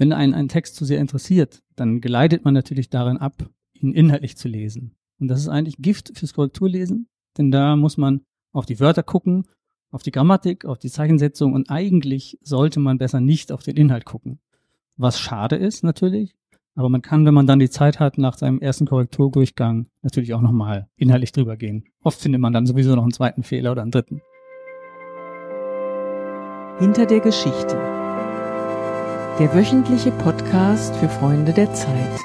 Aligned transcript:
Wenn 0.00 0.14
einen 0.14 0.32
ein 0.32 0.48
Text 0.48 0.76
zu 0.76 0.86
sehr 0.86 0.98
interessiert, 0.98 1.62
dann 1.76 2.00
geleitet 2.00 2.42
man 2.42 2.54
natürlich 2.54 2.88
darin 2.88 3.18
ab, 3.18 3.50
ihn 3.74 3.92
inhaltlich 3.92 4.34
zu 4.34 4.48
lesen. 4.48 4.96
Und 5.18 5.28
das 5.28 5.40
ist 5.40 5.48
eigentlich 5.48 5.76
Gift 5.76 6.16
fürs 6.16 6.32
Korrekturlesen, 6.32 7.06
denn 7.36 7.50
da 7.50 7.76
muss 7.76 7.98
man 7.98 8.22
auf 8.52 8.64
die 8.64 8.80
Wörter 8.80 9.02
gucken, 9.02 9.44
auf 9.90 10.02
die 10.02 10.10
Grammatik, 10.10 10.64
auf 10.64 10.78
die 10.78 10.88
Zeichensetzung 10.88 11.52
und 11.52 11.68
eigentlich 11.68 12.38
sollte 12.40 12.80
man 12.80 12.96
besser 12.96 13.20
nicht 13.20 13.52
auf 13.52 13.62
den 13.62 13.76
Inhalt 13.76 14.06
gucken. 14.06 14.38
Was 14.96 15.20
schade 15.20 15.56
ist 15.56 15.84
natürlich, 15.84 16.34
aber 16.74 16.88
man 16.88 17.02
kann, 17.02 17.26
wenn 17.26 17.34
man 17.34 17.46
dann 17.46 17.58
die 17.58 17.68
Zeit 17.68 18.00
hat, 18.00 18.16
nach 18.16 18.38
seinem 18.38 18.58
ersten 18.58 18.86
Korrekturdurchgang 18.86 19.88
natürlich 20.00 20.32
auch 20.32 20.40
nochmal 20.40 20.88
inhaltlich 20.96 21.32
drüber 21.32 21.58
gehen. 21.58 21.84
Oft 22.02 22.22
findet 22.22 22.40
man 22.40 22.54
dann 22.54 22.64
sowieso 22.64 22.96
noch 22.96 23.02
einen 23.02 23.12
zweiten 23.12 23.42
Fehler 23.42 23.72
oder 23.72 23.82
einen 23.82 23.90
dritten. 23.90 24.22
Hinter 26.78 27.04
der 27.04 27.20
Geschichte. 27.20 27.99
Der 29.38 29.54
wöchentliche 29.54 30.10
Podcast 30.10 30.94
für 30.96 31.08
Freunde 31.08 31.52
der 31.52 31.72
Zeit. 31.72 32.20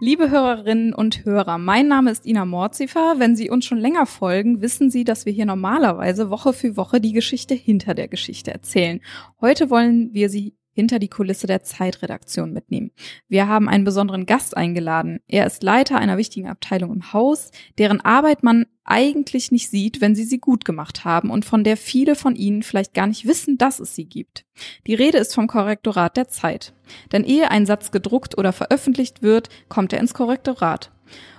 Liebe 0.00 0.30
Hörerinnen 0.30 0.92
und 0.92 1.24
Hörer, 1.24 1.58
mein 1.58 1.86
Name 1.86 2.10
ist 2.10 2.26
Ina 2.26 2.44
Morzifer. 2.44 3.14
Wenn 3.18 3.36
Sie 3.36 3.50
uns 3.50 3.64
schon 3.64 3.78
länger 3.78 4.06
folgen, 4.06 4.60
wissen 4.60 4.90
Sie, 4.90 5.04
dass 5.04 5.26
wir 5.26 5.32
hier 5.32 5.46
normalerweise 5.46 6.30
Woche 6.30 6.52
für 6.52 6.76
Woche 6.76 7.00
die 7.00 7.12
Geschichte 7.12 7.54
hinter 7.54 7.94
der 7.94 8.08
Geschichte 8.08 8.52
erzählen. 8.52 9.00
Heute 9.40 9.70
wollen 9.70 10.12
wir 10.12 10.30
Sie 10.30 10.56
hinter 10.74 10.98
die 10.98 11.08
Kulisse 11.08 11.46
der 11.46 11.62
Zeitredaktion 11.62 12.52
mitnehmen. 12.52 12.90
Wir 13.28 13.48
haben 13.48 13.68
einen 13.68 13.84
besonderen 13.84 14.26
Gast 14.26 14.56
eingeladen. 14.56 15.20
Er 15.26 15.46
ist 15.46 15.62
Leiter 15.62 15.98
einer 15.98 16.18
wichtigen 16.18 16.48
Abteilung 16.48 16.92
im 16.92 17.12
Haus, 17.12 17.50
deren 17.78 18.00
Arbeit 18.00 18.42
man 18.42 18.66
eigentlich 18.84 19.50
nicht 19.50 19.70
sieht, 19.70 20.00
wenn 20.00 20.14
sie 20.14 20.24
sie 20.24 20.38
gut 20.38 20.64
gemacht 20.64 21.04
haben 21.04 21.30
und 21.30 21.44
von 21.44 21.64
der 21.64 21.76
viele 21.76 22.16
von 22.16 22.36
ihnen 22.36 22.62
vielleicht 22.62 22.92
gar 22.92 23.06
nicht 23.06 23.26
wissen, 23.26 23.56
dass 23.56 23.80
es 23.80 23.94
sie 23.94 24.04
gibt. 24.04 24.44
Die 24.86 24.94
Rede 24.94 25.18
ist 25.18 25.34
vom 25.34 25.46
Korrektorat 25.46 26.16
der 26.16 26.28
Zeit. 26.28 26.74
Denn 27.12 27.24
ehe 27.24 27.50
ein 27.50 27.64
Satz 27.64 27.92
gedruckt 27.92 28.36
oder 28.36 28.52
veröffentlicht 28.52 29.22
wird, 29.22 29.48
kommt 29.68 29.92
er 29.94 30.00
ins 30.00 30.12
Korrektorat. 30.12 30.90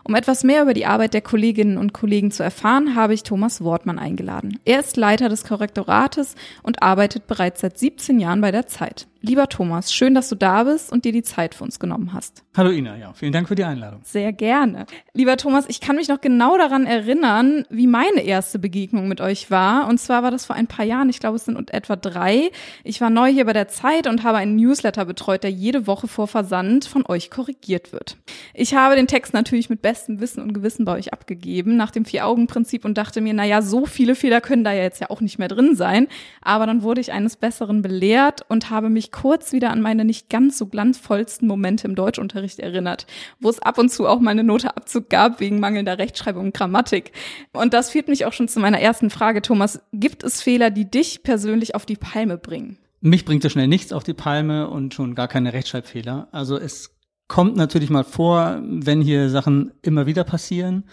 Um 0.07 0.13
etwas 0.13 0.43
mehr 0.43 0.61
über 0.61 0.75
die 0.75 0.85
Arbeit 0.85 1.15
der 1.15 1.21
Kolleginnen 1.21 1.79
und 1.79 1.91
Kollegen 1.91 2.29
zu 2.29 2.43
erfahren, 2.43 2.95
habe 2.95 3.15
ich 3.15 3.23
Thomas 3.23 3.63
Wortmann 3.63 3.97
eingeladen. 3.97 4.59
Er 4.63 4.79
ist 4.79 4.97
Leiter 4.97 5.29
des 5.29 5.43
Korrektorates 5.43 6.35
und 6.61 6.83
arbeitet 6.83 7.25
bereits 7.25 7.61
seit 7.61 7.79
17 7.79 8.19
Jahren 8.19 8.39
bei 8.39 8.51
der 8.51 8.67
Zeit. 8.67 9.07
Lieber 9.25 9.49
Thomas, 9.49 9.91
schön, 9.91 10.13
dass 10.13 10.29
du 10.29 10.35
da 10.35 10.65
bist 10.65 10.91
und 10.91 11.03
dir 11.03 11.11
die 11.11 11.23
Zeit 11.23 11.55
für 11.55 11.63
uns 11.63 11.79
genommen 11.79 12.13
hast. 12.13 12.43
Hallo 12.55 12.69
Ina, 12.69 12.95
ja, 12.95 13.11
vielen 13.13 13.33
Dank 13.33 13.47
für 13.47 13.55
die 13.55 13.63
Einladung. 13.63 14.01
Sehr 14.03 14.31
gerne. 14.31 14.85
Lieber 15.13 15.35
Thomas, 15.35 15.65
ich 15.67 15.81
kann 15.81 15.95
mich 15.95 16.07
noch 16.07 16.21
genau 16.21 16.59
daran 16.59 16.85
erinnern, 16.85 17.65
wie 17.71 17.87
meine 17.87 18.21
erste 18.21 18.59
Begegnung 18.59 19.07
mit 19.07 19.21
euch 19.21 19.49
war. 19.49 19.87
Und 19.87 19.97
zwar 19.97 20.21
war 20.21 20.29
das 20.29 20.45
vor 20.45 20.55
ein 20.55 20.67
paar 20.67 20.85
Jahren, 20.85 21.09
ich 21.09 21.19
glaube, 21.19 21.37
es 21.37 21.45
sind 21.45 21.73
etwa 21.73 21.95
drei. 21.95 22.51
Ich 22.83 23.01
war 23.01 23.09
neu 23.09 23.31
hier 23.31 23.45
bei 23.45 23.53
der 23.53 23.67
Zeit 23.67 24.05
und 24.05 24.23
habe 24.23 24.37
einen 24.37 24.57
Newsletter 24.57 25.05
betreut, 25.05 25.41
der 25.41 25.51
jede 25.51 25.87
Woche 25.87 26.07
vor 26.07 26.27
Versand 26.27 26.85
von 26.85 27.03
euch 27.07 27.31
korrigiert 27.31 27.93
wird. 27.93 28.17
Ich 28.53 28.75
habe 28.75 28.95
den 28.95 29.07
Text 29.07 29.33
natürlich 29.33 29.71
mit 29.71 29.81
bestem 29.95 30.19
Wissen 30.19 30.41
und 30.41 30.53
Gewissen 30.53 30.83
bei 30.83 30.93
euch 30.97 31.13
abgegeben, 31.13 31.77
nach 31.77 31.89
dem 31.89 32.03
Vier-Augen-Prinzip 32.03 32.83
und 32.83 32.97
dachte 32.97 33.21
mir, 33.21 33.33
na 33.33 33.45
ja, 33.45 33.61
so 33.61 33.85
viele 33.85 34.15
Fehler 34.15 34.41
können 34.41 34.65
da 34.65 34.73
ja 34.73 34.83
jetzt 34.83 34.99
ja 34.99 35.09
auch 35.09 35.21
nicht 35.21 35.39
mehr 35.39 35.47
drin 35.47 35.75
sein. 35.75 36.07
Aber 36.41 36.65
dann 36.65 36.83
wurde 36.83 36.99
ich 36.99 37.13
eines 37.13 37.37
Besseren 37.37 37.81
belehrt 37.81 38.41
und 38.49 38.69
habe 38.69 38.89
mich 38.89 39.13
kurz 39.13 39.53
wieder 39.53 39.71
an 39.71 39.81
meine 39.81 40.03
nicht 40.03 40.29
ganz 40.29 40.57
so 40.57 40.65
glanzvollsten 40.65 41.47
Momente 41.47 41.87
im 41.87 41.95
Deutschunterricht 41.95 42.59
erinnert, 42.59 43.07
wo 43.39 43.49
es 43.49 43.61
ab 43.61 43.77
und 43.77 43.89
zu 43.89 44.05
auch 44.05 44.19
mal 44.19 44.31
eine 44.31 44.43
Note 44.43 44.75
Abzug 44.75 45.09
gab 45.09 45.39
wegen 45.39 45.59
mangelnder 45.59 45.97
Rechtschreibung 45.97 46.47
und 46.47 46.53
Grammatik. 46.53 47.13
Und 47.53 47.73
das 47.73 47.91
führt 47.91 48.09
mich 48.09 48.25
auch 48.25 48.33
schon 48.33 48.49
zu 48.49 48.59
meiner 48.59 48.81
ersten 48.81 49.09
Frage, 49.09 49.41
Thomas. 49.41 49.81
Gibt 49.93 50.23
es 50.23 50.41
Fehler, 50.41 50.71
die 50.71 50.91
dich 50.91 51.23
persönlich 51.23 51.73
auf 51.73 51.85
die 51.85 51.95
Palme 51.95 52.37
bringen? 52.37 52.77
Mich 53.01 53.23
bringt 53.23 53.43
so 53.43 53.49
schnell 53.49 53.67
nichts 53.67 53.93
auf 53.93 54.03
die 54.03 54.13
Palme 54.13 54.67
und 54.67 54.93
schon 54.93 55.15
gar 55.15 55.27
keine 55.27 55.53
Rechtschreibfehler. 55.53 56.27
Also 56.31 56.57
es 56.57 56.94
kommt 57.27 57.55
natürlich 57.55 57.89
mal 57.89 58.03
vor, 58.03 58.61
wenn 58.63 59.01
hier 59.01 59.29
Sachen 59.29 59.71
immer 59.81 60.05
wieder 60.05 60.23
passieren, 60.23 60.83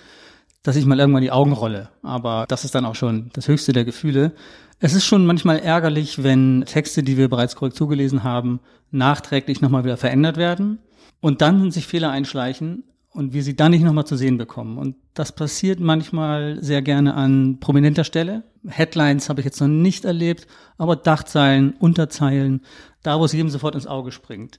dass 0.63 0.77
ich 0.77 0.87
mal 0.87 0.99
irgendwann 0.99 1.23
die 1.23 1.33
Augen 1.33 1.53
rolle. 1.53 1.91
Aber 2.03 2.47
das 2.49 2.65
ist 2.65 2.75
dann 2.75 2.85
auch 2.85 2.95
schon 2.95 3.31
das 3.33 3.49
höchste 3.49 3.73
der 3.73 3.85
Gefühle. 3.85 4.33
Es 4.79 4.95
ist 4.95 5.05
schon 5.05 5.27
manchmal 5.27 5.59
ärgerlich, 5.59 6.23
wenn 6.23 6.65
Texte, 6.67 7.03
die 7.03 7.17
wir 7.17 7.29
bereits 7.29 7.57
Korrektur 7.57 7.89
gelesen 7.89 8.23
haben, 8.23 8.61
nachträglich 8.91 9.61
nochmal 9.61 9.85
wieder 9.85 9.97
verändert 9.97 10.37
werden 10.37 10.79
und 11.21 11.41
dann 11.41 11.71
sich 11.71 11.87
Fehler 11.87 12.11
einschleichen 12.11 12.85
und 13.11 13.33
wir 13.33 13.43
sie 13.43 13.57
dann 13.57 13.73
nicht 13.73 13.85
nochmal 13.85 14.07
zu 14.07 14.17
sehen 14.17 14.39
bekommen. 14.39 14.79
Und 14.79 14.97
das 15.15 15.33
passiert 15.33 15.81
manchmal 15.81 16.59
sehr 16.63 16.83
gerne 16.83 17.15
an 17.15 17.59
prominenter 17.61 18.05
Stelle. 18.05 18.45
Headlines 18.67 19.29
habe 19.29 19.41
ich 19.41 19.45
jetzt 19.45 19.61
noch 19.61 19.69
nicht 19.69 20.05
erlebt, 20.05 20.47
aber 20.79 20.97
Dachzeilen, 20.97 21.75
Unterzeilen, 21.79 22.63
da 23.03 23.19
wo 23.19 23.25
es 23.25 23.33
jedem 23.33 23.51
sofort 23.51 23.75
ins 23.75 23.87
Auge 23.87 24.13
springt. 24.13 24.59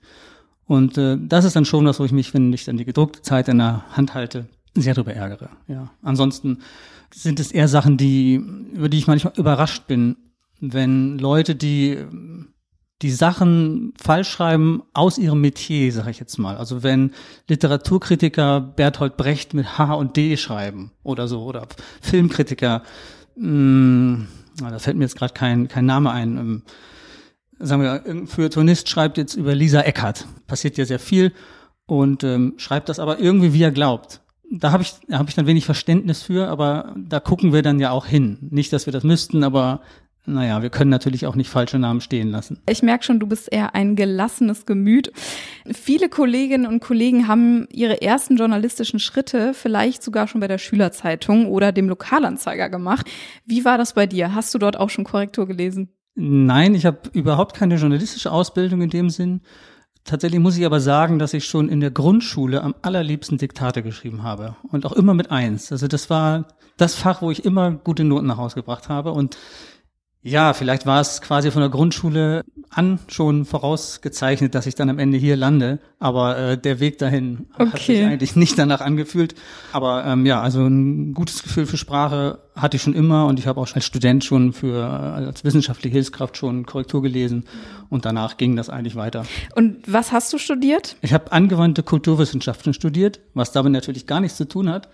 Und 0.66 0.97
äh, 0.97 1.18
das 1.19 1.46
ist 1.46 1.56
dann 1.56 1.66
schon 1.66 1.85
was, 1.85 2.00
wo 2.00 2.06
ich 2.06 2.12
mich, 2.12 2.34
wenn 2.34 2.53
ich 2.53 2.66
dann 2.66 2.78
die 2.78 2.85
gedruckte 2.85 3.22
Zeit 3.22 3.47
in 3.47 3.57
der 3.57 3.84
Hand 3.96 4.13
halte, 4.13 4.47
sehr 4.75 4.94
darüber 4.94 5.13
ärgere. 5.13 5.50
Ja. 5.68 5.91
Ansonsten 6.01 6.59
sind 7.13 7.40
es 7.40 7.51
eher 7.51 7.68
Sachen, 7.68 7.97
die, 7.97 8.35
über 8.74 8.90
die 8.90 8.97
ich 8.97 9.07
manchmal 9.07 9.34
überrascht 9.38 9.88
bin, 9.88 10.16
wenn 10.59 11.19
Leute, 11.19 11.56
die 11.56 11.97
die 13.01 13.12
Sachen 13.12 13.94
falsch 14.01 14.29
schreiben 14.29 14.81
aus 14.94 15.18
ihrem 15.18 15.41
Metier, 15.41 15.91
sage 15.91 16.12
ich 16.12 16.19
jetzt 16.19 16.38
mal. 16.38 16.56
Also 16.56 16.84
wenn 16.84 17.12
Literaturkritiker 17.50 18.62
Berthold 18.62 19.18
Brecht 19.18 19.53
mit 19.53 19.78
H 19.78 19.94
und 19.94 20.16
D 20.16 20.38
schreiben 20.38 20.91
oder 21.03 21.28
so, 21.28 21.44
oder 21.44 21.68
Filmkritiker, 22.01 22.81
mh, 23.35 23.45
hm, 23.45 24.28
da 24.57 24.80
fällt 24.80 24.95
mir 24.95 25.03
jetzt 25.03 25.18
gerade 25.18 25.34
kein, 25.34 25.68
kein 25.68 25.85
Name 25.85 26.12
ein. 26.12 26.63
Sagen 27.66 27.81
wir, 27.81 28.06
irgendein 28.06 28.28
Feuilletonist 28.28 28.90
schreibt 28.90 29.18
jetzt 29.18 29.35
über 29.35 29.56
Lisa 29.56 29.81
Eckert. 29.81 30.28
Passiert 30.47 30.78
ja 30.78 30.85
sehr 30.85 31.00
viel 31.00 31.31
und 31.85 32.24
ähm, 32.24 32.53
schreibt 32.57 32.90
das 32.90 33.00
aber 33.00 33.19
irgendwie, 33.19 33.53
wie 33.53 33.63
er 33.63 33.72
glaubt 33.72 34.22
da 34.56 34.72
habe 34.72 34.84
ich, 34.84 34.94
hab 35.12 35.28
ich 35.28 35.35
dann 35.35 35.47
wenig 35.47 35.66
Verständnis 35.66 36.22
für, 36.22 36.47
aber 36.47 36.94
da 36.96 37.19
gucken 37.19 37.53
wir 37.53 37.63
dann 37.63 37.79
ja 37.79 37.90
auch 37.90 38.06
hin. 38.06 38.38
Nicht, 38.51 38.72
dass 38.72 38.85
wir 38.85 38.94
das 38.94 39.03
müssten, 39.03 39.44
aber 39.44 39.81
naja, 40.25 40.62
wir 40.62 40.69
können 40.69 40.90
natürlich 40.90 41.25
auch 41.25 41.35
nicht 41.35 41.50
falsche 41.50 41.79
Namen 41.79 42.00
stehen 42.00 42.29
lassen. 42.29 42.62
Ich 42.69 42.81
merke 42.81 43.03
schon, 43.03 43.19
du 43.19 43.28
bist 43.28 43.51
eher 43.51 43.75
ein 43.75 43.97
gelassenes 43.97 44.66
Gemüt. 44.66 45.12
Viele 45.66 46.07
Kolleginnen 46.07 46.66
und 46.66 46.80
Kollegen 46.80 47.28
haben 47.28 47.68
ihre 47.72 48.01
ersten 48.01 48.38
journalistischen 48.38 49.00
Schritte 49.00 49.53
vielleicht 49.53 50.01
sogar 50.01 50.28
schon 50.28 50.40
bei 50.40 50.47
der 50.47 50.59
Schülerzeitung 50.59 51.47
oder 51.47 51.74
dem 51.74 51.90
Lokalanzeiger 51.90 52.69
gemacht. 52.69 53.09
Wie 53.45 53.66
war 53.66 53.78
das 53.78 53.94
bei 53.94 54.07
dir? 54.07 54.34
Hast 54.34 54.53
du 54.53 54.59
dort 54.59 54.80
auch 54.80 54.90
schon 54.90 55.03
Korrektur 55.03 55.45
gelesen? 55.45 55.90
Nein, 56.16 56.75
ich 56.75 56.85
habe 56.85 57.09
überhaupt 57.13 57.56
keine 57.56 57.75
journalistische 57.75 58.31
Ausbildung 58.31 58.81
in 58.81 58.90
dem 58.90 59.09
Sinn. 59.09 59.41
Tatsächlich 60.03 60.40
muss 60.40 60.57
ich 60.57 60.66
aber 60.66 60.79
sagen, 60.79 61.18
dass 61.18 61.34
ich 61.34 61.46
schon 61.46 61.69
in 61.69 61.79
der 61.79 61.90
Grundschule 61.90 62.62
am 62.62 62.75
allerliebsten 62.81 63.38
Diktate 63.38 63.81
geschrieben 63.81 64.22
habe 64.22 64.56
und 64.69 64.85
auch 64.85 64.91
immer 64.91 65.13
mit 65.13 65.31
eins. 65.31 65.72
Also 65.72 65.88
das 65.88 66.09
war 66.09 66.47
das 66.78 66.96
Fach, 66.96 67.22
wo 67.22 67.31
ich 67.31 67.46
immer 67.46 67.72
gute 67.72 68.03
Noten 68.03 68.28
nach 68.28 68.38
Hause 68.38 68.56
gebracht 68.56 68.90
habe 68.90 69.12
und 69.12 69.38
ja, 70.25 70.53
vielleicht 70.53 70.85
war 70.85 71.01
es 71.01 71.19
quasi 71.19 71.51
von 71.51 71.61
der 71.61 71.69
Grundschule 71.69 72.45
an 72.69 73.00
schon 73.09 73.44
vorausgezeichnet, 73.44 74.56
dass 74.56 74.66
ich 74.66 74.73
dann 74.73 74.89
am 74.89 74.97
Ende 74.97 75.17
hier 75.17 75.35
lande. 75.35 75.79
Aber 76.00 76.38
äh, 76.38 76.57
der 76.57 76.79
Weg 76.79 76.97
dahin 76.97 77.47
okay. 77.56 77.72
hat 77.72 77.79
sich 77.79 78.03
eigentlich 78.03 78.35
nicht 78.38 78.57
danach 78.57 78.79
angefühlt. 78.79 79.35
Aber 79.73 80.06
ähm, 80.06 80.25
ja, 80.25 80.41
also 80.41 80.66
ein 80.66 81.13
gutes 81.13 81.44
Gefühl 81.44 81.66
für 81.66 81.75
Sprache 81.75 82.39
hatte 82.56 82.78
ich 82.78 82.83
schon 82.83 82.94
immer 82.94 83.25
und 83.25 83.38
ich 83.38 83.47
habe 83.47 83.59
auch 83.59 83.67
als 83.73 83.85
Student 83.85 84.23
schon 84.23 84.53
für 84.53 84.79
äh, 84.79 85.25
als 85.25 85.44
wissenschaftliche 85.44 85.94
Hilfskraft 85.94 86.38
schon 86.38 86.66
Korrektur 86.66 87.01
gelesen 87.01 87.44
und 87.89 88.06
danach 88.06 88.38
ging 88.38 88.56
das 88.56 88.69
eigentlich 88.69 88.95
weiter. 88.95 89.25
Und 89.56 89.91
was 89.91 90.13
hast 90.13 90.31
du 90.31 90.38
studiert? 90.38 90.95
Ich 91.01 91.13
habe 91.13 91.33
angewandte 91.33 91.83
Kulturwissenschaften 91.83 92.73
studiert, 92.73 93.19
was 93.33 93.51
damit 93.51 93.73
natürlich 93.73 94.07
gar 94.07 94.22
nichts 94.22 94.38
zu 94.38 94.47
tun 94.47 94.69
hat. 94.69 94.88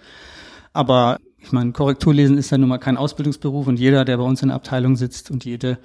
Aber 0.74 1.18
ich 1.42 1.52
meine, 1.52 1.72
Korrekturlesen 1.72 2.38
ist 2.38 2.50
ja 2.50 2.58
nun 2.58 2.70
mal 2.70 2.78
kein 2.78 2.98
Ausbildungsberuf 2.98 3.68
und 3.68 3.80
jeder, 3.80 4.06
der 4.06 4.18
bei 4.18 4.24
uns 4.24 4.42
in 4.42 4.50
der 4.50 4.56
Abteilung 4.56 4.96
sitzt 4.96 5.32
und 5.32 5.46
jede 5.46 5.78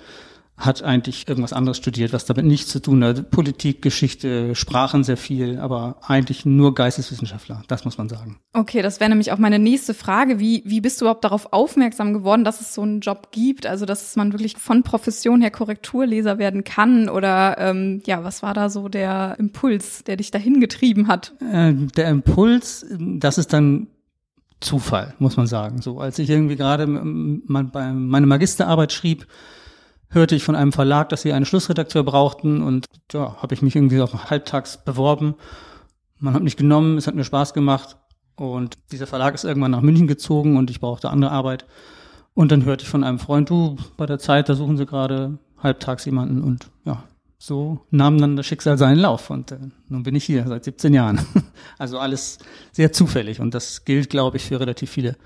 hat 0.56 0.84
eigentlich 0.84 1.28
irgendwas 1.28 1.52
anderes 1.52 1.78
studiert, 1.78 2.12
was 2.12 2.26
damit 2.26 2.44
nichts 2.44 2.70
zu 2.70 2.80
tun 2.80 3.02
hat. 3.02 3.30
Politik, 3.30 3.82
Geschichte, 3.82 4.54
Sprachen 4.54 5.02
sehr 5.02 5.16
viel, 5.16 5.58
aber 5.58 5.96
eigentlich 6.06 6.46
nur 6.46 6.74
Geisteswissenschaftler, 6.74 7.64
das 7.66 7.84
muss 7.84 7.98
man 7.98 8.08
sagen. 8.08 8.38
Okay, 8.52 8.80
das 8.80 9.00
wäre 9.00 9.10
nämlich 9.10 9.32
auch 9.32 9.38
meine 9.38 9.58
nächste 9.58 9.94
Frage. 9.94 10.38
Wie, 10.38 10.62
wie 10.64 10.80
bist 10.80 11.00
du 11.00 11.06
überhaupt 11.06 11.24
darauf 11.24 11.52
aufmerksam 11.52 12.12
geworden, 12.12 12.44
dass 12.44 12.60
es 12.60 12.72
so 12.72 12.82
einen 12.82 13.00
Job 13.00 13.32
gibt? 13.32 13.66
Also, 13.66 13.84
dass 13.84 14.14
man 14.14 14.32
wirklich 14.32 14.56
von 14.56 14.84
Profession 14.84 15.40
her 15.40 15.50
Korrekturleser 15.50 16.38
werden 16.38 16.62
kann? 16.62 17.08
Oder 17.08 17.56
ähm, 17.58 18.02
ja, 18.06 18.22
was 18.22 18.44
war 18.44 18.54
da 18.54 18.70
so 18.70 18.88
der 18.88 19.34
Impuls, 19.38 20.04
der 20.04 20.16
dich 20.16 20.30
dahin 20.30 20.60
getrieben 20.60 21.08
hat? 21.08 21.32
Äh, 21.40 21.72
der 21.96 22.10
Impuls, 22.10 22.86
das 22.96 23.38
ist 23.38 23.52
dann 23.52 23.88
Zufall, 24.60 25.14
muss 25.18 25.36
man 25.36 25.46
sagen. 25.46 25.82
So, 25.82 26.00
als 26.00 26.18
ich 26.18 26.30
irgendwie 26.30 26.56
gerade 26.56 26.86
meine 26.86 28.26
Magisterarbeit 28.26 28.92
schrieb, 28.92 29.26
hörte 30.10 30.36
ich 30.36 30.44
von 30.44 30.56
einem 30.56 30.72
Verlag, 30.72 31.08
dass 31.08 31.22
sie 31.22 31.32
einen 31.32 31.44
Schlussredakteur 31.44 32.04
brauchten 32.04 32.62
und 32.62 32.86
ja, 33.12 33.36
habe 33.42 33.54
ich 33.54 33.62
mich 33.62 33.76
irgendwie 33.76 34.00
auf 34.00 34.30
halbtags 34.30 34.82
beworben. 34.84 35.34
Man 36.18 36.34
hat 36.34 36.42
mich 36.42 36.56
genommen, 36.56 36.96
es 36.96 37.06
hat 37.06 37.14
mir 37.14 37.24
Spaß 37.24 37.52
gemacht 37.52 37.96
und 38.36 38.78
dieser 38.92 39.06
Verlag 39.06 39.34
ist 39.34 39.44
irgendwann 39.44 39.72
nach 39.72 39.82
München 39.82 40.06
gezogen 40.06 40.56
und 40.56 40.70
ich 40.70 40.80
brauchte 40.80 41.10
andere 41.10 41.32
Arbeit. 41.32 41.66
Und 42.32 42.50
dann 42.50 42.64
hörte 42.64 42.84
ich 42.84 42.88
von 42.88 43.04
einem 43.04 43.18
Freund, 43.18 43.50
du, 43.50 43.76
bei 43.96 44.06
der 44.06 44.18
Zeit, 44.18 44.48
da 44.48 44.54
suchen 44.54 44.76
sie 44.76 44.86
gerade 44.86 45.38
halbtags 45.58 46.04
jemanden 46.04 46.42
und 46.42 46.70
ja, 46.84 47.04
so 47.46 47.80
nahm 47.90 48.18
dann 48.18 48.36
das 48.36 48.46
Schicksal 48.46 48.78
seinen 48.78 48.98
Lauf 48.98 49.28
und 49.28 49.52
äh, 49.52 49.58
nun 49.88 50.02
bin 50.02 50.14
ich 50.14 50.24
hier 50.24 50.46
seit 50.46 50.64
17 50.64 50.94
Jahren. 50.94 51.20
Also 51.78 51.98
alles 51.98 52.38
sehr 52.72 52.92
zufällig 52.92 53.40
und 53.40 53.54
das 53.54 53.84
gilt, 53.84 54.10
glaube 54.10 54.36
ich, 54.36 54.44
für 54.44 54.60
relativ 54.60 54.90
viele, 54.90 55.16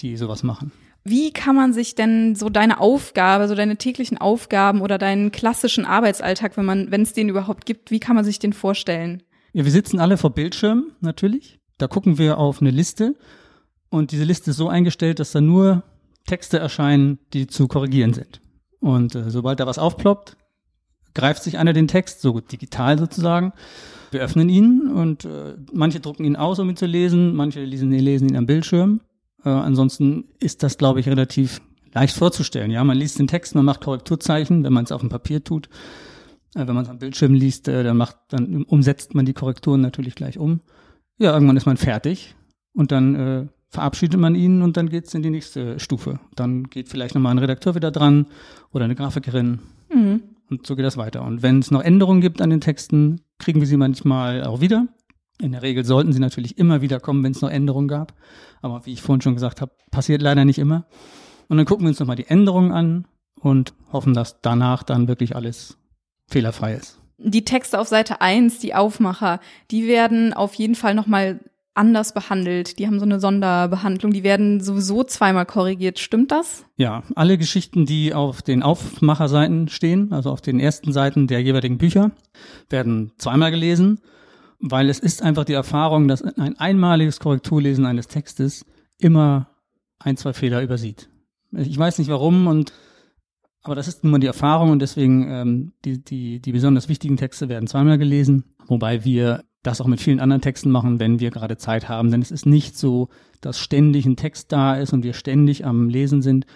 die 0.00 0.16
sowas 0.16 0.42
machen. 0.42 0.72
Wie 1.04 1.32
kann 1.32 1.56
man 1.56 1.72
sich 1.72 1.94
denn 1.94 2.34
so 2.34 2.50
deine 2.50 2.80
Aufgabe, 2.80 3.48
so 3.48 3.54
deine 3.54 3.76
täglichen 3.76 4.18
Aufgaben 4.18 4.82
oder 4.82 4.98
deinen 4.98 5.30
klassischen 5.30 5.84
Arbeitsalltag, 5.84 6.56
wenn 6.56 6.64
man, 6.64 6.90
wenn 6.90 7.02
es 7.02 7.12
den 7.12 7.28
überhaupt 7.28 7.64
gibt, 7.64 7.90
wie 7.90 8.00
kann 8.00 8.16
man 8.16 8.24
sich 8.24 8.38
den 8.38 8.52
vorstellen? 8.52 9.22
Ja, 9.52 9.64
wir 9.64 9.72
sitzen 9.72 10.00
alle 10.00 10.16
vor 10.18 10.30
Bildschirmen 10.30 10.92
natürlich. 11.00 11.60
Da 11.78 11.86
gucken 11.86 12.18
wir 12.18 12.38
auf 12.38 12.60
eine 12.60 12.70
Liste 12.70 13.14
und 13.88 14.10
diese 14.10 14.24
Liste 14.24 14.50
ist 14.50 14.56
so 14.56 14.68
eingestellt, 14.68 15.18
dass 15.20 15.32
da 15.32 15.40
nur 15.40 15.82
Texte 16.26 16.58
erscheinen, 16.58 17.20
die 17.32 17.46
zu 17.46 17.68
korrigieren 17.68 18.12
sind. 18.12 18.40
Und 18.80 19.14
äh, 19.14 19.30
sobald 19.30 19.60
da 19.60 19.66
was 19.66 19.78
aufploppt, 19.78 20.36
greift 21.16 21.42
sich 21.42 21.58
einer 21.58 21.72
den 21.72 21.88
Text, 21.88 22.20
so 22.20 22.38
digital 22.40 22.98
sozusagen. 22.98 23.52
Wir 24.12 24.20
öffnen 24.20 24.48
ihn 24.48 24.88
und 24.88 25.24
äh, 25.24 25.56
manche 25.72 25.98
drucken 25.98 26.24
ihn 26.24 26.36
aus, 26.36 26.60
um 26.60 26.68
ihn 26.70 26.76
zu 26.76 26.86
lesen, 26.86 27.34
manche 27.34 27.64
lesen, 27.64 27.90
lesen 27.90 28.28
ihn 28.28 28.36
am 28.36 28.46
Bildschirm. 28.46 29.00
Äh, 29.44 29.48
ansonsten 29.48 30.26
ist 30.38 30.62
das, 30.62 30.78
glaube 30.78 31.00
ich, 31.00 31.08
relativ 31.08 31.60
leicht 31.92 32.14
vorzustellen. 32.14 32.70
Ja, 32.70 32.84
man 32.84 32.98
liest 32.98 33.18
den 33.18 33.26
Text, 33.26 33.54
man 33.54 33.64
macht 33.64 33.80
Korrekturzeichen, 33.80 34.62
wenn 34.62 34.72
man 34.72 34.84
es 34.84 34.92
auf 34.92 35.00
dem 35.00 35.08
Papier 35.08 35.42
tut. 35.42 35.68
Äh, 36.54 36.66
wenn 36.66 36.74
man 36.74 36.84
es 36.84 36.90
am 36.90 36.98
Bildschirm 36.98 37.34
liest, 37.34 37.66
äh, 37.66 37.82
dann 37.82 37.96
macht, 37.96 38.16
dann 38.28 38.62
umsetzt 38.64 39.14
man 39.14 39.24
die 39.24 39.32
Korrekturen 39.32 39.80
natürlich 39.80 40.14
gleich 40.14 40.38
um. 40.38 40.60
Ja, 41.18 41.32
irgendwann 41.32 41.56
ist 41.56 41.66
man 41.66 41.78
fertig 41.78 42.36
und 42.74 42.92
dann 42.92 43.14
äh, 43.14 43.46
verabschiedet 43.70 44.20
man 44.20 44.34
ihn 44.34 44.60
und 44.60 44.76
dann 44.76 44.90
geht's 44.90 45.14
in 45.14 45.22
die 45.22 45.30
nächste 45.30 45.80
Stufe. 45.80 46.20
Dann 46.34 46.64
geht 46.64 46.90
vielleicht 46.90 47.14
nochmal 47.14 47.32
ein 47.32 47.38
Redakteur 47.38 47.74
wieder 47.74 47.90
dran 47.90 48.26
oder 48.70 48.84
eine 48.84 48.94
Grafikerin. 48.94 49.60
Mhm. 49.92 50.20
Und 50.50 50.66
so 50.66 50.76
geht 50.76 50.84
das 50.84 50.96
weiter. 50.96 51.22
Und 51.22 51.42
wenn 51.42 51.58
es 51.58 51.70
noch 51.70 51.82
Änderungen 51.82 52.20
gibt 52.20 52.40
an 52.40 52.50
den 52.50 52.60
Texten, 52.60 53.20
kriegen 53.38 53.60
wir 53.60 53.66
sie 53.66 53.76
manchmal 53.76 54.44
auch 54.44 54.60
wieder. 54.60 54.86
In 55.40 55.52
der 55.52 55.62
Regel 55.62 55.84
sollten 55.84 56.12
sie 56.12 56.20
natürlich 56.20 56.56
immer 56.56 56.80
wieder 56.80 57.00
kommen, 57.00 57.22
wenn 57.22 57.32
es 57.32 57.42
noch 57.42 57.50
Änderungen 57.50 57.88
gab. 57.88 58.14
Aber 58.62 58.86
wie 58.86 58.92
ich 58.92 59.02
vorhin 59.02 59.20
schon 59.20 59.34
gesagt 59.34 59.60
habe, 59.60 59.72
passiert 59.90 60.22
leider 60.22 60.44
nicht 60.44 60.58
immer. 60.58 60.86
Und 61.48 61.56
dann 61.58 61.66
gucken 61.66 61.84
wir 61.84 61.90
uns 61.90 62.00
nochmal 62.00 62.16
die 62.16 62.26
Änderungen 62.26 62.72
an 62.72 63.06
und 63.40 63.74
hoffen, 63.92 64.14
dass 64.14 64.40
danach 64.40 64.82
dann 64.82 65.08
wirklich 65.08 65.36
alles 65.36 65.78
fehlerfrei 66.26 66.74
ist. 66.74 67.00
Die 67.18 67.44
Texte 67.44 67.78
auf 67.78 67.88
Seite 67.88 68.20
1, 68.20 68.58
die 68.58 68.74
Aufmacher, 68.74 69.40
die 69.70 69.86
werden 69.86 70.32
auf 70.32 70.54
jeden 70.54 70.74
Fall 70.74 70.94
nochmal 70.94 71.40
anders 71.76 72.14
behandelt. 72.14 72.78
Die 72.78 72.86
haben 72.86 72.98
so 72.98 73.04
eine 73.04 73.20
Sonderbehandlung. 73.20 74.12
Die 74.12 74.22
werden 74.22 74.60
sowieso 74.60 75.04
zweimal 75.04 75.46
korrigiert. 75.46 75.98
Stimmt 75.98 76.32
das? 76.32 76.64
Ja, 76.76 77.02
alle 77.14 77.38
Geschichten, 77.38 77.86
die 77.86 78.14
auf 78.14 78.42
den 78.42 78.62
Aufmacherseiten 78.62 79.68
stehen, 79.68 80.12
also 80.12 80.30
auf 80.30 80.40
den 80.40 80.60
ersten 80.60 80.92
Seiten 80.92 81.26
der 81.26 81.42
jeweiligen 81.42 81.78
Bücher, 81.78 82.12
werden 82.68 83.12
zweimal 83.18 83.50
gelesen, 83.50 84.00
weil 84.58 84.88
es 84.88 84.98
ist 84.98 85.22
einfach 85.22 85.44
die 85.44 85.52
Erfahrung, 85.52 86.08
dass 86.08 86.22
ein 86.22 86.58
einmaliges 86.58 87.20
Korrekturlesen 87.20 87.84
eines 87.86 88.08
Textes 88.08 88.64
immer 88.98 89.48
ein, 89.98 90.16
zwei 90.16 90.32
Fehler 90.32 90.62
übersieht. 90.62 91.08
Ich 91.52 91.78
weiß 91.78 91.98
nicht 91.98 92.10
warum 92.10 92.46
und 92.46 92.72
aber 93.62 93.74
das 93.74 93.88
ist 93.88 94.04
nun 94.04 94.12
mal 94.12 94.18
die 94.20 94.28
Erfahrung 94.28 94.70
und 94.70 94.80
deswegen 94.80 95.28
ähm, 95.28 95.72
die, 95.84 96.02
die, 96.02 96.40
die 96.40 96.52
besonders 96.52 96.88
wichtigen 96.88 97.16
Texte 97.16 97.48
werden 97.48 97.66
zweimal 97.66 97.98
gelesen, 97.98 98.44
wobei 98.68 99.04
wir 99.04 99.42
das 99.66 99.80
auch 99.80 99.86
mit 99.86 100.00
vielen 100.00 100.20
anderen 100.20 100.42
Texten 100.42 100.70
machen, 100.70 101.00
wenn 101.00 101.20
wir 101.20 101.30
gerade 101.30 101.56
Zeit 101.56 101.88
haben. 101.88 102.10
Denn 102.10 102.22
es 102.22 102.30
ist 102.30 102.46
nicht 102.46 102.78
so, 102.78 103.08
dass 103.40 103.58
ständig 103.58 104.06
ein 104.06 104.16
Text 104.16 104.52
da 104.52 104.76
ist 104.76 104.92
und 104.92 105.02
wir 105.02 105.12
ständig 105.12 105.64
am 105.64 105.88
Lesen 105.88 106.22
sind, 106.22 106.46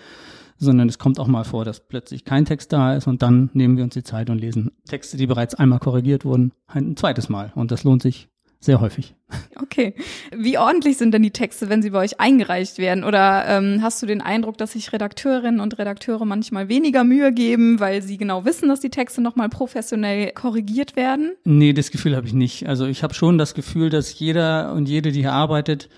sondern 0.58 0.88
es 0.88 0.98
kommt 0.98 1.18
auch 1.18 1.26
mal 1.26 1.44
vor, 1.44 1.64
dass 1.64 1.80
plötzlich 1.80 2.24
kein 2.24 2.44
Text 2.44 2.72
da 2.72 2.94
ist 2.94 3.06
und 3.06 3.22
dann 3.22 3.50
nehmen 3.54 3.76
wir 3.76 3.84
uns 3.84 3.94
die 3.94 4.02
Zeit 4.02 4.30
und 4.30 4.38
lesen 4.38 4.72
Texte, 4.88 5.16
die 5.16 5.26
bereits 5.26 5.54
einmal 5.54 5.78
korrigiert 5.78 6.24
wurden, 6.24 6.52
ein 6.66 6.96
zweites 6.96 7.28
Mal. 7.28 7.50
Und 7.54 7.70
das 7.70 7.82
lohnt 7.82 8.02
sich 8.02 8.28
sehr 8.60 8.80
häufig. 8.80 9.14
Okay. 9.56 9.94
Wie 10.36 10.58
ordentlich 10.58 10.98
sind 10.98 11.12
denn 11.12 11.22
die 11.22 11.30
Texte, 11.30 11.68
wenn 11.68 11.82
sie 11.82 11.90
bei 11.90 12.00
euch 12.00 12.20
eingereicht 12.20 12.78
werden? 12.78 13.04
Oder 13.04 13.44
ähm, 13.46 13.80
hast 13.80 14.02
du 14.02 14.06
den 14.06 14.20
Eindruck, 14.20 14.58
dass 14.58 14.72
sich 14.72 14.92
Redakteurinnen 14.92 15.60
und 15.60 15.78
Redakteure 15.78 16.26
manchmal 16.26 16.68
weniger 16.68 17.04
Mühe 17.04 17.32
geben, 17.32 17.80
weil 17.80 18.02
sie 18.02 18.18
genau 18.18 18.44
wissen, 18.44 18.68
dass 18.68 18.80
die 18.80 18.90
Texte 18.90 19.22
nochmal 19.22 19.48
professionell 19.48 20.32
korrigiert 20.32 20.94
werden? 20.94 21.32
Nee, 21.44 21.72
das 21.72 21.90
Gefühl 21.90 22.16
habe 22.16 22.26
ich 22.26 22.34
nicht. 22.34 22.68
Also 22.68 22.86
ich 22.86 23.02
habe 23.02 23.14
schon 23.14 23.38
das 23.38 23.54
Gefühl, 23.54 23.88
dass 23.88 24.18
jeder 24.18 24.72
und 24.74 24.88
jede, 24.88 25.12
die 25.12 25.20
hier 25.20 25.32
arbeitet, 25.32 25.88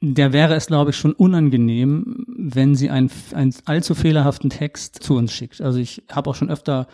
der 0.00 0.32
wäre 0.32 0.54
es, 0.54 0.66
glaube 0.66 0.90
ich, 0.90 0.96
schon 0.96 1.12
unangenehm, 1.12 2.24
wenn 2.26 2.74
sie 2.74 2.88
einen, 2.88 3.10
einen 3.34 3.54
allzu 3.66 3.94
fehlerhaften 3.94 4.48
Text 4.48 5.02
zu 5.02 5.14
uns 5.14 5.32
schickt. 5.32 5.60
Also 5.60 5.78
ich 5.78 6.02
habe 6.10 6.30
auch 6.30 6.34
schon 6.34 6.50
öfter 6.50 6.86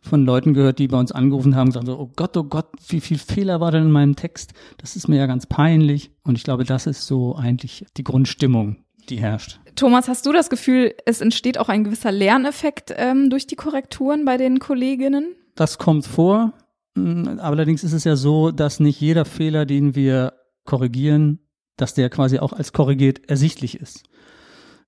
von 0.00 0.24
Leuten 0.24 0.54
gehört, 0.54 0.78
die 0.78 0.88
bei 0.88 0.98
uns 0.98 1.12
angerufen 1.12 1.56
haben, 1.56 1.68
gesagt 1.68 1.86
so, 1.86 1.98
oh 1.98 2.10
Gott, 2.16 2.36
oh 2.36 2.44
Gott, 2.44 2.68
wie 2.88 3.00
viel 3.00 3.18
Fehler 3.18 3.60
war 3.60 3.70
denn 3.70 3.84
in 3.84 3.90
meinem 3.90 4.16
Text? 4.16 4.54
Das 4.78 4.96
ist 4.96 5.08
mir 5.08 5.16
ja 5.16 5.26
ganz 5.26 5.46
peinlich. 5.46 6.10
Und 6.22 6.36
ich 6.36 6.44
glaube, 6.44 6.64
das 6.64 6.86
ist 6.86 7.06
so 7.06 7.36
eigentlich 7.36 7.84
die 7.96 8.04
Grundstimmung, 8.04 8.76
die 9.10 9.16
herrscht. 9.16 9.60
Thomas, 9.76 10.08
hast 10.08 10.24
du 10.24 10.32
das 10.32 10.48
Gefühl, 10.48 10.94
es 11.04 11.20
entsteht 11.20 11.58
auch 11.58 11.68
ein 11.68 11.84
gewisser 11.84 12.12
Lerneffekt 12.12 12.94
ähm, 12.96 13.28
durch 13.28 13.46
die 13.46 13.56
Korrekturen 13.56 14.24
bei 14.24 14.36
den 14.36 14.58
Kolleginnen? 14.58 15.34
Das 15.54 15.78
kommt 15.78 16.06
vor. 16.06 16.54
Hm, 16.96 17.40
allerdings 17.40 17.84
ist 17.84 17.92
es 17.92 18.04
ja 18.04 18.16
so, 18.16 18.52
dass 18.52 18.80
nicht 18.80 19.00
jeder 19.00 19.24
Fehler, 19.24 19.66
den 19.66 19.94
wir 19.94 20.32
korrigieren, 20.64 21.40
dass 21.76 21.94
der 21.94 22.10
quasi 22.10 22.38
auch 22.38 22.52
als 22.52 22.72
korrigiert 22.72 23.28
ersichtlich 23.28 23.80
ist. 23.80 24.04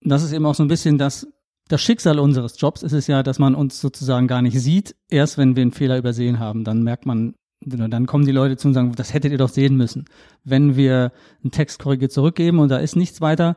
Das 0.02 0.22
ist 0.22 0.32
eben 0.32 0.46
auch 0.46 0.54
so 0.54 0.62
ein 0.62 0.68
bisschen 0.68 0.98
das, 0.98 1.26
das 1.68 1.82
Schicksal 1.82 2.18
unseres 2.18 2.60
Jobs 2.60 2.82
ist 2.82 2.92
es 2.92 3.06
ja, 3.06 3.22
dass 3.22 3.38
man 3.38 3.54
uns 3.54 3.80
sozusagen 3.80 4.28
gar 4.28 4.42
nicht 4.42 4.60
sieht. 4.60 4.94
Erst 5.08 5.38
wenn 5.38 5.56
wir 5.56 5.62
einen 5.62 5.72
Fehler 5.72 5.98
übersehen 5.98 6.38
haben, 6.38 6.64
dann 6.64 6.82
merkt 6.82 7.06
man, 7.06 7.34
dann 7.60 8.06
kommen 8.06 8.26
die 8.26 8.32
Leute 8.32 8.56
zu 8.56 8.68
und 8.68 8.74
sagen, 8.74 8.92
das 8.94 9.12
hättet 9.12 9.32
ihr 9.32 9.38
doch 9.38 9.48
sehen 9.48 9.76
müssen. 9.76 10.04
Wenn 10.44 10.76
wir 10.76 11.12
einen 11.42 11.50
Text 11.50 11.80
korrigiert 11.80 12.12
zurückgeben 12.12 12.60
und 12.60 12.68
da 12.68 12.76
ist 12.76 12.94
nichts 12.94 13.20
weiter, 13.20 13.56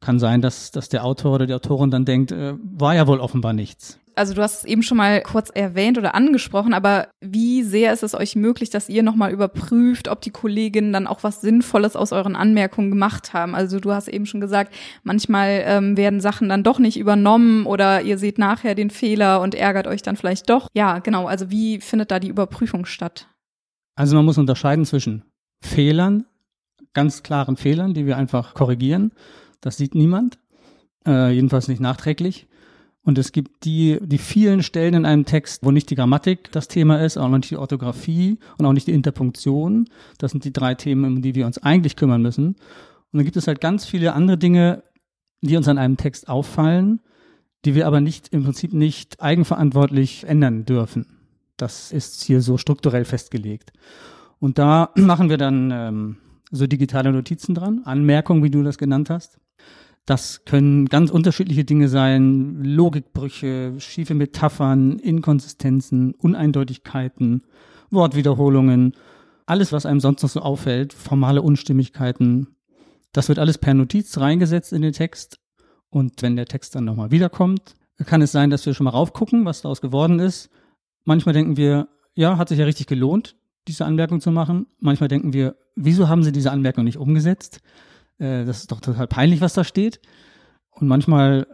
kann 0.00 0.18
sein, 0.18 0.40
dass, 0.40 0.70
dass 0.70 0.88
der 0.88 1.04
Autor 1.04 1.34
oder 1.34 1.46
die 1.46 1.54
Autorin 1.54 1.90
dann 1.90 2.04
denkt, 2.04 2.32
äh, 2.32 2.54
war 2.62 2.94
ja 2.94 3.06
wohl 3.06 3.20
offenbar 3.20 3.52
nichts 3.52 4.00
also 4.16 4.34
du 4.34 4.42
hast 4.42 4.58
es 4.58 4.64
eben 4.64 4.82
schon 4.82 4.96
mal 4.96 5.22
kurz 5.22 5.50
erwähnt 5.50 5.98
oder 5.98 6.14
angesprochen, 6.14 6.74
aber 6.74 7.08
wie 7.20 7.62
sehr 7.62 7.92
ist 7.92 8.02
es 8.02 8.14
euch 8.14 8.36
möglich, 8.36 8.70
dass 8.70 8.88
ihr 8.88 9.02
nochmal 9.02 9.32
überprüft, 9.32 10.08
ob 10.08 10.20
die 10.20 10.30
Kolleginnen 10.30 10.92
dann 10.92 11.06
auch 11.06 11.22
was 11.22 11.40
Sinnvolles 11.40 11.96
aus 11.96 12.12
euren 12.12 12.36
Anmerkungen 12.36 12.90
gemacht 12.90 13.32
haben? 13.32 13.54
Also 13.54 13.80
du 13.80 13.92
hast 13.92 14.08
eben 14.08 14.26
schon 14.26 14.40
gesagt, 14.40 14.74
manchmal 15.02 15.62
ähm, 15.64 15.96
werden 15.96 16.20
Sachen 16.20 16.48
dann 16.48 16.62
doch 16.62 16.78
nicht 16.78 16.98
übernommen 16.98 17.66
oder 17.66 18.02
ihr 18.02 18.18
seht 18.18 18.38
nachher 18.38 18.74
den 18.74 18.90
Fehler 18.90 19.40
und 19.40 19.54
ärgert 19.54 19.86
euch 19.86 20.02
dann 20.02 20.16
vielleicht 20.16 20.50
doch. 20.50 20.68
Ja, 20.74 20.98
genau. 20.98 21.26
Also 21.26 21.50
wie 21.50 21.80
findet 21.80 22.10
da 22.10 22.18
die 22.18 22.28
Überprüfung 22.28 22.86
statt? 22.86 23.28
Also 23.96 24.16
man 24.16 24.24
muss 24.24 24.38
unterscheiden 24.38 24.84
zwischen 24.84 25.24
Fehlern, 25.60 26.26
ganz 26.92 27.22
klaren 27.22 27.56
Fehlern, 27.56 27.94
die 27.94 28.06
wir 28.06 28.16
einfach 28.16 28.54
korrigieren. 28.54 29.12
Das 29.60 29.76
sieht 29.76 29.94
niemand, 29.94 30.38
äh, 31.06 31.30
jedenfalls 31.30 31.68
nicht 31.68 31.80
nachträglich. 31.80 32.46
Und 33.04 33.18
es 33.18 33.32
gibt 33.32 33.64
die, 33.64 33.98
die 34.00 34.18
vielen 34.18 34.62
Stellen 34.62 34.94
in 34.94 35.06
einem 35.06 35.26
Text, 35.26 35.62
wo 35.62 35.70
nicht 35.70 35.90
die 35.90 35.94
Grammatik 35.94 36.50
das 36.52 36.68
Thema 36.68 37.04
ist, 37.04 37.18
auch 37.18 37.28
nicht 37.28 37.50
die 37.50 37.58
Orthographie 37.58 38.38
und 38.56 38.64
auch 38.64 38.72
nicht 38.72 38.86
die 38.86 38.92
Interpunktion. 38.92 39.88
Das 40.16 40.30
sind 40.30 40.44
die 40.44 40.52
drei 40.52 40.74
Themen, 40.74 41.04
um 41.04 41.22
die 41.22 41.34
wir 41.34 41.44
uns 41.44 41.58
eigentlich 41.58 41.96
kümmern 41.96 42.22
müssen. 42.22 42.46
Und 42.46 43.18
dann 43.18 43.24
gibt 43.24 43.36
es 43.36 43.46
halt 43.46 43.60
ganz 43.60 43.84
viele 43.84 44.14
andere 44.14 44.38
Dinge, 44.38 44.82
die 45.42 45.56
uns 45.56 45.68
an 45.68 45.76
einem 45.76 45.98
Text 45.98 46.28
auffallen, 46.28 47.00
die 47.66 47.74
wir 47.74 47.86
aber 47.86 48.00
nicht, 48.00 48.28
im 48.28 48.44
Prinzip 48.44 48.72
nicht 48.72 49.20
eigenverantwortlich 49.20 50.24
ändern 50.26 50.64
dürfen. 50.64 51.06
Das 51.58 51.92
ist 51.92 52.24
hier 52.24 52.40
so 52.40 52.56
strukturell 52.56 53.04
festgelegt. 53.04 53.72
Und 54.40 54.58
da 54.58 54.90
machen 54.96 55.28
wir 55.28 55.36
dann 55.36 55.70
ähm, 55.70 56.16
so 56.50 56.66
digitale 56.66 57.12
Notizen 57.12 57.54
dran, 57.54 57.82
Anmerkungen, 57.84 58.42
wie 58.42 58.50
du 58.50 58.62
das 58.62 58.78
genannt 58.78 59.10
hast. 59.10 59.38
Das 60.06 60.44
können 60.44 60.86
ganz 60.86 61.10
unterschiedliche 61.10 61.64
Dinge 61.64 61.88
sein, 61.88 62.62
Logikbrüche, 62.62 63.74
schiefe 63.78 64.14
Metaphern, 64.14 64.98
Inkonsistenzen, 64.98 66.12
Uneindeutigkeiten, 66.14 67.42
Wortwiederholungen, 67.90 68.92
alles, 69.46 69.72
was 69.72 69.86
einem 69.86 70.00
sonst 70.00 70.22
noch 70.22 70.30
so 70.30 70.40
auffällt, 70.40 70.92
formale 70.92 71.42
Unstimmigkeiten. 71.42 72.56
Das 73.12 73.28
wird 73.28 73.38
alles 73.38 73.58
per 73.58 73.74
Notiz 73.74 74.18
reingesetzt 74.18 74.72
in 74.72 74.82
den 74.82 74.92
Text. 74.92 75.38
Und 75.88 76.20
wenn 76.22 76.36
der 76.36 76.46
Text 76.46 76.74
dann 76.74 76.84
nochmal 76.84 77.10
wiederkommt, 77.10 77.74
kann 78.04 78.22
es 78.22 78.32
sein, 78.32 78.50
dass 78.50 78.66
wir 78.66 78.74
schon 78.74 78.84
mal 78.84 78.90
raufgucken, 78.90 79.44
was 79.44 79.62
daraus 79.62 79.80
geworden 79.80 80.18
ist. 80.18 80.50
Manchmal 81.04 81.32
denken 81.32 81.56
wir, 81.56 81.88
ja, 82.14 82.36
hat 82.36 82.48
sich 82.48 82.58
ja 82.58 82.64
richtig 82.64 82.86
gelohnt, 82.86 83.36
diese 83.68 83.84
Anmerkung 83.84 84.20
zu 84.20 84.30
machen. 84.30 84.66
Manchmal 84.80 85.08
denken 85.08 85.32
wir, 85.32 85.56
wieso 85.76 86.08
haben 86.08 86.22
Sie 86.22 86.32
diese 86.32 86.50
Anmerkung 86.50 86.84
nicht 86.84 86.98
umgesetzt? 86.98 87.60
Äh, 88.18 88.44
das 88.44 88.60
ist 88.60 88.72
doch 88.72 88.80
total 88.80 89.06
peinlich, 89.06 89.40
was 89.40 89.54
da 89.54 89.64
steht. 89.64 90.00
Und 90.70 90.88
manchmal 90.88 91.46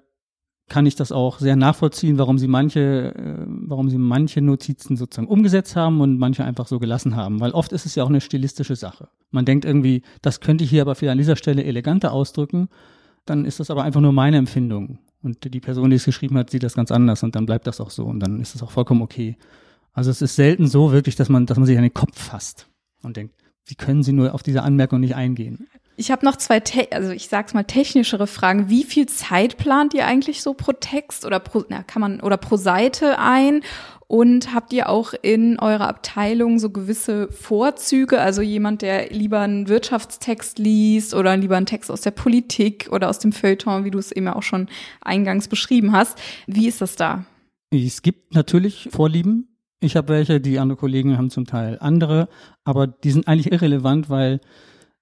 kann 0.68 0.86
ich 0.86 0.94
das 0.94 1.12
auch 1.12 1.40
sehr 1.40 1.56
nachvollziehen, 1.56 2.16
warum 2.16 2.38
sie 2.38 2.46
manche, 2.46 3.14
äh, 3.14 3.44
warum 3.46 3.90
sie 3.90 3.98
manche 3.98 4.40
Notizen 4.40 4.96
sozusagen 4.96 5.28
umgesetzt 5.28 5.76
haben 5.76 6.00
und 6.00 6.18
manche 6.18 6.44
einfach 6.44 6.68
so 6.68 6.78
gelassen 6.78 7.16
haben. 7.16 7.40
Weil 7.40 7.50
oft 7.50 7.72
ist 7.72 7.86
es 7.86 7.96
ja 7.96 8.04
auch 8.04 8.08
eine 8.08 8.20
stilistische 8.20 8.76
Sache. 8.76 9.08
Man 9.30 9.44
denkt 9.44 9.64
irgendwie, 9.64 10.02
das 10.22 10.40
könnte 10.40 10.64
ich 10.64 10.70
hier 10.70 10.82
aber 10.82 10.94
vielleicht 10.94 11.12
an 11.12 11.18
dieser 11.18 11.36
Stelle 11.36 11.64
eleganter 11.64 12.12
ausdrücken. 12.12 12.68
Dann 13.26 13.44
ist 13.44 13.60
das 13.60 13.70
aber 13.70 13.82
einfach 13.82 14.00
nur 14.00 14.12
meine 14.12 14.38
Empfindung. 14.38 15.00
Und 15.22 15.52
die 15.52 15.60
Person, 15.60 15.90
die 15.90 15.96
es 15.96 16.04
geschrieben 16.04 16.38
hat, 16.38 16.50
sieht 16.50 16.62
das 16.62 16.74
ganz 16.74 16.90
anders 16.90 17.22
und 17.22 17.34
dann 17.34 17.46
bleibt 17.46 17.66
das 17.66 17.80
auch 17.80 17.90
so 17.90 18.06
und 18.06 18.20
dann 18.20 18.40
ist 18.40 18.54
es 18.54 18.62
auch 18.62 18.70
vollkommen 18.70 19.02
okay. 19.02 19.36
Also 19.92 20.10
es 20.10 20.22
ist 20.22 20.36
selten 20.36 20.66
so 20.66 20.92
wirklich, 20.92 21.16
dass 21.16 21.28
man, 21.28 21.46
dass 21.46 21.58
man 21.58 21.66
sich 21.66 21.76
an 21.76 21.82
den 21.82 21.92
Kopf 21.92 22.18
fasst 22.18 22.68
und 23.02 23.16
denkt, 23.16 23.34
wie 23.66 23.74
können 23.74 24.02
Sie 24.02 24.12
nur 24.12 24.34
auf 24.34 24.42
diese 24.42 24.62
Anmerkung 24.62 25.00
nicht 25.00 25.14
eingehen? 25.14 25.68
Ich 25.96 26.10
habe 26.10 26.24
noch 26.24 26.36
zwei, 26.36 26.62
also 26.92 27.10
ich 27.10 27.28
sag's 27.28 27.52
mal 27.52 27.64
technischere 27.64 28.26
Fragen. 28.26 28.70
Wie 28.70 28.84
viel 28.84 29.06
Zeit 29.06 29.58
plant 29.58 29.92
ihr 29.92 30.06
eigentlich 30.06 30.40
so 30.40 30.54
pro 30.54 30.72
Text 30.72 31.26
oder 31.26 31.40
pro, 31.40 31.62
na, 31.68 31.82
kann 31.82 32.00
man 32.00 32.20
oder 32.20 32.38
pro 32.38 32.56
Seite 32.56 33.18
ein? 33.18 33.62
Und 34.06 34.54
habt 34.54 34.72
ihr 34.72 34.88
auch 34.88 35.12
in 35.22 35.58
eurer 35.60 35.86
Abteilung 35.86 36.58
so 36.58 36.70
gewisse 36.70 37.30
Vorzüge? 37.30 38.20
Also 38.20 38.40
jemand, 38.40 38.82
der 38.82 39.10
lieber 39.10 39.40
einen 39.40 39.68
Wirtschaftstext 39.68 40.58
liest 40.58 41.12
oder 41.14 41.36
lieber 41.36 41.56
einen 41.56 41.66
Text 41.66 41.90
aus 41.90 42.00
der 42.00 42.10
Politik 42.12 42.88
oder 42.90 43.08
aus 43.10 43.18
dem 43.18 43.30
Feuilleton, 43.30 43.84
wie 43.84 43.90
du 43.90 43.98
es 43.98 44.10
eben 44.10 44.26
auch 44.28 44.42
schon 44.42 44.68
eingangs 45.02 45.48
beschrieben 45.48 45.92
hast. 45.92 46.18
Wie 46.46 46.66
ist 46.66 46.80
das 46.80 46.96
da? 46.96 47.26
Es 47.70 48.02
gibt 48.02 48.34
natürlich 48.34 48.88
Vorlieben. 48.90 49.49
Ich 49.80 49.96
habe 49.96 50.08
welche, 50.08 50.40
die 50.40 50.58
andere 50.58 50.76
Kollegen 50.78 51.16
haben 51.16 51.30
zum 51.30 51.46
Teil 51.46 51.78
andere, 51.80 52.28
aber 52.64 52.86
die 52.86 53.10
sind 53.10 53.26
eigentlich 53.26 53.50
irrelevant, 53.50 54.10
weil 54.10 54.40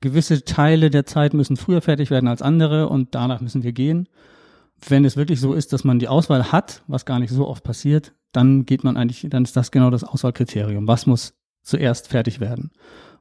gewisse 0.00 0.44
Teile 0.44 0.90
der 0.90 1.04
Zeit 1.04 1.34
müssen 1.34 1.56
früher 1.56 1.80
fertig 1.80 2.10
werden 2.10 2.28
als 2.28 2.42
andere 2.42 2.88
und 2.88 3.14
danach 3.14 3.40
müssen 3.40 3.64
wir 3.64 3.72
gehen. 3.72 4.08
Wenn 4.88 5.04
es 5.04 5.16
wirklich 5.16 5.40
so 5.40 5.54
ist, 5.54 5.72
dass 5.72 5.82
man 5.82 5.98
die 5.98 6.06
Auswahl 6.06 6.52
hat, 6.52 6.82
was 6.86 7.04
gar 7.04 7.18
nicht 7.18 7.32
so 7.32 7.48
oft 7.48 7.64
passiert, 7.64 8.12
dann 8.30 8.66
geht 8.66 8.84
man 8.84 8.96
eigentlich, 8.96 9.26
dann 9.28 9.42
ist 9.42 9.56
das 9.56 9.72
genau 9.72 9.90
das 9.90 10.04
Auswahlkriterium. 10.04 10.86
Was 10.86 11.06
muss 11.06 11.34
zuerst 11.62 12.06
fertig 12.06 12.38
werden? 12.38 12.70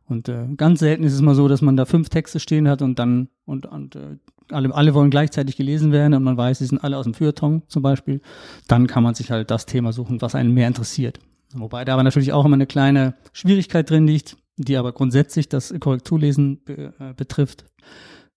Und 0.06 0.30
äh, 0.30 0.46
ganz 0.56 0.80
selten 0.80 1.04
ist 1.04 1.14
es 1.14 1.22
mal 1.22 1.34
so, 1.34 1.48
dass 1.48 1.64
man 1.64 1.76
da 1.76 1.86
fünf 1.86 2.10
Texte 2.10 2.40
stehen 2.40 2.68
hat 2.68 2.84
und 2.84 3.00
dann 3.00 3.30
und, 3.46 3.66
und 3.66 3.96
äh, 3.96 4.18
alle, 4.50 4.74
alle 4.74 4.94
wollen 4.94 5.10
gleichzeitig 5.10 5.58
gelesen 5.58 5.92
werden 5.92 6.14
und 6.14 6.24
man 6.24 6.38
weiß, 6.38 6.60
sie 6.60 6.66
sind 6.66 6.84
alle 6.84 6.98
aus 6.98 7.04
dem 7.04 7.14
Feuilleton 7.14 7.64
zum 7.68 7.82
Beispiel. 7.82 8.22
Dann 8.68 8.88
kann 8.88 9.04
man 9.04 9.16
sich 9.16 9.32
halt 9.32 9.52
das 9.52 9.66
Thema 9.66 9.92
suchen, 9.92 10.22
was 10.22 10.36
einen 10.36 10.54
mehr 10.54 10.68
interessiert. 10.68 11.20
Wobei 11.54 11.86
da 11.86 11.94
aber 11.94 12.04
natürlich 12.04 12.34
auch 12.34 12.46
immer 12.46 12.56
eine 12.56 12.68
kleine 12.68 13.16
Schwierigkeit 13.34 13.90
drin 13.90 14.08
liegt 14.08 14.38
die 14.58 14.76
aber 14.78 14.92
grundsätzlich 14.92 15.48
das 15.50 15.74
Korrekturlesen 15.80 16.64
be 16.64 16.94
äh, 17.00 17.14
betrifft. 17.14 17.66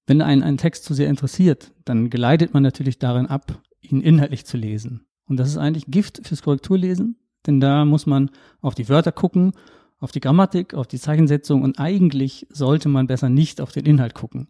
Wenn 0.07 0.23
einen 0.23 0.43
ein 0.43 0.59
Text 0.59 0.85
zu 0.85 0.95
sehr 0.95 1.09
interessiert, 1.09 1.73
dann 1.85 2.11
geleitet 2.11 2.55
man 2.55 2.62
natürlich 2.62 2.99
darin 2.99 3.26
ab, 3.26 3.61
ihn 3.81 4.00
inhaltlich 4.00 4.45
zu 4.45 4.57
lesen. 4.57 5.07
Und 5.26 5.38
das 5.38 5.49
ist 5.49 5.57
eigentlich 5.57 5.87
Gift 5.87 6.26
fürs 6.26 6.43
Korrekturlesen, 6.43 7.17
denn 7.47 7.61
da 7.61 7.85
muss 7.85 8.07
man 8.07 8.31
auf 8.61 8.75
die 8.75 8.88
Wörter 8.88 9.12
gucken, 9.12 9.52
auf 9.99 10.12
die 10.12 10.21
Grammatik, 10.21 10.75
auf 10.75 10.87
die 10.87 10.99
Zeichensetzung 10.99 11.62
und 11.62 11.79
eigentlich 11.79 12.47
sollte 12.50 12.88
man 12.88 13.07
besser 13.07 13.29
nicht 13.29 13.61
auf 13.61 13.73
den 13.73 13.87
Inhalt 13.87 14.14
gucken. 14.14 14.49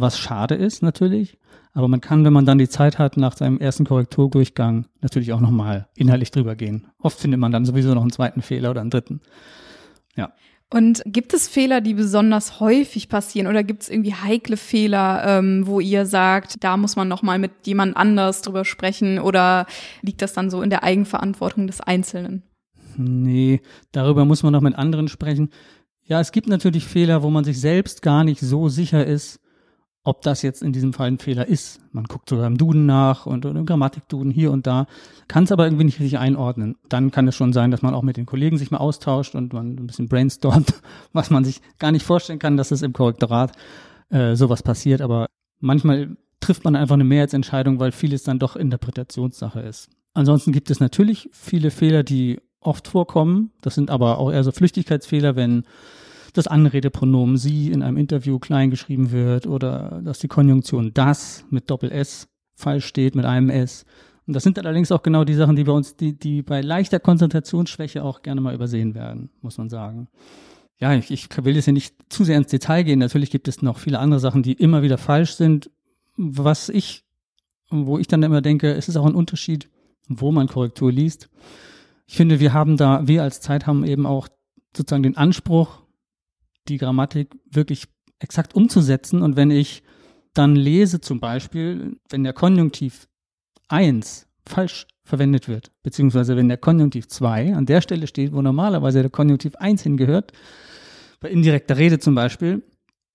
Was 0.00 0.18
schade 0.18 0.54
ist 0.54 0.82
natürlich, 0.82 1.38
aber 1.72 1.88
man 1.88 2.00
kann, 2.00 2.24
wenn 2.24 2.32
man 2.32 2.46
dann 2.46 2.58
die 2.58 2.68
Zeit 2.68 2.98
hat, 2.98 3.16
nach 3.16 3.36
seinem 3.36 3.58
ersten 3.58 3.84
Korrekturdurchgang 3.84 4.86
natürlich 5.02 5.32
auch 5.32 5.40
nochmal 5.40 5.88
inhaltlich 5.94 6.30
drüber 6.30 6.56
gehen. 6.56 6.86
Oft 6.98 7.20
findet 7.20 7.38
man 7.38 7.52
dann 7.52 7.64
sowieso 7.64 7.94
noch 7.94 8.02
einen 8.02 8.12
zweiten 8.12 8.40
Fehler 8.40 8.70
oder 8.70 8.80
einen 8.80 8.90
dritten. 8.90 9.20
Ja. 10.16 10.32
Und 10.72 11.02
gibt 11.04 11.34
es 11.34 11.48
Fehler, 11.48 11.80
die 11.80 11.94
besonders 11.94 12.60
häufig 12.60 13.08
passieren 13.08 13.48
oder 13.48 13.64
gibt 13.64 13.82
es 13.82 13.88
irgendwie 13.88 14.14
heikle 14.14 14.56
Fehler, 14.56 15.22
ähm, 15.26 15.66
wo 15.66 15.80
ihr 15.80 16.06
sagt, 16.06 16.62
da 16.62 16.76
muss 16.76 16.96
man 16.96 17.08
noch 17.08 17.22
mal 17.22 17.38
mit 17.38 17.50
jemand 17.64 17.96
anders 17.96 18.40
drüber 18.42 18.64
sprechen 18.64 19.18
oder 19.18 19.66
liegt 20.00 20.22
das 20.22 20.32
dann 20.32 20.48
so 20.48 20.62
in 20.62 20.70
der 20.70 20.84
Eigenverantwortung 20.84 21.66
des 21.66 21.80
Einzelnen? 21.80 22.44
Nee, 22.96 23.60
darüber 23.92 24.24
muss 24.24 24.42
man 24.42 24.52
noch 24.52 24.60
mit 24.60 24.76
anderen 24.76 25.08
sprechen. 25.08 25.50
Ja, 26.04 26.20
es 26.20 26.32
gibt 26.32 26.48
natürlich 26.48 26.86
Fehler, 26.86 27.22
wo 27.22 27.30
man 27.30 27.44
sich 27.44 27.60
selbst 27.60 28.02
gar 28.02 28.24
nicht 28.24 28.40
so 28.40 28.68
sicher 28.68 29.04
ist, 29.04 29.40
ob 30.02 30.22
das 30.22 30.42
jetzt 30.42 30.62
in 30.62 30.72
diesem 30.72 30.92
Fall 30.92 31.08
ein 31.08 31.18
Fehler 31.18 31.46
ist. 31.46 31.80
Man 31.92 32.04
guckt 32.04 32.28
sogar 32.28 32.46
im 32.46 32.56
Duden 32.56 32.86
nach 32.86 33.26
und, 33.26 33.44
und 33.44 33.56
im 33.56 33.66
Grammatikduden 33.66 34.30
hier 34.30 34.50
und 34.50 34.66
da, 34.66 34.86
kann 35.28 35.44
es 35.44 35.52
aber 35.52 35.66
irgendwie 35.66 35.84
nicht 35.84 36.00
richtig 36.00 36.18
einordnen. 36.18 36.76
Dann 36.88 37.10
kann 37.10 37.28
es 37.28 37.36
schon 37.36 37.52
sein, 37.52 37.70
dass 37.70 37.82
man 37.82 37.94
auch 37.94 38.02
mit 38.02 38.16
den 38.16 38.26
Kollegen 38.26 38.56
sich 38.56 38.70
mal 38.70 38.78
austauscht 38.78 39.34
und 39.34 39.52
man 39.52 39.76
ein 39.76 39.86
bisschen 39.86 40.08
brainstormt, 40.08 40.74
was 41.12 41.30
man 41.30 41.44
sich 41.44 41.60
gar 41.78 41.92
nicht 41.92 42.06
vorstellen 42.06 42.38
kann, 42.38 42.56
dass 42.56 42.70
es 42.70 42.82
im 42.82 42.92
Korrektorat 42.92 43.52
äh, 44.08 44.36
sowas 44.36 44.62
passiert. 44.62 45.02
Aber 45.02 45.26
manchmal 45.58 46.16
trifft 46.40 46.64
man 46.64 46.76
einfach 46.76 46.94
eine 46.94 47.04
Mehrheitsentscheidung, 47.04 47.78
weil 47.78 47.92
vieles 47.92 48.22
dann 48.22 48.38
doch 48.38 48.56
Interpretationssache 48.56 49.60
ist. 49.60 49.90
Ansonsten 50.14 50.52
gibt 50.52 50.70
es 50.70 50.80
natürlich 50.80 51.28
viele 51.32 51.70
Fehler, 51.70 52.02
die 52.02 52.40
oft 52.60 52.88
vorkommen. 52.88 53.52
Das 53.60 53.74
sind 53.74 53.90
aber 53.90 54.18
auch 54.18 54.32
eher 54.32 54.44
so 54.44 54.52
Flüchtigkeitsfehler, 54.52 55.36
wenn 55.36 55.64
das 56.32 56.46
Anredepronomen 56.46 57.36
sie 57.36 57.70
in 57.70 57.82
einem 57.82 57.96
Interview 57.96 58.38
klein 58.38 58.70
geschrieben 58.70 59.10
wird 59.10 59.46
oder 59.46 60.00
dass 60.04 60.18
die 60.18 60.28
Konjunktion 60.28 60.92
das 60.94 61.44
mit 61.50 61.70
Doppel 61.70 61.90
S 61.90 62.28
falsch 62.54 62.86
steht 62.86 63.14
mit 63.14 63.24
einem 63.24 63.50
S. 63.50 63.84
Und 64.26 64.34
das 64.34 64.44
sind 64.44 64.58
allerdings 64.58 64.92
auch 64.92 65.02
genau 65.02 65.24
die 65.24 65.34
Sachen, 65.34 65.56
die 65.56 65.64
bei 65.64 65.72
uns, 65.72 65.96
die, 65.96 66.16
die 66.16 66.42
bei 66.42 66.60
leichter 66.60 67.00
Konzentrationsschwäche 67.00 68.04
auch 68.04 68.22
gerne 68.22 68.40
mal 68.40 68.54
übersehen 68.54 68.94
werden, 68.94 69.30
muss 69.40 69.58
man 69.58 69.68
sagen. 69.68 70.08
Ja, 70.78 70.94
ich, 70.94 71.10
ich 71.10 71.28
will 71.44 71.56
jetzt 71.56 71.64
hier 71.64 71.74
nicht 71.74 71.94
zu 72.08 72.24
sehr 72.24 72.38
ins 72.38 72.46
Detail 72.46 72.84
gehen. 72.84 73.00
Natürlich 73.00 73.30
gibt 73.30 73.48
es 73.48 73.60
noch 73.60 73.78
viele 73.78 73.98
andere 73.98 74.20
Sachen, 74.20 74.42
die 74.42 74.52
immer 74.52 74.82
wieder 74.82 74.98
falsch 74.98 75.34
sind. 75.34 75.70
Was 76.16 76.68
ich, 76.68 77.04
wo 77.70 77.98
ich 77.98 78.06
dann 78.06 78.22
immer 78.22 78.40
denke, 78.40 78.72
es 78.72 78.88
ist 78.88 78.96
auch 78.96 79.06
ein 79.06 79.14
Unterschied, 79.14 79.68
wo 80.08 80.32
man 80.32 80.48
Korrektur 80.48 80.92
liest. 80.92 81.28
Ich 82.06 82.16
finde, 82.16 82.40
wir 82.40 82.52
haben 82.52 82.76
da, 82.76 83.06
wir 83.06 83.22
als 83.22 83.40
Zeit 83.40 83.66
haben 83.66 83.84
eben 83.84 84.06
auch 84.06 84.28
sozusagen 84.76 85.02
den 85.02 85.16
Anspruch, 85.16 85.79
die 86.68 86.78
Grammatik 86.78 87.34
wirklich 87.50 87.88
exakt 88.18 88.54
umzusetzen. 88.54 89.22
Und 89.22 89.36
wenn 89.36 89.50
ich 89.50 89.82
dann 90.34 90.54
lese 90.56 91.00
zum 91.00 91.20
Beispiel, 91.20 91.96
wenn 92.08 92.24
der 92.24 92.32
Konjunktiv 92.32 93.08
1 93.68 94.26
falsch 94.46 94.86
verwendet 95.04 95.48
wird, 95.48 95.72
beziehungsweise 95.82 96.36
wenn 96.36 96.48
der 96.48 96.58
Konjunktiv 96.58 97.08
2 97.08 97.54
an 97.54 97.66
der 97.66 97.80
Stelle 97.80 98.06
steht, 98.06 98.32
wo 98.32 98.42
normalerweise 98.42 99.00
der 99.00 99.10
Konjunktiv 99.10 99.56
1 99.56 99.82
hingehört, 99.82 100.32
bei 101.20 101.28
indirekter 101.28 101.76
Rede 101.76 101.98
zum 101.98 102.14
Beispiel, 102.14 102.62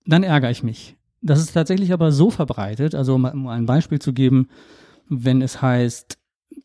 dann 0.06 0.24
ärgere 0.24 0.52
ich 0.52 0.64
mich. 0.64 0.98
Das 1.22 1.40
ist 1.40 1.54
tatsächlich 1.54 1.94
aber 1.94 2.12
so 2.12 2.30
verbreitet, 2.30 2.94
also 2.94 3.16
um 3.16 3.48
ein 3.48 3.66
Beispiel 3.66 4.00
zu 4.00 4.14
geben, 4.14 4.50
wenn 5.10 5.42
es 5.42 5.62
heißt, 5.62 6.18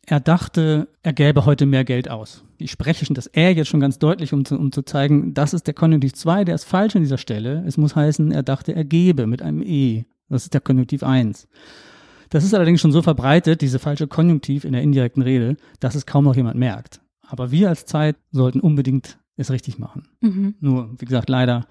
er 0.06 0.20
dachte, 0.20 0.88
er 1.02 1.12
gäbe 1.12 1.46
heute 1.46 1.66
mehr 1.66 1.84
Geld 1.84 2.10
aus. 2.10 2.44
Ich 2.58 2.70
spreche 2.70 3.12
das 3.14 3.26
er 3.26 3.52
jetzt 3.52 3.68
schon 3.68 3.80
ganz 3.80 3.99
deutlich, 3.99 4.32
um 4.32 4.44
zu, 4.44 4.58
um 4.58 4.72
zu 4.72 4.82
zeigen, 4.82 5.34
das 5.34 5.54
ist 5.54 5.66
der 5.66 5.75
Konjunktiv 5.75 6.14
2, 6.14 6.44
der 6.44 6.54
ist 6.54 6.64
falsch 6.64 6.96
an 6.96 7.02
dieser 7.02 7.18
Stelle. 7.18 7.64
Es 7.66 7.76
muss 7.76 7.96
heißen, 7.96 8.32
er 8.32 8.42
dachte, 8.42 8.75
er 8.75 8.84
gebe 8.84 9.26
mit 9.26 9.42
einem 9.42 9.62
E. 9.62 10.04
Das 10.28 10.44
ist 10.44 10.54
der 10.54 10.60
Konjunktiv 10.60 11.02
1. 11.02 11.49
Das 12.28 12.44
ist 12.44 12.54
allerdings 12.54 12.80
schon 12.80 12.92
so 12.92 13.02
verbreitet, 13.02 13.60
diese 13.60 13.78
falsche 13.78 14.06
Konjunktiv 14.06 14.64
in 14.64 14.72
der 14.72 14.82
indirekten 14.82 15.22
Rede, 15.22 15.56
dass 15.80 15.94
es 15.94 16.06
kaum 16.06 16.25
noch 16.25 16.37
jemand 16.37 16.56
merkt. 16.56 17.00
Aber 17.26 17.50
wir 17.50 17.68
als 17.68 17.87
Zeit 17.87 18.16
sollten 18.30 18.60
unbedingt 18.60 19.18
es 19.37 19.50
richtig 19.50 19.78
machen. 19.78 20.08
Mhm. 20.20 20.54
Nur, 20.60 20.90
wie 20.99 21.04
gesagt, 21.04 21.28
leider 21.28 21.66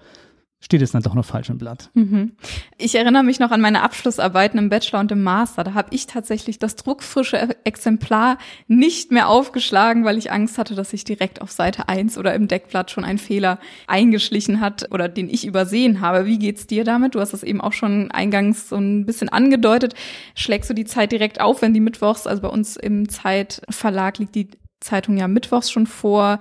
steht 0.60 0.82
es 0.82 0.92
dann 0.92 1.02
doch 1.02 1.14
noch 1.14 1.24
falsch 1.24 1.48
im 1.48 1.58
Blatt. 1.58 1.90
Mhm. 1.94 2.32
Ich 2.76 2.94
erinnere 2.94 3.22
mich 3.22 3.40
noch 3.40 3.50
an 3.50 3.62
meine 3.62 3.82
Abschlussarbeiten 3.82 4.58
im 4.58 4.68
Bachelor 4.68 5.00
und 5.00 5.10
im 5.10 5.22
Master. 5.22 5.64
Da 5.64 5.74
habe 5.74 5.88
ich 5.92 6.06
tatsächlich 6.06 6.58
das 6.58 6.76
druckfrische 6.76 7.56
Exemplar 7.64 8.36
nicht 8.68 9.10
mehr 9.10 9.28
aufgeschlagen, 9.28 10.04
weil 10.04 10.18
ich 10.18 10.30
Angst 10.30 10.58
hatte, 10.58 10.74
dass 10.74 10.90
sich 10.90 11.04
direkt 11.04 11.40
auf 11.40 11.50
Seite 11.50 11.88
1 11.88 12.18
oder 12.18 12.34
im 12.34 12.46
Deckblatt 12.46 12.90
schon 12.90 13.04
ein 13.04 13.16
Fehler 13.16 13.58
eingeschlichen 13.86 14.60
hat 14.60 14.88
oder 14.92 15.08
den 15.08 15.30
ich 15.30 15.46
übersehen 15.46 16.00
habe. 16.00 16.26
Wie 16.26 16.38
geht's 16.38 16.66
dir 16.66 16.84
damit? 16.84 17.14
Du 17.14 17.20
hast 17.20 17.32
es 17.32 17.42
eben 17.42 17.62
auch 17.62 17.72
schon 17.72 18.10
eingangs 18.10 18.68
so 18.68 18.76
ein 18.76 19.06
bisschen 19.06 19.30
angedeutet. 19.30 19.94
Schlägst 20.34 20.68
du 20.68 20.74
die 20.74 20.84
Zeit 20.84 21.10
direkt 21.10 21.40
auf, 21.40 21.62
wenn 21.62 21.72
die 21.72 21.80
mittwochs, 21.80 22.26
also 22.26 22.42
bei 22.42 22.48
uns 22.48 22.76
im 22.76 23.08
Zeitverlag 23.08 24.18
liegt 24.18 24.34
die 24.34 24.50
Zeitung 24.80 25.16
ja 25.16 25.26
mittwochs 25.26 25.70
schon 25.70 25.86
vor. 25.86 26.38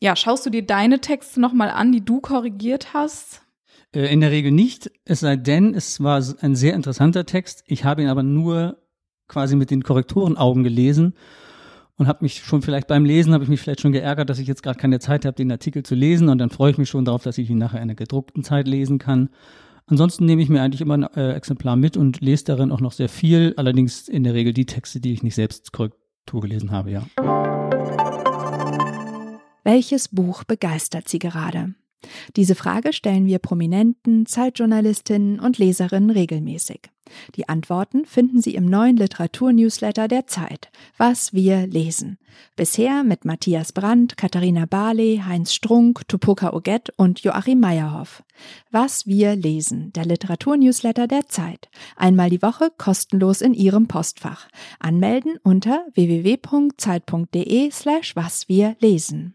Ja, 0.00 0.16
schaust 0.16 0.44
du 0.44 0.50
dir 0.50 0.66
deine 0.66 1.00
Texte 1.00 1.40
nochmal 1.40 1.70
an, 1.70 1.92
die 1.92 2.04
du 2.04 2.20
korrigiert 2.20 2.92
hast? 2.92 3.41
Äh, 3.94 4.12
in 4.12 4.20
der 4.20 4.30
Regel 4.30 4.50
nicht, 4.50 4.90
es 5.04 5.20
sei 5.20 5.36
denn, 5.36 5.74
es 5.74 6.02
war 6.02 6.22
ein 6.40 6.56
sehr 6.56 6.74
interessanter 6.74 7.26
Text. 7.26 7.64
Ich 7.66 7.84
habe 7.84 8.02
ihn 8.02 8.08
aber 8.08 8.22
nur 8.22 8.78
quasi 9.28 9.56
mit 9.56 9.70
den 9.70 9.82
Korrektorenaugen 9.82 10.64
gelesen 10.64 11.14
und 11.96 12.06
habe 12.06 12.24
mich 12.24 12.42
schon 12.42 12.62
vielleicht 12.62 12.86
beim 12.88 13.04
Lesen 13.04 13.32
habe 13.32 13.44
ich 13.44 13.50
mich 13.50 13.60
vielleicht 13.60 13.80
schon 13.80 13.92
geärgert, 13.92 14.28
dass 14.28 14.38
ich 14.38 14.48
jetzt 14.48 14.62
gerade 14.62 14.78
keine 14.78 14.98
Zeit 14.98 15.24
habe, 15.24 15.36
den 15.36 15.50
Artikel 15.50 15.82
zu 15.82 15.94
lesen 15.94 16.28
und 16.28 16.38
dann 16.38 16.50
freue 16.50 16.70
ich 16.70 16.78
mich 16.78 16.88
schon 16.88 17.04
darauf, 17.04 17.22
dass 17.22 17.38
ich 17.38 17.48
ihn 17.48 17.58
nachher 17.58 17.78
in 17.78 17.84
einer 17.84 17.94
gedruckten 17.94 18.44
Zeit 18.44 18.66
lesen 18.66 18.98
kann. 18.98 19.30
Ansonsten 19.86 20.26
nehme 20.26 20.42
ich 20.42 20.48
mir 20.48 20.62
eigentlich 20.62 20.80
immer 20.80 20.94
ein 20.94 21.02
äh, 21.14 21.32
Exemplar 21.32 21.76
mit 21.76 21.96
und 21.96 22.20
lese 22.20 22.44
darin 22.44 22.72
auch 22.72 22.80
noch 22.80 22.92
sehr 22.92 23.08
viel, 23.08 23.54
allerdings 23.56 24.08
in 24.08 24.24
der 24.24 24.34
Regel 24.34 24.52
die 24.52 24.66
Texte, 24.66 25.00
die 25.00 25.12
ich 25.12 25.22
nicht 25.22 25.34
selbst 25.34 25.72
Korrektur 25.72 26.40
gelesen 26.40 26.70
habe, 26.70 26.90
ja. 26.90 27.06
Welches 29.64 30.08
Buch 30.08 30.44
begeistert 30.44 31.08
Sie 31.08 31.18
gerade? 31.18 31.74
Diese 32.36 32.54
Frage 32.54 32.92
stellen 32.92 33.26
wir 33.26 33.38
Prominenten, 33.38 34.26
Zeitjournalistinnen 34.26 35.40
und 35.40 35.58
Leserinnen 35.58 36.10
regelmäßig. 36.10 36.90
Die 37.36 37.48
Antworten 37.48 38.04
finden 38.06 38.40
Sie 38.40 38.54
im 38.54 38.66
neuen 38.66 38.96
Literaturnewsletter 38.96 40.08
der 40.08 40.26
Zeit, 40.26 40.70
Was 40.96 41.32
wir 41.32 41.66
lesen. 41.66 42.18
Bisher 42.56 43.04
mit 43.04 43.24
Matthias 43.24 43.72
Brandt, 43.72 44.16
Katharina 44.16 44.66
Barley, 44.66 45.22
Heinz 45.26 45.52
Strunk, 45.52 46.08
Tupoka 46.08 46.52
Oget 46.52 46.90
und 46.96 47.20
Joachim 47.20 47.60
Meyerhoff. 47.60 48.22
Was 48.70 49.06
wir 49.06 49.36
lesen, 49.36 49.92
der 49.92 50.06
Literaturnewsletter 50.06 51.06
der 51.06 51.28
Zeit. 51.28 51.68
Einmal 51.96 52.30
die 52.30 52.42
Woche 52.42 52.70
kostenlos 52.76 53.42
in 53.42 53.54
Ihrem 53.54 53.86
Postfach. 53.86 54.48
Anmelden 54.78 55.36
unter 55.42 55.84
www.zeit.de 55.94 57.70
slash 57.70 58.16
was 58.16 58.48
wir 58.48 58.76
lesen. 58.80 59.34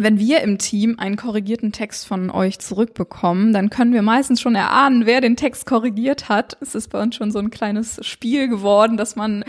Wenn 0.00 0.20
wir 0.20 0.42
im 0.42 0.58
Team 0.58 0.96
einen 1.00 1.16
korrigierten 1.16 1.72
Text 1.72 2.06
von 2.06 2.30
euch 2.30 2.60
zurückbekommen, 2.60 3.52
dann 3.52 3.68
können 3.68 3.92
wir 3.92 4.02
meistens 4.02 4.40
schon 4.40 4.54
erahnen, 4.54 5.06
wer 5.06 5.20
den 5.20 5.34
Text 5.34 5.66
korrigiert 5.66 6.28
hat. 6.28 6.56
Es 6.60 6.76
ist 6.76 6.90
bei 6.90 7.02
uns 7.02 7.16
schon 7.16 7.32
so 7.32 7.40
ein 7.40 7.50
kleines 7.50 7.98
Spiel 8.06 8.46
geworden, 8.46 8.96
dass 8.96 9.16
man 9.16 9.42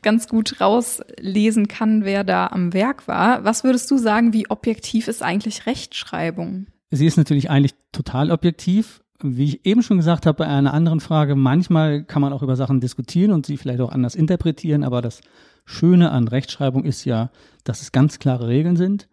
ganz 0.00 0.26
gut 0.26 0.58
rauslesen 0.58 1.68
kann, 1.68 2.02
wer 2.06 2.24
da 2.24 2.46
am 2.46 2.72
Werk 2.72 3.08
war. 3.08 3.44
Was 3.44 3.62
würdest 3.62 3.90
du 3.90 3.98
sagen, 3.98 4.32
wie 4.32 4.48
objektiv 4.48 5.06
ist 5.06 5.22
eigentlich 5.22 5.66
Rechtschreibung? 5.66 6.68
Sie 6.90 7.04
ist 7.04 7.18
natürlich 7.18 7.50
eigentlich 7.50 7.74
total 7.92 8.30
objektiv. 8.30 9.02
Wie 9.22 9.44
ich 9.44 9.66
eben 9.66 9.82
schon 9.82 9.98
gesagt 9.98 10.24
habe 10.24 10.38
bei 10.38 10.46
einer 10.46 10.72
anderen 10.72 11.00
Frage, 11.00 11.36
manchmal 11.36 12.04
kann 12.04 12.22
man 12.22 12.32
auch 12.32 12.42
über 12.42 12.56
Sachen 12.56 12.80
diskutieren 12.80 13.32
und 13.32 13.44
sie 13.44 13.58
vielleicht 13.58 13.82
auch 13.82 13.92
anders 13.92 14.14
interpretieren, 14.14 14.82
aber 14.82 15.02
das 15.02 15.20
Schöne 15.66 16.10
an 16.10 16.26
Rechtschreibung 16.26 16.84
ist 16.84 17.04
ja, 17.04 17.30
dass 17.64 17.82
es 17.82 17.92
ganz 17.92 18.18
klare 18.18 18.48
Regeln 18.48 18.76
sind, 18.76 19.09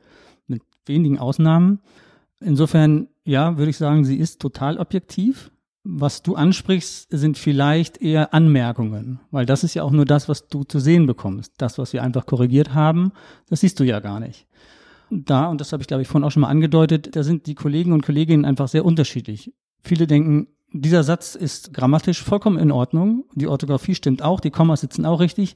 wenigen 0.88 1.20
Ausnahmen. 1.20 1.80
Insofern, 2.40 3.08
ja, 3.24 3.58
würde 3.58 3.70
ich 3.70 3.78
sagen, 3.78 4.06
sie 4.06 4.18
ist 4.18 4.42
total 4.42 4.78
objektiv. 4.78 5.52
Was 5.84 6.22
du 6.22 6.36
ansprichst, 6.36 7.08
sind 7.12 7.38
vielleicht 7.38 8.02
eher 8.02 8.34
Anmerkungen, 8.34 9.22
weil 9.32 9.46
das 9.46 9.64
ist 9.64 9.74
ja 9.74 9.84
auch 9.84 9.92
nur 9.92 10.04
das, 10.04 10.28
was 10.28 10.50
du 10.50 10.66
zu 10.66 10.80
sehen 10.80 11.06
bekommst. 11.06 11.54
Das, 11.60 11.78
was 11.78 11.94
wir 11.94 12.04
einfach 12.04 12.26
korrigiert 12.26 12.74
haben, 12.74 13.14
das 13.50 13.62
siehst 13.62 13.80
du 13.80 13.86
ja 13.86 14.02
gar 14.02 14.20
nicht. 14.20 14.48
Da, 15.10 15.46
und 15.48 15.62
das 15.62 15.72
habe 15.72 15.82
ich 15.82 15.88
glaube 15.88 16.02
ich 16.02 16.10
vorhin 16.10 16.26
auch 16.26 16.32
schon 16.32 16.42
mal 16.42 16.50
angedeutet, 16.50 17.16
da 17.16 17.24
sind 17.24 17.48
die 17.48 17.56
Kollegen 17.56 17.94
und 17.94 18.06
Kolleginnen 18.06 18.44
einfach 18.44 18.68
sehr 18.68 18.84
unterschiedlich. 18.84 19.54
Viele 19.82 20.08
denken, 20.08 20.48
dieser 20.74 21.04
Satz 21.04 21.36
ist 21.36 21.74
grammatisch 21.74 22.22
vollkommen 22.22 22.58
in 22.58 22.72
Ordnung, 22.72 23.24
die 23.36 23.48
Orthographie 23.48 23.96
stimmt 23.96 24.22
auch, 24.22 24.42
die 24.42 24.52
Kommas 24.52 24.82
sitzen 24.82 25.06
auch 25.06 25.22
richtig. 25.22 25.56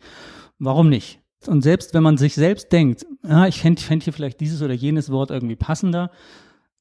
Warum 0.58 0.88
nicht? 0.90 1.21
Und 1.48 1.62
selbst 1.62 1.94
wenn 1.94 2.04
man 2.04 2.18
sich 2.18 2.36
selbst 2.36 2.72
denkt, 2.72 3.06
ah, 3.24 3.48
ich 3.48 3.62
fände 3.62 3.82
fänd 3.82 4.04
hier 4.04 4.14
vielleicht 4.14 4.40
dieses 4.40 4.62
oder 4.62 4.74
jenes 4.74 5.10
Wort 5.12 5.32
irgendwie 5.32 5.56
passender, 5.56 6.12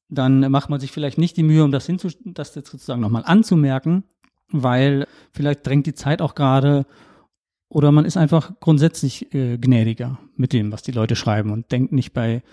dann 0.09 0.51
macht 0.51 0.69
man 0.69 0.79
sich 0.79 0.91
vielleicht 0.91 1.17
nicht 1.17 1.37
die 1.37 1.43
Mühe, 1.43 1.63
um 1.63 1.71
das, 1.71 1.85
hinzu, 1.85 2.09
das 2.25 2.53
jetzt 2.55 2.69
sozusagen 2.69 3.01
nochmal 3.01 3.23
anzumerken, 3.25 4.03
weil 4.49 5.07
vielleicht 5.31 5.65
drängt 5.65 5.87
die 5.87 5.93
Zeit 5.93 6.21
auch 6.21 6.35
gerade 6.35 6.85
oder 7.69 7.93
man 7.93 8.03
ist 8.03 8.17
einfach 8.17 8.51
grundsätzlich 8.59 9.33
äh, 9.33 9.57
gnädiger 9.57 10.19
mit 10.35 10.51
dem, 10.51 10.73
was 10.73 10.81
die 10.83 10.91
Leute 10.91 11.15
schreiben 11.15 11.51
und 11.51 11.71
denkt 11.71 11.93
nicht 11.93 12.11
bei, 12.11 12.43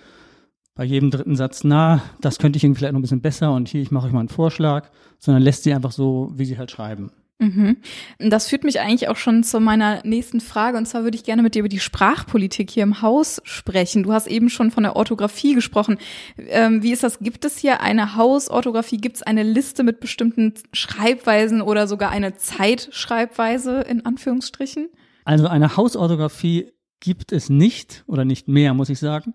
bei 0.77 0.85
jedem 0.85 1.11
dritten 1.11 1.35
Satz, 1.35 1.65
na, 1.65 2.00
das 2.21 2.38
könnte 2.38 2.57
ich 2.57 2.62
irgendwie 2.62 2.79
vielleicht 2.79 2.93
noch 2.93 3.00
ein 3.00 3.03
bisschen 3.03 3.21
besser 3.21 3.53
und 3.53 3.69
hier, 3.69 3.83
ich 3.83 3.91
mache 3.91 4.07
euch 4.07 4.12
mal 4.12 4.21
einen 4.21 4.29
Vorschlag, 4.29 4.91
sondern 5.19 5.43
lässt 5.43 5.65
sie 5.65 5.75
einfach 5.75 5.91
so, 5.91 6.31
wie 6.37 6.45
sie 6.45 6.57
halt 6.57 6.71
schreiben. 6.71 7.11
Mhm. 7.40 7.76
Das 8.18 8.49
führt 8.49 8.64
mich 8.64 8.80
eigentlich 8.80 9.09
auch 9.09 9.16
schon 9.16 9.45
zu 9.45 9.61
meiner 9.61 10.04
nächsten 10.04 10.40
Frage. 10.40 10.76
Und 10.76 10.87
zwar 10.87 11.04
würde 11.04 11.16
ich 11.16 11.23
gerne 11.23 11.42
mit 11.42 11.54
dir 11.54 11.61
über 11.61 11.68
die 11.68 11.78
Sprachpolitik 11.78 12.71
hier 12.71 12.83
im 12.83 13.00
Haus 13.00 13.40
sprechen. 13.45 14.02
Du 14.02 14.12
hast 14.12 14.26
eben 14.26 14.50
schon 14.50 14.73
von 14.73 14.83
der 14.83 14.97
Orthographie 14.97 15.54
gesprochen. 15.54 15.99
Ähm, 16.37 16.83
wie 16.83 16.92
ist 16.92 17.04
das? 17.04 17.21
Gibt 17.21 17.45
es 17.45 17.57
hier 17.57 17.80
eine 17.80 18.16
Hausorthographie? 18.16 18.97
Gibt 18.97 19.16
es 19.16 19.23
eine 19.23 19.45
Liste 19.45 19.85
mit 19.85 20.00
bestimmten 20.00 20.54
Schreibweisen 20.73 21.62
oder 21.62 21.87
sogar 21.87 22.11
eine 22.11 22.35
Zeitschreibweise 22.35 23.83
in 23.83 24.04
Anführungsstrichen? 24.04 24.88
Also 25.25 25.47
eine 25.47 25.76
Hausorthographie 25.76 26.73
gibt 27.00 27.30
es 27.30 27.49
nicht 27.50 28.02
oder 28.09 28.25
nicht 28.25 28.49
mehr, 28.49 28.75
muss 28.75 28.88
ich 28.88 28.99
sagen. 28.99 29.35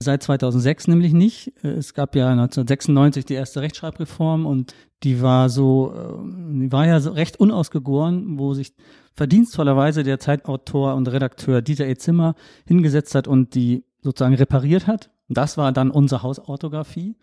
Seit 0.00 0.22
2006 0.22 0.86
nämlich 0.88 1.12
nicht. 1.12 1.52
Es 1.62 1.92
gab 1.94 2.14
ja 2.14 2.30
1996 2.30 3.24
die 3.24 3.34
erste 3.34 3.62
Rechtschreibreform 3.62 4.46
und 4.46 4.74
die 5.02 5.22
war 5.22 5.48
so, 5.48 5.92
äh, 5.94 6.60
die 6.60 6.72
war 6.72 6.86
ja 6.86 6.96
recht 6.96 7.38
unausgegoren, 7.38 8.38
wo 8.38 8.54
sich 8.54 8.74
verdienstvollerweise 9.14 10.02
der 10.02 10.18
Zeitautor 10.18 10.94
und 10.94 11.08
Redakteur 11.08 11.62
Dieter 11.62 11.86
E. 11.86 11.96
Zimmer 11.96 12.34
hingesetzt 12.66 13.14
hat 13.14 13.28
und 13.28 13.54
die 13.54 13.84
sozusagen 14.02 14.34
repariert 14.34 14.86
hat. 14.86 15.10
Das 15.28 15.56
war 15.56 15.72
dann 15.72 15.90
unsere 15.90 16.22
Hausorthographie. 16.22 17.16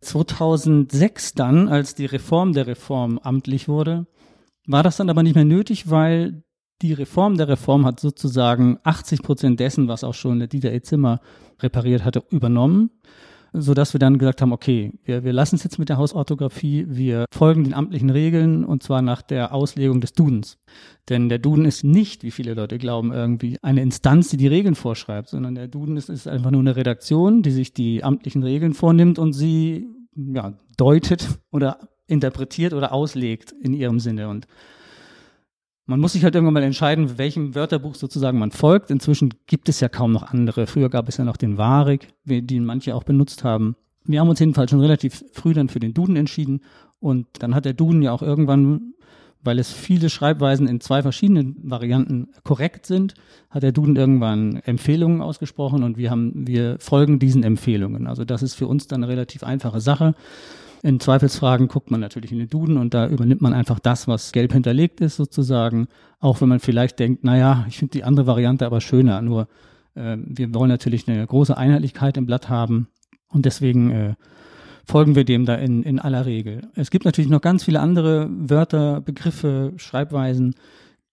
2006 0.00 1.34
dann, 1.34 1.68
als 1.68 1.94
die 1.94 2.06
Reform 2.06 2.52
der 2.52 2.66
Reform 2.66 3.18
amtlich 3.18 3.68
wurde, 3.68 4.06
war 4.66 4.82
das 4.82 4.96
dann 4.96 5.10
aber 5.10 5.22
nicht 5.22 5.34
mehr 5.34 5.44
nötig, 5.44 5.90
weil 5.90 6.42
die 6.82 6.92
Reform 6.92 7.36
der 7.36 7.48
Reform 7.48 7.86
hat 7.86 8.00
sozusagen 8.00 8.78
80 8.82 9.22
Prozent 9.22 9.60
dessen, 9.60 9.86
was 9.86 10.02
auch 10.02 10.14
schon 10.14 10.40
der 10.40 10.48
Dieter 10.48 10.72
E. 10.72 10.80
Zimmer 10.82 11.20
repariert 11.60 12.04
hatte, 12.04 12.24
übernommen, 12.30 12.90
so 13.52 13.74
dass 13.74 13.94
wir 13.94 13.98
dann 13.98 14.18
gesagt 14.18 14.40
haben, 14.40 14.52
okay, 14.52 14.92
wir, 15.04 15.24
wir 15.24 15.32
lassen 15.32 15.56
es 15.56 15.64
jetzt 15.64 15.78
mit 15.78 15.88
der 15.88 15.98
Hausorthographie, 15.98 16.86
wir 16.88 17.26
folgen 17.32 17.64
den 17.64 17.74
amtlichen 17.74 18.10
Regeln 18.10 18.64
und 18.64 18.82
zwar 18.82 19.02
nach 19.02 19.22
der 19.22 19.54
Auslegung 19.54 20.00
des 20.00 20.12
Dudens. 20.12 20.58
Denn 21.08 21.28
der 21.28 21.38
Duden 21.38 21.64
ist 21.64 21.84
nicht, 21.84 22.22
wie 22.22 22.30
viele 22.30 22.54
Leute 22.54 22.78
glauben, 22.78 23.12
irgendwie 23.12 23.58
eine 23.62 23.82
Instanz, 23.82 24.30
die 24.30 24.36
die 24.36 24.46
Regeln 24.46 24.74
vorschreibt, 24.74 25.28
sondern 25.28 25.54
der 25.54 25.68
Duden 25.68 25.96
ist, 25.96 26.08
ist 26.08 26.28
einfach 26.28 26.50
nur 26.50 26.60
eine 26.60 26.76
Redaktion, 26.76 27.42
die 27.42 27.50
sich 27.50 27.74
die 27.74 28.04
amtlichen 28.04 28.42
Regeln 28.42 28.74
vornimmt 28.74 29.18
und 29.18 29.32
sie 29.32 29.88
ja, 30.14 30.54
deutet 30.76 31.28
oder 31.50 31.88
interpretiert 32.06 32.72
oder 32.72 32.92
auslegt 32.92 33.52
in 33.52 33.74
ihrem 33.74 33.98
Sinne. 33.98 34.28
Und 34.28 34.46
man 35.92 36.00
muss 36.00 36.14
sich 36.14 36.24
halt 36.24 36.34
irgendwann 36.34 36.54
mal 36.54 36.62
entscheiden, 36.62 37.18
welchem 37.18 37.54
Wörterbuch 37.54 37.94
sozusagen 37.94 38.38
man 38.38 38.50
folgt. 38.50 38.90
Inzwischen 38.90 39.34
gibt 39.46 39.68
es 39.68 39.80
ja 39.80 39.90
kaum 39.90 40.10
noch 40.10 40.22
andere. 40.22 40.66
Früher 40.66 40.88
gab 40.88 41.06
es 41.06 41.18
ja 41.18 41.24
noch 41.26 41.36
den 41.36 41.58
Warik, 41.58 42.08
den 42.24 42.64
manche 42.64 42.94
auch 42.94 43.04
benutzt 43.04 43.44
haben. 43.44 43.76
Wir 44.06 44.18
haben 44.18 44.30
uns 44.30 44.40
jedenfalls 44.40 44.70
schon 44.70 44.80
relativ 44.80 45.22
früh 45.32 45.52
dann 45.52 45.68
für 45.68 45.80
den 45.80 45.92
Duden 45.92 46.16
entschieden. 46.16 46.62
Und 46.98 47.26
dann 47.40 47.54
hat 47.54 47.66
der 47.66 47.74
Duden 47.74 48.00
ja 48.00 48.10
auch 48.10 48.22
irgendwann, 48.22 48.94
weil 49.42 49.58
es 49.58 49.70
viele 49.70 50.08
Schreibweisen 50.08 50.66
in 50.66 50.80
zwei 50.80 51.02
verschiedenen 51.02 51.56
Varianten 51.62 52.28
korrekt 52.42 52.86
sind, 52.86 53.12
hat 53.50 53.62
der 53.62 53.72
Duden 53.72 53.94
irgendwann 53.94 54.62
Empfehlungen 54.64 55.20
ausgesprochen 55.20 55.82
und 55.82 55.98
wir 55.98 56.10
haben, 56.10 56.46
wir 56.46 56.78
folgen 56.78 57.18
diesen 57.18 57.42
Empfehlungen. 57.42 58.06
Also 58.06 58.24
das 58.24 58.42
ist 58.42 58.54
für 58.54 58.66
uns 58.66 58.86
dann 58.86 59.04
eine 59.04 59.12
relativ 59.12 59.42
einfache 59.42 59.82
Sache. 59.82 60.14
In 60.84 60.98
Zweifelsfragen 60.98 61.68
guckt 61.68 61.92
man 61.92 62.00
natürlich 62.00 62.32
in 62.32 62.38
den 62.38 62.48
Duden 62.48 62.76
und 62.76 62.92
da 62.92 63.06
übernimmt 63.06 63.40
man 63.40 63.54
einfach 63.54 63.78
das, 63.78 64.08
was 64.08 64.32
gelb 64.32 64.52
hinterlegt 64.52 65.00
ist 65.00 65.14
sozusagen, 65.14 65.86
auch 66.18 66.40
wenn 66.40 66.48
man 66.48 66.58
vielleicht 66.58 66.98
denkt, 66.98 67.22
naja, 67.22 67.64
ich 67.68 67.78
finde 67.78 67.92
die 67.92 68.04
andere 68.04 68.26
Variante 68.26 68.66
aber 68.66 68.80
schöner, 68.80 69.22
nur 69.22 69.46
äh, 69.94 70.16
wir 70.18 70.52
wollen 70.54 70.68
natürlich 70.68 71.06
eine 71.08 71.24
große 71.24 71.56
Einheitlichkeit 71.56 72.16
im 72.16 72.26
Blatt 72.26 72.48
haben 72.48 72.88
und 73.28 73.46
deswegen 73.46 73.90
äh, 73.92 74.14
folgen 74.84 75.14
wir 75.14 75.24
dem 75.24 75.46
da 75.46 75.54
in, 75.54 75.84
in 75.84 76.00
aller 76.00 76.26
Regel. 76.26 76.68
Es 76.74 76.90
gibt 76.90 77.04
natürlich 77.04 77.30
noch 77.30 77.40
ganz 77.40 77.62
viele 77.62 77.78
andere 77.78 78.28
Wörter, 78.30 79.00
Begriffe, 79.00 79.72
Schreibweisen, 79.76 80.56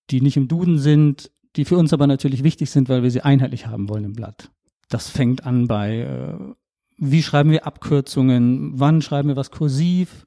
die 0.10 0.22
nicht 0.22 0.38
im 0.38 0.48
Duden 0.48 0.80
sind, 0.80 1.30
die 1.56 1.66
für 1.66 1.78
uns 1.78 1.94
aber 1.94 2.08
natürlich 2.08 2.44
wichtig 2.44 2.72
sind, 2.72 2.90
weil 2.90 3.04
wir 3.04 3.12
sie 3.12 3.22
einheitlich 3.22 3.68
haben 3.68 3.88
wollen 3.88 4.06
im 4.06 4.14
Blatt. 4.14 4.50
Das 4.90 5.10
fängt 5.10 5.46
an 5.46 5.68
bei 5.68 5.98
äh, 6.00 6.54
wie 7.00 7.24
schreiben 7.24 7.52
wir 7.52 7.66
Abkürzungen, 7.66 8.72
wann 8.80 9.02
schreiben 9.02 9.30
wir 9.30 9.36
was 9.36 9.52
kursiv, 9.52 10.26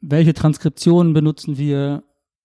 welche 0.00 0.34
Transkriptionen 0.34 1.12
benutzen 1.12 1.58
wir. 1.58 2.04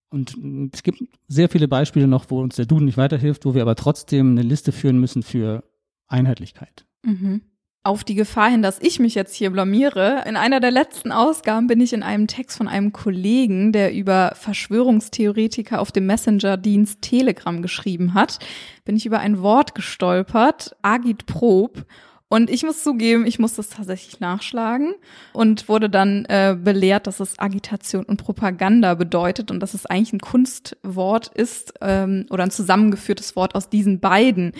Und 0.10 0.36
es 0.74 0.84
gibt 0.84 1.04
sehr 1.28 1.48
viele 1.48 1.68
Beispiele 1.68 2.08
noch, 2.08 2.26
wo 2.30 2.42
uns 2.42 2.56
der 2.56 2.66
Duden 2.66 2.86
nicht 2.86 2.98
weiterhilft, 2.98 3.46
wo 3.46 3.54
wir 3.54 3.62
aber 3.62 3.76
trotzdem 3.76 4.32
eine 4.32 4.42
Liste 4.42 4.72
führen 4.72 5.00
müssen 5.00 5.24
für 5.24 5.64
Einheitlichkeit. 6.08 6.86
Mhm. 7.04 7.42
Auf 7.84 8.04
die 8.04 8.14
Gefahr 8.14 8.52
hin, 8.52 8.62
dass 8.62 8.80
ich 8.80 9.00
mich 9.00 9.16
jetzt 9.16 9.34
hier 9.34 9.50
blamiere. 9.50 10.24
In 10.28 10.36
einer 10.36 10.60
der 10.60 10.70
letzten 10.70 11.12
Ausgaben 11.12 11.66
bin 11.66 11.82
ich 11.82 11.94
in 11.94 12.04
einem 12.04 12.28
Text 12.28 12.58
von 12.58 12.68
einem 12.68 12.94
Kollegen, 12.94 13.72
der 13.72 13.94
über 13.94 14.34
Verschwörungstheoretiker 14.36 15.82
auf 15.82 15.92
dem 15.92 16.06
Messenger-Dienst 16.06 17.02
Telegram 17.02 17.62
geschrieben 17.64 18.14
hat, 18.14 18.38
bin 18.86 18.98
ich 18.98 19.08
über 19.08 19.20
ein 19.20 19.42
Wort 19.42 19.74
gestolpert, 19.74 20.76
Agitprop. 20.84 21.86
Und 22.32 22.50
ich 22.50 22.64
muss 22.64 22.82
zugeben, 22.82 23.26
ich 23.26 23.40
muss 23.40 23.56
das 23.56 23.68
tatsächlich 23.68 24.22
nachschlagen 24.22 24.96
und 25.34 25.68
wurde 25.68 25.90
dann 25.90 26.24
äh, 26.30 26.56
belehrt, 26.58 27.06
dass 27.06 27.20
es 27.20 27.38
Agitation 27.38 28.06
und 28.06 28.24
Propaganda 28.24 28.94
bedeutet 28.96 29.52
und 29.52 29.60
dass 29.60 29.74
es 29.74 29.86
eigentlich 29.86 30.14
ein 30.14 30.22
Kunstwort 30.22 31.28
ist 31.28 31.74
ähm, 31.82 32.28
oder 32.30 32.44
ein 32.44 32.52
zusammengeführtes 32.52 33.36
Wort 33.36 33.54
aus 33.54 33.68
diesen 33.68 34.00
beiden. 34.00 34.54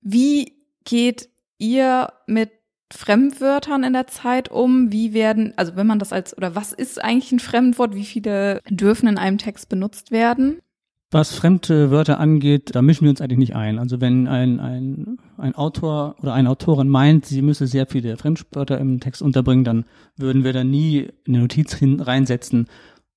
Wie 0.00 0.54
geht 0.84 1.28
ihr 1.58 2.10
mit 2.26 2.52
Fremdwörtern 2.90 3.84
in 3.84 3.92
der 3.92 4.06
Zeit 4.06 4.50
um? 4.50 4.90
Wie 4.90 5.12
werden, 5.12 5.52
also 5.56 5.76
wenn 5.76 5.86
man 5.86 5.98
das 5.98 6.14
als, 6.14 6.34
oder 6.38 6.54
was 6.54 6.72
ist 6.72 7.04
eigentlich 7.04 7.32
ein 7.32 7.38
Fremdwort? 7.38 7.96
Wie 7.96 8.06
viele 8.06 8.62
dürfen 8.70 9.08
in 9.08 9.18
einem 9.18 9.36
Text 9.36 9.68
benutzt 9.68 10.10
werden? 10.10 10.62
Was 11.10 11.34
fremde 11.34 11.90
Wörter 11.90 12.20
angeht, 12.20 12.74
da 12.74 12.82
mischen 12.82 13.04
wir 13.04 13.10
uns 13.10 13.22
eigentlich 13.22 13.38
nicht 13.38 13.56
ein. 13.56 13.78
Also 13.78 13.98
wenn 14.02 14.28
ein, 14.28 14.60
ein, 14.60 15.18
ein 15.38 15.54
Autor 15.54 16.16
oder 16.20 16.34
eine 16.34 16.50
Autorin 16.50 16.90
meint, 16.90 17.24
sie 17.24 17.40
müsse 17.40 17.66
sehr 17.66 17.86
viele 17.86 18.18
Fremdwörter 18.18 18.78
im 18.78 19.00
Text 19.00 19.22
unterbringen, 19.22 19.64
dann 19.64 19.86
würden 20.16 20.44
wir 20.44 20.52
da 20.52 20.64
nie 20.64 21.08
eine 21.26 21.40
Notiz 21.40 21.72
hin 21.72 22.00
reinsetzen 22.00 22.68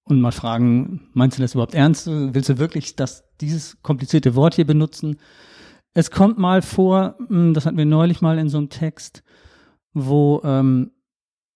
und 0.04 0.22
mal 0.22 0.32
fragen, 0.32 1.10
meinst 1.14 1.38
du 1.38 1.42
das 1.42 1.54
überhaupt 1.54 1.76
ernst? 1.76 2.08
Willst 2.08 2.48
du 2.48 2.58
wirklich 2.60 2.96
das, 2.96 3.26
dieses 3.42 3.82
komplizierte 3.82 4.36
Wort 4.36 4.56
hier 4.56 4.66
benutzen? 4.66 5.18
Es 5.94 6.12
kommt 6.12 6.38
mal 6.38 6.62
vor, 6.62 7.18
hm, 7.28 7.54
das 7.54 7.66
hatten 7.66 7.78
wir 7.78 7.86
neulich 7.86 8.22
mal 8.22 8.38
in 8.38 8.48
so 8.48 8.58
einem 8.58 8.70
Text, 8.70 9.22
wo, 9.94 10.40
ähm, 10.46 10.92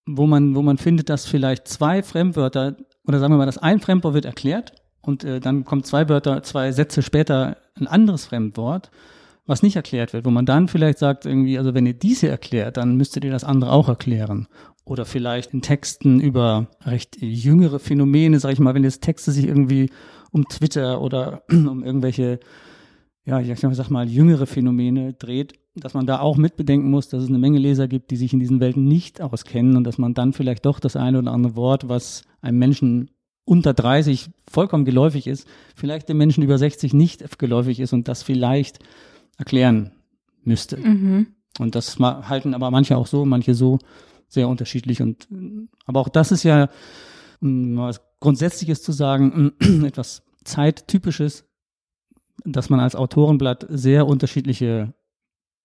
wo 0.04 0.26
man, 0.26 0.54
wo 0.54 0.60
man 0.60 0.76
findet, 0.76 1.08
dass 1.08 1.24
vielleicht 1.24 1.66
zwei 1.66 2.02
Fremdwörter 2.02 2.76
oder 3.06 3.20
sagen 3.20 3.32
wir 3.32 3.38
mal, 3.38 3.46
dass 3.46 3.56
ein 3.56 3.80
Fremdwort 3.80 4.12
wird 4.12 4.26
erklärt 4.26 4.74
und 5.06 5.24
äh, 5.24 5.40
dann 5.40 5.64
kommt 5.64 5.86
zwei 5.86 6.08
Wörter, 6.08 6.42
zwei 6.42 6.72
Sätze 6.72 7.00
später 7.00 7.56
ein 7.74 7.86
anderes 7.86 8.26
Fremdwort, 8.26 8.90
was 9.46 9.62
nicht 9.62 9.76
erklärt 9.76 10.12
wird, 10.12 10.24
wo 10.24 10.30
man 10.30 10.46
dann 10.46 10.66
vielleicht 10.66 10.98
sagt, 10.98 11.24
irgendwie, 11.24 11.58
also 11.58 11.74
wenn 11.74 11.86
ihr 11.86 11.94
diese 11.94 12.28
erklärt, 12.28 12.76
dann 12.76 12.96
müsstet 12.96 13.24
ihr 13.24 13.30
das 13.30 13.44
andere 13.44 13.70
auch 13.70 13.88
erklären. 13.88 14.48
Oder 14.84 15.04
vielleicht 15.04 15.54
in 15.54 15.62
Texten 15.62 16.20
über 16.20 16.68
recht 16.84 17.20
jüngere 17.20 17.78
Phänomene, 17.78 18.40
sag 18.40 18.52
ich 18.52 18.58
mal, 18.58 18.74
wenn 18.74 18.84
jetzt 18.84 19.02
Texte 19.02 19.30
sich 19.30 19.46
irgendwie 19.46 19.90
um 20.32 20.48
Twitter 20.48 21.00
oder 21.00 21.42
um 21.50 21.84
irgendwelche, 21.84 22.40
ja, 23.24 23.40
ich 23.40 23.58
sag 23.58 23.90
mal, 23.90 24.08
jüngere 24.08 24.46
Phänomene 24.46 25.12
dreht, 25.12 25.54
dass 25.76 25.94
man 25.94 26.06
da 26.06 26.20
auch 26.20 26.36
mitbedenken 26.36 26.90
muss, 26.90 27.08
dass 27.08 27.22
es 27.22 27.28
eine 27.28 27.38
Menge 27.38 27.58
Leser 27.58 27.86
gibt, 27.86 28.10
die 28.10 28.16
sich 28.16 28.32
in 28.32 28.40
diesen 28.40 28.60
Welten 28.60 28.84
nicht 28.84 29.20
auskennen 29.20 29.76
und 29.76 29.84
dass 29.84 29.98
man 29.98 30.14
dann 30.14 30.32
vielleicht 30.32 30.66
doch 30.66 30.80
das 30.80 30.96
eine 30.96 31.18
oder 31.18 31.32
andere 31.32 31.54
Wort, 31.54 31.88
was 31.88 32.22
einem 32.40 32.58
Menschen 32.58 33.10
unter 33.46 33.72
30 33.72 34.28
vollkommen 34.46 34.84
geläufig 34.84 35.26
ist, 35.26 35.48
vielleicht 35.74 36.10
dem 36.10 36.18
Menschen 36.18 36.42
über 36.42 36.58
60 36.58 36.92
nicht 36.92 37.38
geläufig 37.38 37.80
ist 37.80 37.94
und 37.94 38.08
das 38.08 38.22
vielleicht 38.22 38.80
erklären 39.38 39.92
müsste. 40.42 40.76
Mhm. 40.76 41.28
Und 41.58 41.74
das 41.74 41.98
halten 41.98 42.52
aber 42.52 42.70
manche 42.70 42.98
auch 42.98 43.06
so, 43.06 43.24
manche 43.24 43.54
so 43.54 43.78
sehr 44.28 44.48
unterschiedlich. 44.48 45.00
Und 45.00 45.28
aber 45.86 46.00
auch 46.00 46.10
das 46.10 46.32
ist 46.32 46.42
ja 46.42 46.68
um 47.40 47.76
was 47.76 48.00
Grundsätzliches 48.20 48.82
zu 48.82 48.92
sagen, 48.92 49.52
etwas 49.84 50.22
Zeittypisches, 50.44 51.44
dass 52.44 52.70
man 52.70 52.80
als 52.80 52.96
Autorenblatt 52.96 53.66
sehr 53.68 54.06
unterschiedliche 54.06 54.94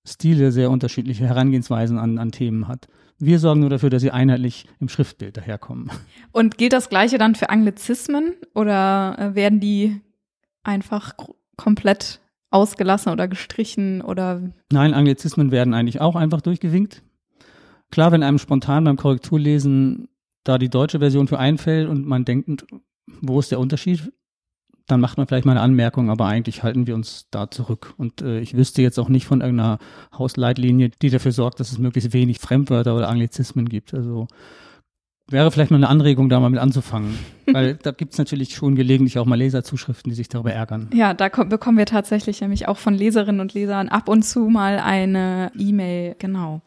Stile, 0.07 0.51
sehr 0.51 0.71
unterschiedliche 0.71 1.25
Herangehensweisen 1.25 1.97
an, 1.97 2.17
an 2.17 2.31
Themen 2.31 2.67
hat. 2.67 2.87
Wir 3.19 3.37
sorgen 3.37 3.59
nur 3.59 3.69
dafür, 3.69 3.91
dass 3.91 4.01
sie 4.01 4.11
einheitlich 4.11 4.65
im 4.79 4.89
Schriftbild 4.89 5.37
daherkommen. 5.37 5.91
Und 6.31 6.57
gilt 6.57 6.73
das 6.73 6.89
Gleiche 6.89 7.19
dann 7.19 7.35
für 7.35 7.49
Anglizismen 7.49 8.33
oder 8.55 9.15
äh, 9.19 9.35
werden 9.35 9.59
die 9.59 10.01
einfach 10.63 11.13
komplett 11.55 12.19
ausgelassen 12.49 13.11
oder 13.11 13.27
gestrichen 13.27 14.01
oder? 14.01 14.41
Nein, 14.71 14.93
Anglizismen 14.93 15.51
werden 15.51 15.73
eigentlich 15.73 16.01
auch 16.01 16.15
einfach 16.15 16.41
durchgewinkt. 16.41 17.03
Klar, 17.91 18.11
wenn 18.11 18.23
einem 18.23 18.39
spontan 18.39 18.85
beim 18.85 18.97
Korrekturlesen 18.97 20.07
da 20.43 20.57
die 20.57 20.69
deutsche 20.69 20.99
Version 20.99 21.27
für 21.27 21.37
einfällt 21.37 21.87
und 21.87 22.07
man 22.07 22.25
denkt, 22.25 22.65
wo 23.21 23.39
ist 23.39 23.51
der 23.51 23.59
Unterschied, 23.59 24.11
dann 24.91 24.99
macht 24.99 25.17
man 25.17 25.25
vielleicht 25.25 25.45
mal 25.45 25.53
eine 25.53 25.61
Anmerkung, 25.61 26.09
aber 26.09 26.25
eigentlich 26.25 26.63
halten 26.63 26.85
wir 26.85 26.95
uns 26.95 27.27
da 27.31 27.49
zurück. 27.49 27.93
Und 27.97 28.21
äh, 28.21 28.39
ich 28.39 28.55
wüsste 28.57 28.81
jetzt 28.81 28.99
auch 28.99 29.07
nicht 29.07 29.25
von 29.25 29.39
irgendeiner 29.39 29.79
Hausleitlinie, 30.17 30.89
die 31.01 31.09
dafür 31.09 31.31
sorgt, 31.31 31.61
dass 31.61 31.71
es 31.71 31.77
möglichst 31.77 32.11
wenig 32.13 32.39
Fremdwörter 32.39 32.95
oder 32.95 33.07
Anglizismen 33.07 33.69
gibt. 33.69 33.93
Also 33.93 34.27
wäre 35.31 35.51
vielleicht 35.51 35.71
mal 35.71 35.77
eine 35.77 35.89
Anregung, 35.89 36.29
da 36.29 36.39
mal 36.39 36.49
mit 36.49 36.59
anzufangen. 36.59 37.17
Weil 37.51 37.75
da 37.75 37.91
gibt's 37.91 38.17
natürlich 38.17 38.55
schon 38.55 38.75
gelegentlich 38.75 39.19
auch 39.19 39.25
mal 39.25 39.35
Leserzuschriften, 39.35 40.09
die 40.09 40.15
sich 40.15 40.29
darüber 40.29 40.53
ärgern. 40.53 40.89
Ja, 40.93 41.13
da 41.13 41.27
bekommen 41.27 41.77
wir 41.77 41.85
tatsächlich 41.85 42.41
nämlich 42.41 42.67
auch 42.67 42.77
von 42.77 42.93
Leserinnen 42.93 43.41
und 43.41 43.53
Lesern 43.53 43.89
ab 43.89 44.07
und 44.07 44.23
zu 44.23 44.41
mal 44.41 44.79
eine 44.79 45.51
E-Mail, 45.57 46.15
genau. 46.19 46.61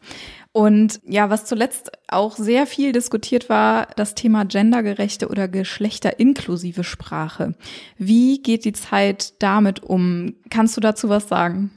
Und 0.51 1.01
ja, 1.05 1.29
was 1.29 1.45
zuletzt 1.45 1.91
auch 2.07 2.37
sehr 2.37 2.65
viel 2.65 2.93
diskutiert 2.93 3.49
war, 3.49 3.87
das 3.97 4.15
Thema 4.15 4.45
gendergerechte 4.45 5.27
oder 5.27 5.47
geschlechterinklusive 5.47 6.83
Sprache. 6.83 7.55
Wie 7.97 8.41
geht 8.41 8.63
die 8.63 8.73
Zeit 8.73 9.33
damit 9.39 9.83
um? 9.83 10.35
Kannst 10.49 10.77
du 10.77 10.81
dazu 10.81 11.09
was 11.09 11.27
sagen? 11.27 11.71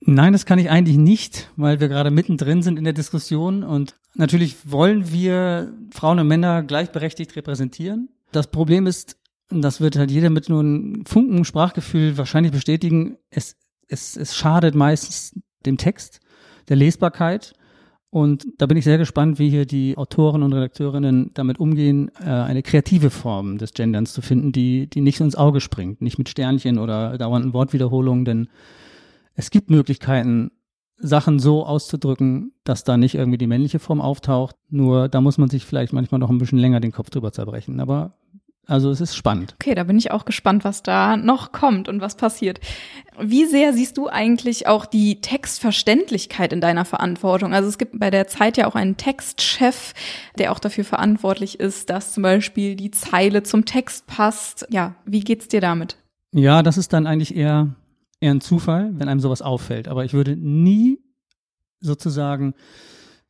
Nein, 0.00 0.32
das 0.32 0.46
kann 0.46 0.58
ich 0.58 0.70
eigentlich 0.70 0.96
nicht, 0.96 1.50
weil 1.56 1.80
wir 1.80 1.88
gerade 1.88 2.10
mittendrin 2.10 2.62
sind 2.62 2.78
in 2.78 2.84
der 2.84 2.92
Diskussion 2.92 3.62
und 3.62 3.96
natürlich 4.14 4.70
wollen 4.70 5.12
wir 5.12 5.72
Frauen 5.90 6.18
und 6.18 6.28
Männer 6.28 6.62
gleichberechtigt 6.62 7.36
repräsentieren. 7.36 8.08
Das 8.32 8.48
Problem 8.48 8.86
ist, 8.86 9.16
das 9.50 9.80
wird 9.80 9.96
halt 9.96 10.10
jeder 10.10 10.30
mit 10.30 10.48
nur 10.48 10.60
einem 10.60 11.04
Funken 11.06 11.44
Sprachgefühl 11.44 12.16
wahrscheinlich 12.16 12.52
bestätigen, 12.52 13.18
es, 13.30 13.56
es, 13.88 14.16
es 14.16 14.34
schadet 14.34 14.74
meistens 14.74 15.38
dem 15.66 15.76
Text, 15.76 16.20
der 16.68 16.76
Lesbarkeit 16.76 17.54
und 18.14 18.46
da 18.58 18.66
bin 18.66 18.76
ich 18.76 18.84
sehr 18.84 18.96
gespannt, 18.96 19.40
wie 19.40 19.50
hier 19.50 19.66
die 19.66 19.98
Autoren 19.98 20.44
und 20.44 20.52
Redakteurinnen 20.52 21.32
damit 21.34 21.58
umgehen, 21.58 22.12
äh, 22.20 22.26
eine 22.26 22.62
kreative 22.62 23.10
Form 23.10 23.58
des 23.58 23.74
Genderns 23.74 24.12
zu 24.12 24.22
finden, 24.22 24.52
die, 24.52 24.86
die 24.88 25.00
nicht 25.00 25.18
ins 25.18 25.34
Auge 25.34 25.60
springt, 25.60 26.00
nicht 26.00 26.16
mit 26.16 26.28
Sternchen 26.28 26.78
oder 26.78 27.18
dauernden 27.18 27.52
Wortwiederholungen, 27.52 28.24
denn 28.24 28.48
es 29.34 29.50
gibt 29.50 29.68
Möglichkeiten, 29.68 30.52
Sachen 30.96 31.38
so 31.38 31.66
auszudrücken, 31.66 32.52
dass 32.64 32.84
da 32.84 32.96
nicht 32.96 33.14
irgendwie 33.14 33.38
die 33.38 33.46
männliche 33.46 33.78
Form 33.78 34.00
auftaucht. 34.00 34.56
Nur 34.70 35.08
da 35.08 35.20
muss 35.20 35.38
man 35.38 35.48
sich 35.48 35.64
vielleicht 35.64 35.92
manchmal 35.92 36.18
noch 36.18 36.30
ein 36.30 36.38
bisschen 36.38 36.58
länger 36.58 36.80
den 36.80 36.92
Kopf 36.92 37.10
drüber 37.10 37.32
zerbrechen. 37.32 37.80
Aber 37.80 38.14
also 38.66 38.90
es 38.90 39.00
ist 39.00 39.14
spannend. 39.14 39.54
Okay, 39.60 39.74
da 39.74 39.84
bin 39.84 39.98
ich 39.98 40.10
auch 40.10 40.24
gespannt, 40.24 40.64
was 40.64 40.82
da 40.82 41.16
noch 41.16 41.52
kommt 41.52 41.88
und 41.88 42.00
was 42.00 42.16
passiert. 42.16 42.60
Wie 43.20 43.44
sehr 43.44 43.72
siehst 43.72 43.98
du 43.98 44.08
eigentlich 44.08 44.66
auch 44.66 44.86
die 44.86 45.20
Textverständlichkeit 45.20 46.52
in 46.52 46.60
deiner 46.60 46.84
Verantwortung? 46.84 47.52
Also 47.52 47.68
es 47.68 47.78
gibt 47.78 47.98
bei 47.98 48.10
der 48.10 48.26
Zeit 48.26 48.56
ja 48.56 48.66
auch 48.66 48.74
einen 48.74 48.96
Textchef, 48.96 49.92
der 50.38 50.52
auch 50.52 50.58
dafür 50.58 50.84
verantwortlich 50.84 51.60
ist, 51.60 51.90
dass 51.90 52.14
zum 52.14 52.22
Beispiel 52.22 52.74
die 52.74 52.90
Zeile 52.90 53.42
zum 53.42 53.64
Text 53.66 54.06
passt. 54.06 54.66
Ja, 54.70 54.94
wie 55.04 55.20
geht's 55.20 55.48
dir 55.48 55.60
damit? 55.60 55.96
Ja, 56.32 56.62
das 56.62 56.78
ist 56.78 56.92
dann 56.92 57.06
eigentlich 57.06 57.36
eher, 57.36 57.74
eher 58.24 58.32
ein 58.32 58.40
Zufall, 58.40 58.92
wenn 58.94 59.08
einem 59.08 59.20
sowas 59.20 59.42
auffällt. 59.42 59.88
Aber 59.88 60.04
ich 60.04 60.14
würde 60.14 60.36
nie 60.36 60.98
sozusagen 61.80 62.54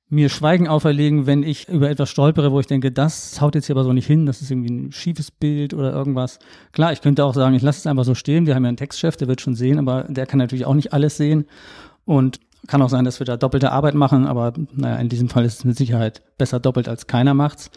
mir 0.09 0.29
Schweigen 0.29 0.69
auferlegen, 0.69 1.27
wenn 1.27 1.43
ich 1.43 1.69
über 1.69 1.91
etwas 1.91 2.11
stolpere, 2.11 2.53
wo 2.53 2.61
ich 2.61 2.67
denke, 2.67 2.93
das 2.93 3.41
haut 3.41 3.55
jetzt 3.55 3.67
hier 3.67 3.75
aber 3.75 3.85
so 3.85 3.93
nicht 3.93 4.07
hin, 4.07 4.27
das 4.27 4.43
ist 4.43 4.51
irgendwie 4.51 4.73
ein 4.73 4.93
schiefes 4.93 5.31
Bild 5.31 5.75
oder 5.75 5.93
irgendwas. 5.93 6.39
Klar, 6.73 6.93
ich 6.93 7.01
könnte 7.01 7.25
auch 7.25 7.35
sagen, 7.35 7.55
ich 7.55 7.63
lasse 7.63 7.81
es 7.81 7.87
einfach 7.87 8.05
so 8.05 8.15
stehen. 8.15 8.47
Wir 8.47 8.55
haben 8.55 8.65
ja 8.65 8.69
einen 8.69 8.77
Textchef, 8.77 9.17
der 9.17 9.29
wird 9.29 9.41
schon 9.41 9.57
sehen, 9.57 9.79
aber 9.79 10.05
der 10.05 10.27
kann 10.27 10.39
natürlich 10.39 10.67
auch 10.67 10.75
nicht 10.75 10.93
alles 10.93 11.17
sehen. 11.17 11.47
Und 12.05 12.39
kann 12.67 12.83
auch 12.83 12.89
sein, 12.89 13.05
dass 13.05 13.19
wir 13.19 13.27
da 13.27 13.37
doppelte 13.37 13.73
Arbeit 13.73 13.95
machen, 13.95 14.27
aber 14.27 14.53
naja, 14.75 14.97
in 14.97 15.09
diesem 15.09 15.29
Fall 15.29 15.45
ist 15.45 15.59
es 15.59 15.65
mit 15.65 15.77
Sicherheit 15.77 16.23
besser 16.39 16.61
doppelt 16.61 16.89
als 16.89 17.07
keiner 17.07 17.35
macht's. 17.35 17.71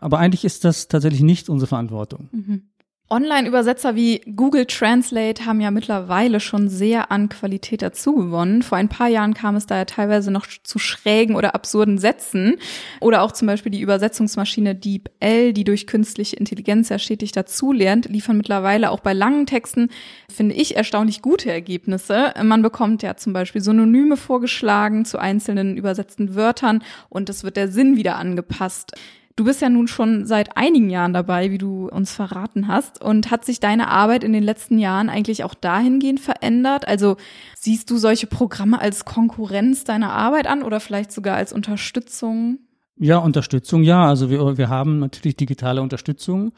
Aber 0.00 0.18
eigentlich 0.18 0.44
ist 0.44 0.64
das 0.64 0.88
tatsächlich 0.88 1.22
nicht 1.22 1.48
unsere 1.48 1.68
Verantwortung. 1.68 2.28
Mhm. 2.32 2.62
Online-Übersetzer 3.10 3.94
wie 3.94 4.20
Google 4.36 4.66
Translate 4.66 5.46
haben 5.46 5.62
ja 5.62 5.70
mittlerweile 5.70 6.40
schon 6.40 6.68
sehr 6.68 7.10
an 7.10 7.30
Qualität 7.30 7.80
dazugewonnen. 7.80 8.62
Vor 8.62 8.76
ein 8.76 8.90
paar 8.90 9.08
Jahren 9.08 9.32
kam 9.32 9.56
es 9.56 9.64
da 9.64 9.78
ja 9.78 9.86
teilweise 9.86 10.30
noch 10.30 10.46
zu 10.46 10.78
schrägen 10.78 11.34
oder 11.34 11.54
absurden 11.54 11.96
Sätzen. 11.96 12.56
Oder 13.00 13.22
auch 13.22 13.32
zum 13.32 13.46
Beispiel 13.46 13.72
die 13.72 13.80
Übersetzungsmaschine 13.80 14.74
DeepL, 14.74 15.54
die 15.54 15.64
durch 15.64 15.86
künstliche 15.86 16.36
Intelligenz 16.36 16.90
ja 16.90 16.98
stetig 16.98 17.32
dazulernt, 17.32 18.06
liefern 18.10 18.36
mittlerweile 18.36 18.90
auch 18.90 19.00
bei 19.00 19.14
langen 19.14 19.46
Texten, 19.46 19.88
finde 20.30 20.54
ich, 20.56 20.76
erstaunlich 20.76 21.22
gute 21.22 21.50
Ergebnisse. 21.50 22.34
Man 22.42 22.60
bekommt 22.60 23.02
ja 23.02 23.16
zum 23.16 23.32
Beispiel 23.32 23.62
Synonyme 23.62 24.18
vorgeschlagen 24.18 25.06
zu 25.06 25.18
einzelnen 25.18 25.78
übersetzten 25.78 26.34
Wörtern 26.34 26.84
und 27.08 27.30
es 27.30 27.42
wird 27.42 27.56
der 27.56 27.68
Sinn 27.68 27.96
wieder 27.96 28.16
angepasst. 28.16 28.92
Du 29.38 29.44
bist 29.44 29.62
ja 29.62 29.68
nun 29.68 29.86
schon 29.86 30.26
seit 30.26 30.56
einigen 30.56 30.90
Jahren 30.90 31.12
dabei, 31.12 31.52
wie 31.52 31.58
du 31.58 31.88
uns 31.88 32.12
verraten 32.12 32.66
hast. 32.66 33.00
Und 33.00 33.30
hat 33.30 33.44
sich 33.44 33.60
deine 33.60 33.86
Arbeit 33.86 34.24
in 34.24 34.32
den 34.32 34.42
letzten 34.42 34.80
Jahren 34.80 35.08
eigentlich 35.08 35.44
auch 35.44 35.54
dahingehend 35.54 36.18
verändert? 36.18 36.88
Also 36.88 37.16
siehst 37.54 37.88
du 37.88 37.98
solche 37.98 38.26
Programme 38.26 38.80
als 38.80 39.04
Konkurrenz 39.04 39.84
deiner 39.84 40.10
Arbeit 40.10 40.48
an 40.48 40.64
oder 40.64 40.80
vielleicht 40.80 41.12
sogar 41.12 41.36
als 41.36 41.52
Unterstützung? 41.52 42.58
Ja, 42.96 43.18
Unterstützung, 43.18 43.84
ja. 43.84 44.08
Also 44.08 44.28
wir, 44.28 44.58
wir 44.58 44.68
haben 44.68 44.98
natürlich 44.98 45.36
digitale 45.36 45.82
Unterstützung. 45.82 46.50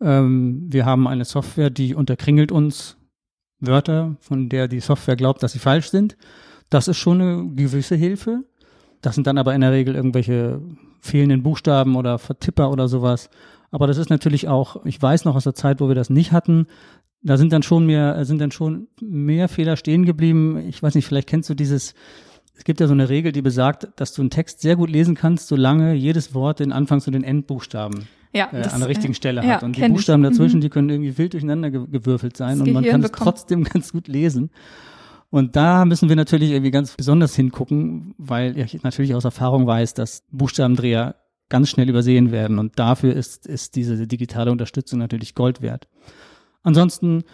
Ähm, 0.00 0.68
wir 0.70 0.86
haben 0.86 1.06
eine 1.06 1.26
Software, 1.26 1.68
die 1.68 1.94
unterkringelt 1.94 2.50
uns 2.50 2.96
Wörter, 3.60 4.16
von 4.20 4.48
der 4.48 4.68
die 4.68 4.80
Software 4.80 5.16
glaubt, 5.16 5.42
dass 5.42 5.52
sie 5.52 5.58
falsch 5.58 5.90
sind. 5.90 6.16
Das 6.70 6.88
ist 6.88 6.96
schon 6.96 7.20
eine 7.20 7.54
gewisse 7.54 7.94
Hilfe. 7.94 8.44
Das 9.02 9.14
sind 9.14 9.26
dann 9.26 9.38
aber 9.38 9.54
in 9.54 9.60
der 9.60 9.72
Regel 9.72 9.94
irgendwelche 9.94 10.60
fehlenden 11.00 11.42
Buchstaben 11.42 11.96
oder 11.96 12.18
Vertipper 12.18 12.70
oder 12.70 12.88
sowas. 12.88 13.28
Aber 13.70 13.86
das 13.86 13.98
ist 13.98 14.10
natürlich 14.10 14.48
auch, 14.48 14.84
ich 14.86 15.00
weiß 15.00 15.24
noch 15.24 15.34
aus 15.34 15.44
der 15.44 15.54
Zeit, 15.54 15.80
wo 15.80 15.88
wir 15.88 15.94
das 15.94 16.10
nicht 16.10 16.32
hatten, 16.32 16.66
da 17.22 17.36
sind 17.36 17.52
dann 17.52 17.62
schon 17.62 17.86
mehr, 17.86 18.24
sind 18.24 18.40
dann 18.40 18.50
schon 18.50 18.88
mehr 19.00 19.48
Fehler 19.48 19.76
stehen 19.76 20.04
geblieben. 20.04 20.58
Ich 20.68 20.82
weiß 20.82 20.94
nicht, 20.94 21.06
vielleicht 21.06 21.28
kennst 21.28 21.48
du 21.48 21.54
dieses, 21.54 21.94
es 22.56 22.64
gibt 22.64 22.80
ja 22.80 22.86
so 22.86 22.92
eine 22.92 23.08
Regel, 23.08 23.32
die 23.32 23.42
besagt, 23.42 23.88
dass 23.96 24.12
du 24.12 24.22
einen 24.22 24.30
Text 24.30 24.60
sehr 24.60 24.76
gut 24.76 24.90
lesen 24.90 25.14
kannst, 25.14 25.48
solange 25.48 25.94
jedes 25.94 26.34
Wort 26.34 26.60
den 26.60 26.72
Anfangs- 26.72 27.06
und 27.06 27.12
den 27.12 27.24
Endbuchstaben 27.24 28.08
ja, 28.32 28.48
äh, 28.52 28.62
das, 28.62 28.74
an 28.74 28.80
der 28.80 28.88
richtigen 28.88 29.14
Stelle 29.14 29.42
ja, 29.42 29.54
hat. 29.54 29.62
Und 29.62 29.76
die 29.76 29.88
Buchstaben 29.88 30.24
ich. 30.24 30.30
dazwischen, 30.30 30.56
mhm. 30.56 30.62
die 30.62 30.68
können 30.68 30.88
irgendwie 30.88 31.16
wild 31.16 31.32
durcheinander 31.32 31.70
gewürfelt 31.70 32.36
sein 32.36 32.58
das 32.58 32.66
und 32.66 32.74
man 32.74 32.84
kann 32.84 33.02
es 33.02 33.12
trotzdem 33.12 33.64
ganz 33.72 33.92
gut 33.92 34.08
lesen. 34.08 34.50
Und 35.32 35.56
da 35.56 35.86
müssen 35.86 36.10
wir 36.10 36.16
natürlich 36.16 36.50
irgendwie 36.50 36.70
ganz 36.70 36.94
besonders 36.94 37.34
hingucken, 37.34 38.14
weil 38.18 38.58
ich 38.58 38.82
natürlich 38.82 39.14
aus 39.14 39.24
Erfahrung 39.24 39.66
weiß, 39.66 39.94
dass 39.94 40.24
Buchstabendreher 40.30 41.14
ganz 41.48 41.70
schnell 41.70 41.88
übersehen 41.88 42.32
werden. 42.32 42.58
Und 42.58 42.78
dafür 42.78 43.16
ist, 43.16 43.46
ist 43.46 43.74
diese 43.74 44.06
digitale 44.06 44.52
Unterstützung 44.52 44.98
natürlich 44.98 45.34
Gold 45.34 45.62
wert. 45.62 45.88
Ansonsten, 46.62 47.24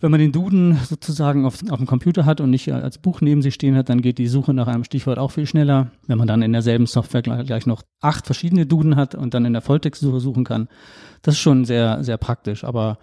wenn 0.00 0.10
man 0.10 0.18
den 0.18 0.32
Duden 0.32 0.78
sozusagen 0.84 1.46
auf, 1.46 1.60
auf 1.70 1.78
dem 1.78 1.86
Computer 1.86 2.26
hat 2.26 2.40
und 2.40 2.50
nicht 2.50 2.72
als 2.72 2.98
Buch 2.98 3.20
neben 3.20 3.40
sich 3.40 3.54
stehen 3.54 3.76
hat, 3.76 3.88
dann 3.88 4.02
geht 4.02 4.18
die 4.18 4.26
Suche 4.26 4.52
nach 4.52 4.66
einem 4.66 4.82
Stichwort 4.82 5.20
auch 5.20 5.30
viel 5.30 5.46
schneller. 5.46 5.92
Wenn 6.08 6.18
man 6.18 6.26
dann 6.26 6.42
in 6.42 6.52
derselben 6.52 6.86
Software 6.86 7.22
gleich, 7.22 7.46
gleich 7.46 7.66
noch 7.66 7.84
acht 8.00 8.26
verschiedene 8.26 8.66
Duden 8.66 8.96
hat 8.96 9.14
und 9.14 9.32
dann 9.32 9.44
in 9.44 9.52
der 9.52 9.62
Volltextsuche 9.62 10.18
suchen 10.18 10.42
kann, 10.42 10.66
das 11.22 11.34
ist 11.34 11.40
schon 11.40 11.64
sehr, 11.64 12.02
sehr 12.02 12.16
praktisch. 12.16 12.64
Aber 12.64 12.98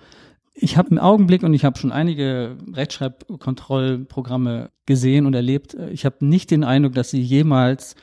Ich 0.57 0.77
habe 0.77 0.89
im 0.89 0.99
Augenblick 0.99 1.43
und 1.43 1.53
ich 1.53 1.65
habe 1.65 1.77
schon 1.77 1.91
einige 1.91 2.57
Rechtschreibkontrollprogramme 2.73 4.71
gesehen 4.85 5.25
und 5.25 5.33
erlebt. 5.33 5.75
Ich 5.91 6.05
habe 6.05 6.25
nicht 6.25 6.49
den 6.49 6.63
Eindruck, 6.63 6.93
dass 6.93 7.09
sie 7.09 7.21
jemals 7.21 7.95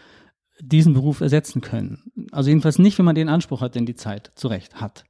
diesen 0.61 0.93
Beruf 0.93 1.23
ersetzen 1.23 1.63
können. 1.63 2.13
Also 2.31 2.51
jedenfalls 2.51 2.79
nicht, 2.79 2.99
wenn 2.99 3.07
man 3.07 3.15
den 3.15 3.31
Anspruch 3.31 3.63
hat, 3.63 3.75
den 3.75 3.87
die 3.87 3.95
Zeit 3.95 4.33
zu 4.35 4.49
Recht 4.49 4.81
hat. 4.81 5.05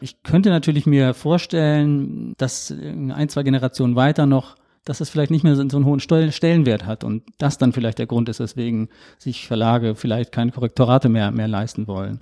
Ich 0.00 0.22
könnte 0.24 0.50
natürlich 0.50 0.84
mir 0.84 1.14
vorstellen, 1.14 2.34
dass 2.38 2.72
ein, 2.72 3.28
zwei 3.28 3.44
Generationen 3.44 3.96
weiter 3.96 4.26
noch, 4.26 4.56
dass 4.84 5.00
es 5.00 5.10
vielleicht 5.10 5.30
nicht 5.30 5.44
mehr 5.44 5.54
so 5.54 5.62
einen 5.62 5.84
hohen 5.84 6.00
Stellenwert 6.00 6.86
hat 6.86 7.04
und 7.04 7.22
das 7.38 7.58
dann 7.58 7.72
vielleicht 7.72 7.98
der 7.98 8.06
Grund 8.06 8.28
ist, 8.28 8.40
weswegen 8.40 8.88
sich 9.18 9.46
Verlage 9.46 9.94
vielleicht 9.94 10.32
keine 10.32 10.52
Korrektorate 10.52 11.08
mehr, 11.08 11.30
mehr 11.30 11.48
leisten 11.48 11.86
wollen. 11.86 12.20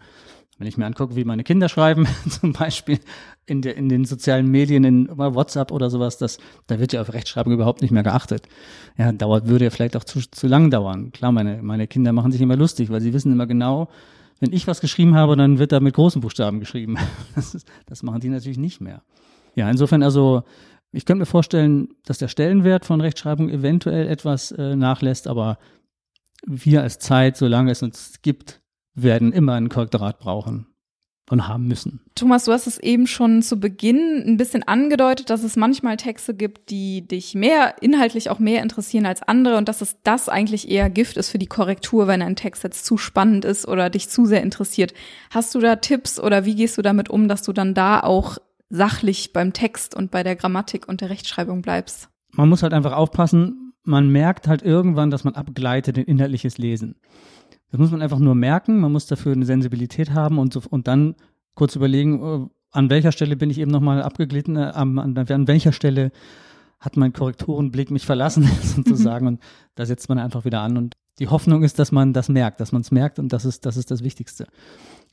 Wenn 0.59 0.67
ich 0.67 0.77
mir 0.77 0.87
angucke, 0.87 1.15
wie 1.15 1.25
meine 1.25 1.45
Kinder 1.45 1.69
schreiben, 1.69 2.07
zum 2.29 2.53
Beispiel 2.53 2.99
in, 3.47 3.63
der, 3.63 3.77
in 3.77 3.89
den 3.89 4.05
sozialen 4.05 4.51
Medien, 4.51 4.85
in 4.85 5.09
WhatsApp 5.17 5.71
oder 5.71 5.89
sowas, 5.89 6.19
das, 6.19 6.39
da 6.67 6.81
wird 6.81 6.93
ja 6.93 7.01
auf 7.01 7.13
Rechtschreibung 7.13 7.53
überhaupt 7.53 7.81
nicht 7.81 7.93
mehr 7.93 8.03
geachtet. 8.03 8.49
Ja, 8.97 9.13
dauert, 9.13 9.47
würde 9.47 9.67
ja 9.67 9.71
vielleicht 9.71 9.97
auch 9.97 10.05
zu, 10.05 10.21
zu 10.21 10.47
lang 10.49 10.71
dauern. 10.71 11.13
Klar, 11.13 11.33
meine, 11.33 11.63
meine 11.63 11.87
Kinder 11.87 12.13
machen 12.13 12.33
sich 12.33 12.41
immer 12.41 12.57
lustig, 12.57 12.91
weil 12.91 13.01
sie 13.01 13.13
wissen 13.13 13.33
immer 13.33 13.47
genau, 13.47 13.89
wenn 14.41 14.53
ich 14.53 14.67
was 14.67 14.81
geschrieben 14.81 15.15
habe, 15.15 15.37
dann 15.37 15.59
wird 15.59 15.73
da 15.73 15.81
mit 15.81 15.95
großen 15.95 16.21
Buchstaben 16.21 16.61
geschrieben. 16.61 16.97
Das, 17.35 17.55
ist, 17.55 17.69
das 17.87 18.03
machen 18.03 18.21
die 18.21 18.29
natürlich 18.29 18.59
nicht 18.59 18.81
mehr. 18.81 19.03
Ja, 19.55 19.71
insofern 19.71 20.03
also, 20.03 20.43
ich 20.91 21.05
könnte 21.05 21.21
mir 21.21 21.27
vorstellen, 21.27 21.89
dass 22.05 22.19
der 22.19 22.29
Stellenwert 22.29 22.85
von 22.85 23.01
Rechtschreibung 23.01 23.49
eventuell 23.49 24.09
etwas 24.09 24.51
äh, 24.53 24.75
nachlässt, 24.75 25.29
aber 25.29 25.59
wir 26.47 26.83
als 26.83 26.99
Zeit, 26.99 27.37
solange 27.37 27.71
es 27.71 27.83
uns 27.83 28.23
gibt, 28.23 28.58
werden 29.03 29.33
immer 29.33 29.55
ein 29.55 29.69
Korrektorat 29.69 30.19
brauchen 30.19 30.67
und 31.31 31.47
haben 31.47 31.67
müssen. 31.67 32.01
Thomas, 32.15 32.45
du 32.45 32.53
hast 32.53 32.67
es 32.67 32.79
eben 32.79 33.07
schon 33.07 33.43
zu 33.43 33.61
Beginn 33.61 34.23
ein 34.27 34.37
bisschen 34.37 34.63
angedeutet, 34.63 35.31
dass 35.31 35.43
es 35.43 35.57
manchmal 35.57 35.97
Texte 35.97 36.35
gibt, 36.35 36.71
die 36.71 37.07
dich 37.07 37.35
mehr, 37.35 37.77
inhaltlich 37.83 38.31
auch 38.31 38.39
mehr 38.39 38.63
interessieren 38.63 39.07
als 39.07 39.23
andere 39.23 39.57
und 39.57 39.69
dass 39.69 39.81
es 39.81 39.97
das 40.03 40.29
eigentlich 40.29 40.71
eher 40.71 40.91
Gift 40.91 41.17
ist 41.17 41.31
für 41.31 41.39
die 41.39 41.47
Korrektur, 41.47 42.07
wenn 42.07 42.23
ein 42.23 42.37
Text 42.37 42.65
jetzt 42.65 42.85
zu 42.85 42.97
spannend 42.97 43.45
ist 43.45 43.69
oder 43.69 43.91
dich 43.91 44.09
zu 44.09 44.27
sehr 44.27 44.43
interessiert. 44.43 44.95
Hast 45.31 45.55
du 45.55 45.61
da 45.61 45.77
Tipps 45.77 46.19
oder 46.19 46.45
wie 46.45 46.55
gehst 46.55 46.79
du 46.79 46.83
damit 46.83 47.11
um, 47.11 47.29
dass 47.29 47.43
du 47.43 47.53
dann 47.53 47.75
da 47.75 48.01
auch 48.01 48.39
sachlich 48.71 49.33
beim 49.33 49.53
Text 49.53 49.95
und 49.95 50.11
bei 50.11 50.23
der 50.23 50.37
Grammatik 50.37 50.89
und 50.89 51.01
der 51.01 51.11
Rechtschreibung 51.11 51.63
bleibst? 51.63 52.09
Man 52.33 52.49
muss 52.49 52.63
halt 52.63 52.75
einfach 52.75 52.93
aufpassen, 52.93 53.73
man 53.85 54.11
merkt 54.11 54.49
halt 54.49 54.63
irgendwann, 54.63 55.11
dass 55.11 55.25
man 55.25 55.35
abgleitet 55.35 55.97
in 55.97 56.05
inhaltliches 56.05 56.59
Lesen. 56.59 56.97
Das 57.71 57.79
muss 57.79 57.91
man 57.91 58.03
einfach 58.03 58.19
nur 58.19 58.35
merken, 58.35 58.81
man 58.81 58.93
muss 58.93 59.07
dafür 59.07 59.33
eine 59.33 59.45
Sensibilität 59.45 60.13
haben 60.13 60.39
und, 60.39 60.53
so, 60.53 60.63
und 60.69 60.89
dann 60.89 61.15
kurz 61.55 61.77
überlegen, 61.77 62.23
äh, 62.23 62.47
an 62.71 62.91
welcher 62.91 63.13
Stelle 63.13 63.37
bin 63.37 63.51
ich 63.51 63.59
eben 63.59 63.71
nochmal 63.71 64.03
abgeglitten, 64.03 64.57
äh, 64.57 64.61
an, 64.75 64.99
an, 64.99 65.17
an 65.17 65.49
welcher 65.49 65.73
Stelle 65.73 66.11
hat 66.81 66.97
mein 66.97 67.13
Korrektorenblick 67.13 67.91
mich 67.91 68.07
verlassen, 68.07 68.45
sozusagen. 68.63 69.27
Und 69.27 69.41
da 69.75 69.85
setzt 69.85 70.09
man 70.09 70.19
einfach 70.19 70.45
wieder 70.45 70.61
an. 70.61 70.77
Und 70.77 70.95
die 71.19 71.29
Hoffnung 71.29 71.63
ist, 71.63 71.79
dass 71.79 71.93
man 71.93 72.13
das 72.13 72.29
merkt, 72.29 72.61
dass 72.61 72.73
man 72.73 72.83
es 72.83 72.91
merkt 72.91 73.19
und 73.19 73.33
das 73.33 73.45
ist, 73.45 73.67
das 73.67 73.77
ist 73.77 73.91
das 73.91 74.05
Wichtigste. 74.05 74.47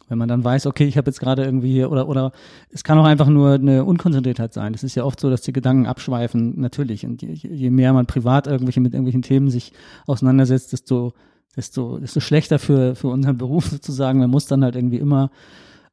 Wenn 0.07 0.19
man 0.19 0.27
dann 0.27 0.43
weiß, 0.43 0.67
okay, 0.67 0.85
ich 0.85 0.97
habe 0.97 1.09
jetzt 1.09 1.19
gerade 1.19 1.43
irgendwie 1.43 1.71
hier, 1.71 1.91
oder, 1.91 2.07
oder 2.07 2.31
es 2.69 2.83
kann 2.83 2.99
auch 2.99 3.05
einfach 3.05 3.27
nur 3.27 3.53
eine 3.53 3.83
Unkonzentriertheit 3.83 4.53
sein. 4.53 4.75
Es 4.75 4.83
ist 4.83 4.93
ja 4.93 5.03
oft 5.03 5.19
so, 5.19 5.31
dass 5.31 5.41
die 5.41 5.53
Gedanken 5.53 5.87
abschweifen, 5.87 6.59
natürlich. 6.59 7.07
Und 7.07 7.23
je, 7.23 7.33
je 7.33 7.69
mehr 7.71 7.91
man 7.91 8.05
privat 8.05 8.45
irgendwelche 8.45 8.81
mit 8.81 8.93
irgendwelchen 8.93 9.23
Themen 9.23 9.49
sich 9.49 9.73
auseinandersetzt, 10.05 10.73
desto 10.73 11.13
desto, 11.55 11.99
desto 11.99 12.19
schlechter 12.19 12.59
für, 12.59 12.95
für 12.95 13.07
unseren 13.07 13.37
Beruf 13.37 13.65
sozusagen. 13.67 14.19
Man 14.19 14.29
muss 14.29 14.45
dann 14.45 14.63
halt 14.63 14.75
irgendwie 14.75 14.97
immer 14.97 15.31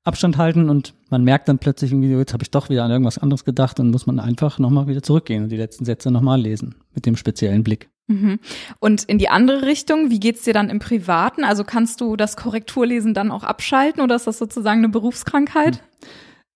Abstand 0.05 0.37
halten 0.37 0.69
und 0.69 0.95
man 1.11 1.23
merkt 1.23 1.49
dann 1.49 1.59
plötzlich 1.59 1.93
irgendwie, 1.93 2.11
jetzt 2.11 2.33
habe 2.33 2.43
ich 2.43 2.51
doch 2.51 2.69
wieder 2.69 2.85
an 2.85 2.91
irgendwas 2.91 3.19
anderes 3.19 3.45
gedacht 3.45 3.79
und 3.79 3.91
muss 3.91 4.07
man 4.07 4.19
einfach 4.19 4.59
nochmal 4.59 4.89
wieder 4.89 5.03
zurückgehen 5.03 5.45
und 5.45 5.49
die 5.51 5.57
letzten 5.57 5.85
Sätze 5.85 6.11
nochmal 6.11 6.41
lesen 6.41 6.75
mit 6.93 7.07
dem 7.07 7.17
speziellen 7.17 7.63
Blick. 7.63 7.89
Mhm. 8.09 8.41
Und 8.81 9.05
in 9.05 9.19
die 9.19 9.29
andere 9.29 9.63
Richtung, 9.63 10.11
wie 10.11 10.19
geht's 10.19 10.43
dir 10.43 10.55
dann 10.55 10.71
im 10.71 10.81
Privaten? 10.81 11.45
Also 11.45 11.63
kannst 11.63 12.01
du 12.01 12.17
das 12.17 12.37
Korrekturlesen 12.37 13.15
dann 13.15 13.31
auch 13.31 13.45
abschalten 13.45 14.03
oder 14.03 14.17
ist 14.17 14.27
das 14.27 14.39
sozusagen 14.39 14.81
eine 14.81 14.89
Berufskrankheit? 14.89 15.83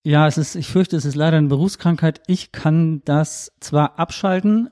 Ja, 0.03 0.27
es 0.27 0.38
ist, 0.38 0.57
ich 0.57 0.69
fürchte, 0.69 0.97
es 0.97 1.05
ist 1.05 1.14
leider 1.14 1.37
eine 1.37 1.49
Berufskrankheit. 1.49 2.23
Ich 2.27 2.51
kann 2.51 3.03
das 3.05 3.53
zwar 3.61 3.99
abschalten 3.99 4.71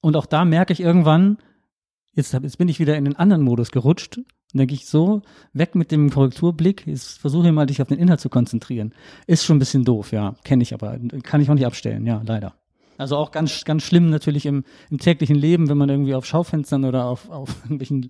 und 0.00 0.16
auch 0.16 0.26
da 0.26 0.44
merke 0.44 0.72
ich 0.72 0.80
irgendwann, 0.80 1.38
Jetzt, 2.14 2.32
jetzt 2.32 2.58
bin 2.58 2.68
ich 2.68 2.78
wieder 2.78 2.96
in 2.96 3.04
den 3.04 3.16
anderen 3.16 3.42
Modus 3.42 3.70
gerutscht. 3.70 4.18
Und 4.18 4.58
dann 4.58 4.66
gehe 4.68 4.76
ich 4.76 4.86
so 4.86 5.22
weg 5.52 5.74
mit 5.74 5.90
dem 5.90 6.10
Korrekturblick. 6.10 6.86
Jetzt 6.86 7.18
versuche 7.18 7.48
ich 7.48 7.52
mal, 7.52 7.66
dich 7.66 7.82
auf 7.82 7.88
den 7.88 7.98
Inhalt 7.98 8.20
zu 8.20 8.28
konzentrieren. 8.28 8.94
Ist 9.26 9.44
schon 9.44 9.56
ein 9.56 9.58
bisschen 9.58 9.84
doof, 9.84 10.12
ja. 10.12 10.36
Kenne 10.44 10.62
ich 10.62 10.72
aber. 10.72 10.98
Kann 11.24 11.40
ich 11.40 11.50
auch 11.50 11.54
nicht 11.54 11.66
abstellen, 11.66 12.06
ja, 12.06 12.22
leider. 12.24 12.54
Also 12.96 13.16
auch 13.16 13.32
ganz, 13.32 13.64
ganz 13.64 13.82
schlimm 13.82 14.10
natürlich 14.10 14.46
im, 14.46 14.62
im 14.90 14.98
täglichen 14.98 15.34
Leben, 15.34 15.68
wenn 15.68 15.76
man 15.76 15.88
irgendwie 15.88 16.14
auf 16.14 16.24
Schaufenstern 16.24 16.84
oder 16.84 17.06
auf, 17.06 17.28
auf 17.28 17.56
irgendwelchen 17.64 18.08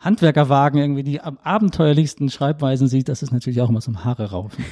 Handwerkerwagen 0.00 0.80
irgendwie 0.80 1.04
die 1.04 1.20
abenteuerlichsten 1.20 2.30
Schreibweisen 2.30 2.88
sieht, 2.88 3.08
das 3.08 3.22
ist 3.22 3.32
natürlich 3.32 3.60
auch 3.60 3.68
immer 3.68 3.80
ein 3.86 4.04
Haare 4.04 4.30
raufen. 4.30 4.64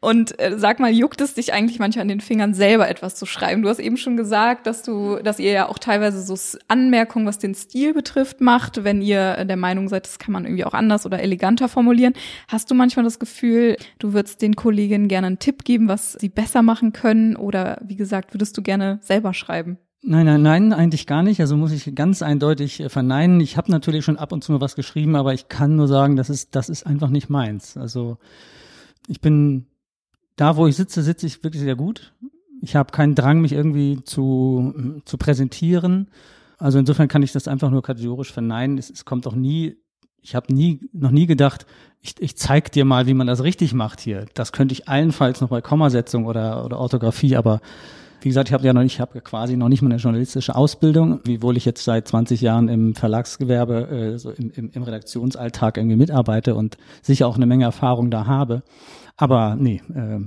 Und 0.00 0.38
äh, 0.38 0.56
sag 0.56 0.78
mal, 0.78 0.92
juckt 0.92 1.20
es 1.20 1.34
dich 1.34 1.52
eigentlich 1.52 1.78
manchmal 1.78 2.02
an 2.02 2.08
den 2.08 2.20
Fingern 2.20 2.54
selber 2.54 2.88
etwas 2.88 3.16
zu 3.16 3.26
schreiben? 3.26 3.62
Du 3.62 3.68
hast 3.68 3.80
eben 3.80 3.96
schon 3.96 4.16
gesagt, 4.16 4.66
dass 4.66 4.82
du, 4.82 5.16
dass 5.16 5.38
ihr 5.38 5.50
ja 5.50 5.68
auch 5.68 5.78
teilweise 5.78 6.22
so 6.22 6.36
Anmerkungen, 6.68 7.26
was 7.26 7.38
den 7.38 7.54
Stil 7.54 7.94
betrifft, 7.94 8.40
macht, 8.40 8.84
wenn 8.84 9.02
ihr 9.02 9.44
der 9.44 9.56
Meinung 9.56 9.88
seid, 9.88 10.06
das 10.06 10.18
kann 10.18 10.32
man 10.32 10.44
irgendwie 10.44 10.64
auch 10.64 10.74
anders 10.74 11.04
oder 11.04 11.20
eleganter 11.20 11.68
formulieren. 11.68 12.14
Hast 12.46 12.70
du 12.70 12.74
manchmal 12.74 13.04
das 13.04 13.18
Gefühl, 13.18 13.76
du 13.98 14.12
würdest 14.12 14.40
den 14.42 14.54
Kolleginnen 14.54 15.08
gerne 15.08 15.26
einen 15.26 15.38
Tipp 15.38 15.64
geben, 15.64 15.88
was 15.88 16.12
sie 16.12 16.28
besser 16.28 16.62
machen 16.62 16.92
können? 16.92 17.36
Oder 17.36 17.80
wie 17.84 17.96
gesagt, 17.96 18.34
würdest 18.34 18.56
du 18.56 18.62
gerne 18.62 19.00
selber 19.02 19.34
schreiben? 19.34 19.78
Nein, 20.02 20.26
nein, 20.26 20.42
nein, 20.42 20.72
eigentlich 20.72 21.06
gar 21.06 21.24
nicht. 21.24 21.40
Also 21.40 21.56
muss 21.56 21.72
ich 21.72 21.94
ganz 21.94 22.22
eindeutig 22.22 22.80
äh, 22.80 22.88
verneinen. 22.88 23.40
Ich 23.40 23.56
habe 23.56 23.70
natürlich 23.70 24.04
schon 24.04 24.16
ab 24.16 24.30
und 24.30 24.44
zu 24.44 24.52
mal 24.52 24.60
was 24.60 24.76
geschrieben, 24.76 25.16
aber 25.16 25.34
ich 25.34 25.48
kann 25.48 25.74
nur 25.74 25.88
sagen, 25.88 26.14
das 26.14 26.30
ist, 26.30 26.54
das 26.54 26.68
ist 26.68 26.86
einfach 26.86 27.10
nicht 27.10 27.30
meins. 27.30 27.76
Also 27.76 28.18
ich 29.08 29.20
bin 29.20 29.66
da, 30.38 30.56
wo 30.56 30.66
ich 30.66 30.76
sitze, 30.76 31.02
sitze 31.02 31.26
ich 31.26 31.42
wirklich 31.42 31.62
sehr 31.62 31.76
gut. 31.76 32.14
Ich 32.62 32.76
habe 32.76 32.92
keinen 32.92 33.14
Drang, 33.14 33.40
mich 33.40 33.52
irgendwie 33.52 34.02
zu, 34.04 35.00
zu 35.04 35.18
präsentieren. 35.18 36.10
Also 36.58 36.78
insofern 36.78 37.08
kann 37.08 37.22
ich 37.22 37.32
das 37.32 37.48
einfach 37.48 37.70
nur 37.70 37.82
kategorisch 37.82 38.32
verneinen. 38.32 38.78
Es, 38.78 38.88
es 38.88 39.04
kommt 39.04 39.26
auch 39.26 39.34
nie, 39.34 39.76
ich 40.22 40.36
habe 40.36 40.52
nie, 40.54 40.88
noch 40.92 41.10
nie 41.10 41.26
gedacht, 41.26 41.66
ich, 42.00 42.14
ich 42.20 42.36
zeig 42.36 42.70
dir 42.70 42.84
mal, 42.84 43.08
wie 43.08 43.14
man 43.14 43.26
das 43.26 43.42
richtig 43.42 43.74
macht 43.74 44.00
hier. 44.00 44.26
Das 44.34 44.52
könnte 44.52 44.72
ich 44.72 44.88
allenfalls 44.88 45.40
noch 45.40 45.48
bei 45.48 45.60
Kommasetzung 45.60 46.26
oder, 46.26 46.64
oder 46.64 46.78
Orthographie, 46.78 47.36
aber 47.36 47.60
wie 48.20 48.28
gesagt, 48.28 48.48
ich 48.48 48.52
habe 48.52 48.64
ja 48.66 48.72
noch 48.72 48.82
nicht, 48.82 48.94
ich 48.94 49.00
habe 49.00 49.20
quasi 49.20 49.56
noch 49.56 49.68
nicht 49.68 49.82
mal 49.82 49.90
eine 49.90 50.00
journalistische 50.00 50.54
Ausbildung, 50.54 51.20
wiewohl 51.24 51.56
ich 51.56 51.64
jetzt 51.64 51.84
seit 51.84 52.08
20 52.08 52.40
Jahren 52.40 52.68
im 52.68 52.94
Verlagsgewerbe, 52.94 53.88
äh, 53.88 54.18
so 54.18 54.30
im, 54.30 54.50
im, 54.54 54.70
im 54.72 54.82
Redaktionsalltag 54.82 55.76
irgendwie 55.76 55.96
mitarbeite 55.96 56.54
und 56.54 56.76
sicher 57.02 57.26
auch 57.26 57.36
eine 57.36 57.46
Menge 57.46 57.64
Erfahrung 57.64 58.10
da 58.10 58.26
habe. 58.26 58.62
Aber 59.16 59.56
nee, 59.56 59.82
äh, 59.94 60.20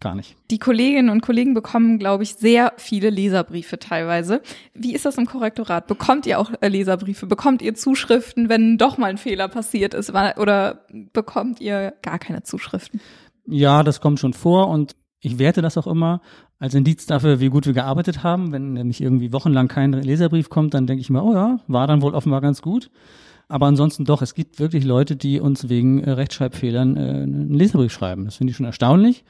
gar 0.00 0.14
nicht. 0.14 0.36
Die 0.50 0.58
Kolleginnen 0.58 1.08
und 1.08 1.22
Kollegen 1.22 1.54
bekommen, 1.54 1.98
glaube 1.98 2.22
ich, 2.22 2.34
sehr 2.34 2.74
viele 2.76 3.10
Leserbriefe 3.10 3.78
teilweise. 3.78 4.42
Wie 4.74 4.94
ist 4.94 5.04
das 5.04 5.16
im 5.18 5.26
Korrektorat? 5.26 5.86
Bekommt 5.86 6.26
ihr 6.26 6.38
auch 6.38 6.52
äh, 6.60 6.68
Leserbriefe? 6.68 7.26
Bekommt 7.26 7.62
ihr 7.62 7.74
Zuschriften, 7.74 8.48
wenn 8.48 8.78
doch 8.78 8.98
mal 8.98 9.06
ein 9.06 9.18
Fehler 9.18 9.48
passiert 9.48 9.94
ist? 9.94 10.10
Oder 10.10 10.84
bekommt 11.12 11.60
ihr 11.60 11.94
gar 12.02 12.18
keine 12.18 12.42
Zuschriften? 12.42 13.00
Ja, 13.46 13.82
das 13.82 14.00
kommt 14.00 14.20
schon 14.20 14.34
vor 14.34 14.68
und 14.68 14.94
ich 15.24 15.38
werte 15.38 15.62
das 15.62 15.78
auch 15.78 15.86
immer 15.86 16.20
als 16.58 16.74
Indiz 16.74 17.06
dafür, 17.06 17.40
wie 17.40 17.48
gut 17.48 17.64
wir 17.64 17.72
gearbeitet 17.72 18.22
haben. 18.22 18.52
Wenn 18.52 18.74
nämlich 18.74 19.00
irgendwie 19.00 19.32
wochenlang 19.32 19.68
kein 19.68 19.92
Leserbrief 19.92 20.50
kommt, 20.50 20.74
dann 20.74 20.86
denke 20.86 21.00
ich 21.00 21.08
mir, 21.08 21.24
oh 21.24 21.32
ja, 21.32 21.60
war 21.66 21.86
dann 21.86 22.02
wohl 22.02 22.14
offenbar 22.14 22.42
ganz 22.42 22.60
gut. 22.60 22.90
Aber 23.48 23.66
ansonsten 23.66 24.04
doch, 24.04 24.20
es 24.20 24.34
gibt 24.34 24.60
wirklich 24.60 24.84
Leute, 24.84 25.16
die 25.16 25.40
uns 25.40 25.68
wegen 25.70 26.02
äh, 26.02 26.10
Rechtschreibfehlern 26.10 26.96
äh, 26.96 27.00
einen 27.00 27.54
Leserbrief 27.54 27.92
schreiben. 27.92 28.26
Das 28.26 28.36
finde 28.36 28.50
ich 28.50 28.56
schon 28.56 28.66
erstaunlich. 28.66 29.24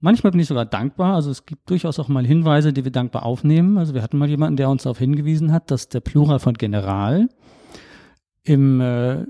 Manchmal 0.00 0.32
bin 0.32 0.40
ich 0.40 0.48
sogar 0.48 0.66
dankbar. 0.66 1.14
Also 1.14 1.30
es 1.30 1.46
gibt 1.46 1.70
durchaus 1.70 2.00
auch 2.00 2.08
mal 2.08 2.26
Hinweise, 2.26 2.72
die 2.72 2.84
wir 2.84 2.92
dankbar 2.92 3.24
aufnehmen. 3.24 3.78
Also 3.78 3.94
wir 3.94 4.02
hatten 4.02 4.18
mal 4.18 4.28
jemanden, 4.28 4.56
der 4.56 4.68
uns 4.68 4.82
darauf 4.82 4.98
hingewiesen 4.98 5.52
hat, 5.52 5.70
dass 5.70 5.88
der 5.88 6.00
Plural 6.00 6.40
von 6.40 6.54
General 6.54 7.28
im 8.42 8.80
äh, 8.80 9.26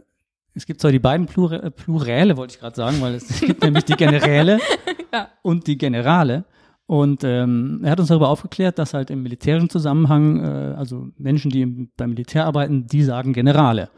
es 0.55 0.67
gibt 0.67 0.81
zwar 0.81 0.93
die 0.93 0.99
beiden 0.99 1.27
Plura 1.27 1.57
äh, 1.57 1.71
Pluräle, 1.71 2.37
wollte 2.37 2.55
ich 2.55 2.61
gerade 2.61 2.77
sagen, 2.77 3.01
weil 3.01 3.15
es 3.15 3.41
gibt 3.41 3.63
nämlich 3.63 3.85
die 3.85 3.95
Generäle 3.95 4.59
ja. 5.13 5.29
und 5.43 5.67
die 5.67 5.79
Generale. 5.79 6.45
Und 6.87 7.23
ähm, 7.23 7.83
er 7.85 7.93
hat 7.93 8.01
uns 8.01 8.09
darüber 8.09 8.29
aufgeklärt, 8.29 8.79
dass 8.79 8.95
halt 8.95 9.11
im 9.11 9.23
militärischen 9.23 9.71
Zusammenhang, 9.71 10.43
äh, 10.43 10.75
also 10.77 11.09
Menschen, 11.19 11.51
die 11.51 11.63
im, 11.63 11.91
beim 11.97 12.11
Militär 12.11 12.47
arbeiten, 12.47 12.87
die 12.87 13.05
sagen 13.05 13.33
Generale. 13.33 13.91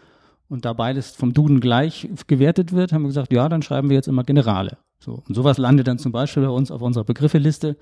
Und 0.48 0.66
da 0.66 0.74
beides 0.74 1.12
vom 1.12 1.32
Duden 1.32 1.60
gleich 1.60 2.10
gewertet 2.26 2.72
wird, 2.72 2.92
haben 2.92 3.02
wir 3.02 3.08
gesagt, 3.08 3.32
ja, 3.32 3.48
dann 3.48 3.62
schreiben 3.62 3.88
wir 3.88 3.96
jetzt 3.96 4.08
immer 4.08 4.24
Generale. 4.24 4.76
So, 5.04 5.20
und 5.28 5.34
sowas 5.34 5.58
landet 5.58 5.88
dann 5.88 5.98
zum 5.98 6.12
Beispiel 6.12 6.44
bei 6.44 6.48
uns 6.48 6.70
auf 6.70 6.80
unserer 6.80 7.02
Begriffeliste 7.02 7.76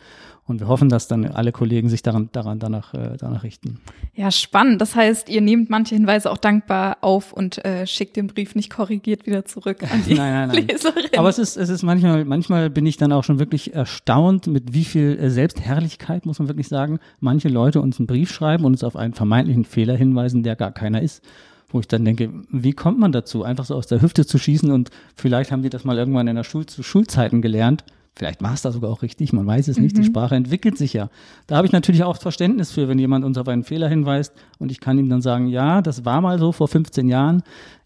und 0.46 0.58
wir 0.58 0.68
hoffen, 0.68 0.88
dass 0.88 1.06
dann 1.06 1.26
alle 1.26 1.52
Kollegen 1.52 1.90
sich 1.90 2.00
daran, 2.00 2.30
daran 2.32 2.58
danach, 2.58 2.94
äh, 2.94 3.18
danach 3.18 3.42
richten. 3.42 3.78
Ja, 4.14 4.30
spannend. 4.30 4.80
Das 4.80 4.96
heißt, 4.96 5.28
ihr 5.28 5.42
nehmt 5.42 5.68
manche 5.68 5.94
Hinweise 5.94 6.30
auch 6.30 6.38
dankbar 6.38 6.96
auf 7.02 7.34
und 7.34 7.62
äh, 7.62 7.86
schickt 7.86 8.16
den 8.16 8.28
Brief 8.28 8.54
nicht 8.54 8.70
korrigiert 8.70 9.26
wieder 9.26 9.44
zurück 9.44 9.82
an 9.82 10.02
die 10.06 10.14
nein, 10.14 10.32
nein, 10.32 10.48
nein. 10.48 10.66
Leserin. 10.66 11.10
Aber 11.18 11.28
es 11.28 11.38
ist, 11.38 11.58
es 11.58 11.68
ist 11.68 11.82
manchmal, 11.82 12.24
manchmal 12.24 12.70
bin 12.70 12.86
ich 12.86 12.96
dann 12.96 13.12
auch 13.12 13.22
schon 13.22 13.38
wirklich 13.38 13.74
erstaunt, 13.74 14.46
mit 14.46 14.72
wie 14.72 14.84
viel 14.84 15.18
äh, 15.20 15.28
Selbstherrlichkeit, 15.28 16.24
muss 16.24 16.38
man 16.38 16.48
wirklich 16.48 16.68
sagen, 16.68 17.00
manche 17.20 17.50
Leute 17.50 17.82
uns 17.82 17.98
einen 17.98 18.06
Brief 18.06 18.32
schreiben 18.32 18.64
und 18.64 18.72
uns 18.72 18.82
auf 18.82 18.96
einen 18.96 19.12
vermeintlichen 19.12 19.66
Fehler 19.66 19.94
hinweisen, 19.94 20.42
der 20.42 20.56
gar 20.56 20.72
keiner 20.72 21.02
ist 21.02 21.22
wo 21.70 21.80
ich 21.80 21.88
dann 21.88 22.04
denke, 22.04 22.30
wie 22.50 22.72
kommt 22.72 22.98
man 22.98 23.12
dazu, 23.12 23.44
einfach 23.44 23.64
so 23.64 23.74
aus 23.74 23.86
der 23.86 24.02
Hüfte 24.02 24.26
zu 24.26 24.38
schießen 24.38 24.70
und 24.70 24.90
vielleicht 25.14 25.52
haben 25.52 25.62
die 25.62 25.70
das 25.70 25.84
mal 25.84 25.96
irgendwann 25.96 26.28
in 26.28 26.36
der 26.36 26.44
Schul 26.44 26.66
zu 26.66 26.82
Schulzeiten 26.82 27.42
gelernt. 27.42 27.84
Vielleicht 28.16 28.42
war 28.42 28.54
es 28.54 28.62
da 28.62 28.72
sogar 28.72 28.90
auch 28.90 29.02
richtig, 29.02 29.32
man 29.32 29.46
weiß 29.46 29.68
es 29.68 29.78
nicht. 29.78 29.96
Mhm. 29.96 30.00
Die 30.00 30.06
Sprache 30.06 30.34
entwickelt 30.34 30.76
sich 30.76 30.92
ja. 30.92 31.10
Da 31.46 31.56
habe 31.56 31.66
ich 31.66 31.72
natürlich 31.72 32.02
auch 32.02 32.16
Verständnis 32.16 32.72
für, 32.72 32.88
wenn 32.88 32.98
jemand 32.98 33.24
uns 33.24 33.38
auf 33.38 33.48
einen 33.48 33.64
Fehler 33.64 33.88
hinweist 33.88 34.32
und 34.58 34.72
ich 34.72 34.80
kann 34.80 34.98
ihm 34.98 35.08
dann 35.08 35.22
sagen, 35.22 35.46
ja, 35.46 35.80
das 35.80 36.04
war 36.04 36.20
mal 36.20 36.38
so 36.38 36.52
vor 36.52 36.68
15 36.68 37.08
Jahren, 37.08 37.42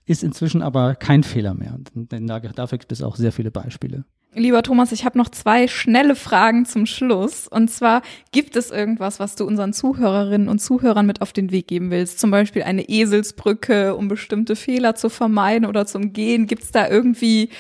ist 0.07 0.25
inzwischen 0.25 0.63
aber 0.63 0.95
kein 0.95 1.23
Fehler 1.23 1.55
mehr. 1.55 1.79
Denn 1.95 2.27
dafür 2.27 2.79
gibt 2.79 2.93
es 2.93 3.03
auch 3.03 3.17
sehr 3.17 3.33
viele 3.33 3.51
Beispiele. 3.51 4.05
Lieber 4.37 4.63
Thomas, 4.65 4.91
ich 4.91 5.05
habe 5.05 5.17
noch 5.17 5.29
zwei 5.29 5.69
schnelle 5.69 6.17
Fragen 6.17 6.67
zum 6.67 6.87
Schluss. 6.87 7.47
Und 7.47 7.71
zwar, 7.71 8.03
gibt 8.33 8.57
es 8.57 8.71
irgendwas, 8.71 9.21
was 9.21 9.37
du 9.37 9.45
unseren 9.45 9.73
Zuhörerinnen 9.73 10.49
und 10.49 10.59
Zuhörern 10.59 11.07
mit 11.07 11.23
auf 11.23 11.33
den 11.33 11.53
Weg 11.53 11.69
geben 11.69 11.91
willst? 11.91 12.19
Zum 12.19 12.31
Beispiel 12.33 12.65
eine 12.65 12.89
Eselsbrücke, 12.89 13.95
um 13.95 14.09
bestimmte 14.09 14.57
Fehler 14.57 14.97
zu 14.97 15.09
vermeiden 15.09 15.67
oder 15.67 15.87
zum 15.87 16.13
Gehen? 16.13 16.47
Gibt 16.49 16.65
es 16.65 16.73
da 16.73 16.89
irgendwie, 16.89 17.51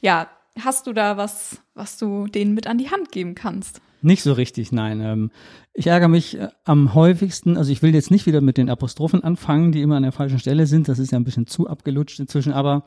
ja, 0.00 0.28
hast 0.60 0.86
du 0.86 0.92
da 0.92 1.16
was, 1.16 1.60
was 1.74 1.98
du 1.98 2.28
denen 2.28 2.54
mit 2.54 2.68
an 2.68 2.78
die 2.78 2.90
Hand 2.90 3.10
geben 3.10 3.34
kannst? 3.34 3.80
Nicht 4.02 4.22
so 4.22 4.32
richtig, 4.32 4.72
nein. 4.72 5.00
Ähm, 5.00 5.30
ich 5.74 5.88
ärgere 5.88 6.08
mich 6.08 6.38
äh, 6.38 6.48
am 6.64 6.94
häufigsten, 6.94 7.56
also 7.56 7.72
ich 7.72 7.82
will 7.82 7.94
jetzt 7.94 8.10
nicht 8.10 8.26
wieder 8.26 8.40
mit 8.40 8.56
den 8.56 8.70
Apostrophen 8.70 9.22
anfangen, 9.22 9.72
die 9.72 9.82
immer 9.82 9.96
an 9.96 10.04
der 10.04 10.12
falschen 10.12 10.38
Stelle 10.38 10.66
sind. 10.66 10.88
Das 10.88 10.98
ist 10.98 11.10
ja 11.10 11.18
ein 11.18 11.24
bisschen 11.24 11.46
zu 11.46 11.66
abgelutscht 11.68 12.20
inzwischen, 12.20 12.52
aber 12.52 12.84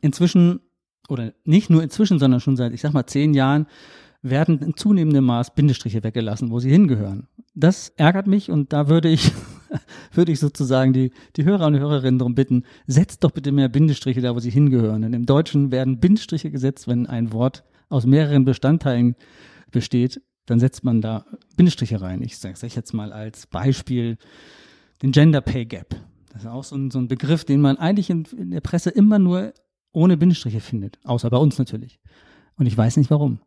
inzwischen 0.00 0.60
oder 1.08 1.32
nicht 1.44 1.70
nur 1.70 1.82
inzwischen, 1.82 2.18
sondern 2.18 2.40
schon 2.40 2.56
seit, 2.56 2.72
ich 2.72 2.80
sag 2.80 2.92
mal, 2.92 3.06
zehn 3.06 3.34
Jahren, 3.34 3.66
werden 4.22 4.58
in 4.60 4.74
zunehmendem 4.74 5.24
Maß 5.24 5.54
Bindestriche 5.54 6.02
weggelassen, 6.02 6.50
wo 6.50 6.58
sie 6.58 6.70
hingehören. 6.70 7.28
Das 7.54 7.90
ärgert 7.90 8.26
mich 8.26 8.50
und 8.50 8.72
da 8.72 8.88
würde 8.88 9.10
ich, 9.10 9.32
würde 10.12 10.32
ich 10.32 10.40
sozusagen 10.40 10.94
die, 10.94 11.12
die 11.36 11.44
Hörer 11.44 11.66
und 11.66 11.78
Hörerinnen 11.78 12.18
darum 12.18 12.34
bitten, 12.34 12.64
setzt 12.86 13.22
doch 13.22 13.32
bitte 13.32 13.52
mehr 13.52 13.68
Bindestriche 13.68 14.22
da, 14.22 14.34
wo 14.34 14.40
sie 14.40 14.50
hingehören. 14.50 15.02
Denn 15.02 15.12
im 15.12 15.26
Deutschen 15.26 15.70
werden 15.70 16.00
Bindestriche 16.00 16.50
gesetzt, 16.50 16.88
wenn 16.88 17.06
ein 17.06 17.32
Wort 17.32 17.64
aus 17.90 18.06
mehreren 18.06 18.46
Bestandteilen 18.46 19.14
besteht, 19.70 20.22
dann 20.46 20.58
setzt 20.58 20.84
man 20.84 21.02
da 21.02 21.26
Bindestriche 21.56 22.00
rein. 22.00 22.22
Ich 22.22 22.38
sage 22.38 22.56
sag 22.56 22.74
jetzt 22.74 22.94
mal 22.94 23.12
als 23.12 23.46
Beispiel 23.46 24.16
den 25.02 25.12
Gender 25.12 25.42
Pay 25.42 25.66
Gap. 25.66 25.96
Das 26.32 26.42
ist 26.42 26.48
auch 26.48 26.64
so 26.64 26.76
ein, 26.76 26.90
so 26.90 26.98
ein 26.98 27.08
Begriff, 27.08 27.44
den 27.44 27.60
man 27.60 27.76
eigentlich 27.76 28.10
in, 28.10 28.24
in 28.36 28.50
der 28.50 28.60
Presse 28.60 28.90
immer 28.90 29.18
nur 29.18 29.52
ohne 29.94 30.16
Bindestriche 30.16 30.60
findet. 30.60 30.98
Außer 31.04 31.30
bei 31.30 31.38
uns 31.38 31.58
natürlich. 31.58 31.98
Und 32.56 32.66
ich 32.66 32.76
weiß 32.76 32.96
nicht 32.98 33.10
warum. 33.10 33.40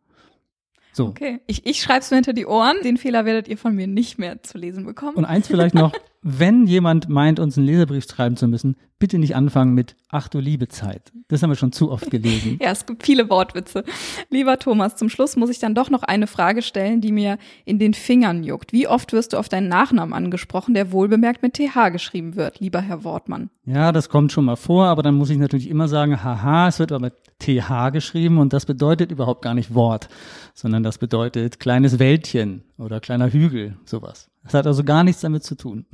So. 0.93 1.07
Okay, 1.07 1.41
ich, 1.45 1.65
ich 1.65 1.81
schreibe 1.81 1.99
es 1.99 2.09
mir 2.09 2.17
hinter 2.17 2.33
die 2.33 2.47
Ohren. 2.47 2.77
Den 2.83 2.97
Fehler 2.97 3.23
werdet 3.23 3.47
ihr 3.47 3.57
von 3.57 3.75
mir 3.75 3.85
nicht 3.85 4.17
mehr 4.17 4.41
zu 4.41 4.57
lesen 4.57 4.85
bekommen. 4.85 5.15
Und 5.15 5.25
eins 5.25 5.47
vielleicht 5.47 5.75
noch, 5.75 5.93
wenn 6.21 6.67
jemand 6.67 7.09
meint, 7.09 7.39
uns 7.39 7.57
einen 7.57 7.67
Leserbrief 7.67 8.05
schreiben 8.09 8.37
zu 8.37 8.47
müssen, 8.47 8.75
bitte 8.99 9.19
nicht 9.19 9.35
anfangen 9.35 9.73
mit 9.73 9.95
Ach 10.09 10.27
du 10.27 10.39
liebe 10.39 10.67
Zeit. 10.67 11.11
Das 11.27 11.43
haben 11.43 11.49
wir 11.49 11.55
schon 11.55 11.71
zu 11.71 11.91
oft 11.91 12.09
gelesen. 12.09 12.57
ja, 12.61 12.71
es 12.71 12.85
gibt 12.85 13.05
viele 13.05 13.29
Wortwitze. 13.29 13.83
Lieber 14.29 14.57
Thomas, 14.57 14.95
zum 14.95 15.09
Schluss 15.09 15.35
muss 15.35 15.49
ich 15.49 15.59
dann 15.59 15.75
doch 15.75 15.89
noch 15.89 16.03
eine 16.03 16.27
Frage 16.27 16.61
stellen, 16.61 17.01
die 17.01 17.11
mir 17.11 17.37
in 17.65 17.77
den 17.77 17.93
Fingern 17.93 18.43
juckt. 18.43 18.73
Wie 18.73 18.87
oft 18.87 19.13
wirst 19.13 19.33
du 19.33 19.37
auf 19.37 19.49
deinen 19.49 19.67
Nachnamen 19.67 20.13
angesprochen, 20.13 20.73
der 20.73 20.91
wohlbemerkt 20.91 21.43
mit 21.43 21.55
TH 21.55 21.91
geschrieben 21.91 22.35
wird, 22.35 22.59
lieber 22.59 22.81
Herr 22.81 23.03
Wortmann? 23.03 23.49
Ja, 23.65 23.91
das 23.91 24.07
kommt 24.07 24.31
schon 24.31 24.45
mal 24.45 24.55
vor, 24.55 24.85
aber 24.85 25.03
dann 25.03 25.15
muss 25.15 25.29
ich 25.29 25.37
natürlich 25.37 25.69
immer 25.69 25.89
sagen, 25.89 26.23
haha, 26.23 26.69
es 26.69 26.79
wird 26.79 26.93
aber 26.93 27.01
mit 27.01 27.13
TH 27.39 27.91
geschrieben 27.91 28.37
und 28.37 28.53
das 28.53 28.65
bedeutet 28.65 29.11
überhaupt 29.11 29.41
gar 29.41 29.53
nicht 29.53 29.73
Wort, 29.73 30.07
sondern 30.53 30.83
das 30.83 30.97
bedeutet 30.97 31.59
kleines 31.59 31.99
Wäldchen 31.99 32.63
oder 32.77 33.01
kleiner 33.01 33.31
Hügel, 33.31 33.75
sowas. 33.83 34.29
Das 34.47 34.53
hat 34.53 34.67
also 34.67 34.85
gar 34.85 35.03
nichts 35.03 35.21
damit 35.21 35.43
zu 35.43 35.55
tun. 35.55 35.85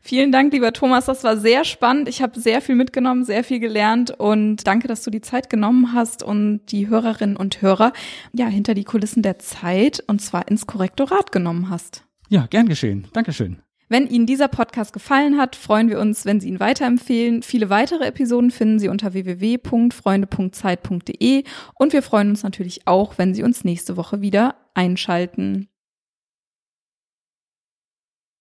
Vielen 0.00 0.32
Dank, 0.32 0.54
lieber 0.54 0.72
Thomas. 0.72 1.04
Das 1.04 1.22
war 1.22 1.36
sehr 1.36 1.64
spannend. 1.64 2.08
Ich 2.08 2.22
habe 2.22 2.40
sehr 2.40 2.62
viel 2.62 2.76
mitgenommen, 2.76 3.24
sehr 3.24 3.44
viel 3.44 3.60
gelernt 3.60 4.10
und 4.10 4.66
danke, 4.66 4.88
dass 4.88 5.02
du 5.02 5.10
die 5.10 5.20
Zeit 5.20 5.50
genommen 5.50 5.92
hast 5.92 6.22
und 6.22 6.62
die 6.70 6.88
Hörerinnen 6.88 7.36
und 7.36 7.60
Hörer 7.60 7.92
ja 8.32 8.46
hinter 8.46 8.72
die 8.72 8.84
Kulissen 8.84 9.22
der 9.22 9.38
Zeit 9.38 10.02
und 10.06 10.22
zwar 10.22 10.48
ins 10.48 10.66
Korrektorat 10.66 11.30
genommen 11.30 11.68
hast. 11.68 12.04
Ja, 12.30 12.46
gern 12.46 12.68
geschehen. 12.68 13.06
Dankeschön. 13.12 13.58
Wenn 13.90 14.06
Ihnen 14.06 14.24
dieser 14.24 14.48
Podcast 14.48 14.94
gefallen 14.94 15.36
hat, 15.36 15.54
freuen 15.54 15.90
wir 15.90 16.00
uns, 16.00 16.24
wenn 16.24 16.40
Sie 16.40 16.48
ihn 16.48 16.60
weiterempfehlen. 16.60 17.42
Viele 17.42 17.68
weitere 17.68 18.06
Episoden 18.06 18.50
finden 18.50 18.78
Sie 18.78 18.88
unter 18.88 19.12
www.freunde.zeit.de 19.12 21.44
und 21.74 21.92
wir 21.92 22.02
freuen 22.02 22.30
uns 22.30 22.42
natürlich 22.42 22.86
auch, 22.86 23.18
wenn 23.18 23.34
Sie 23.34 23.42
uns 23.42 23.62
nächste 23.62 23.98
Woche 23.98 24.22
wieder 24.22 24.54
einschalten. 24.72 25.68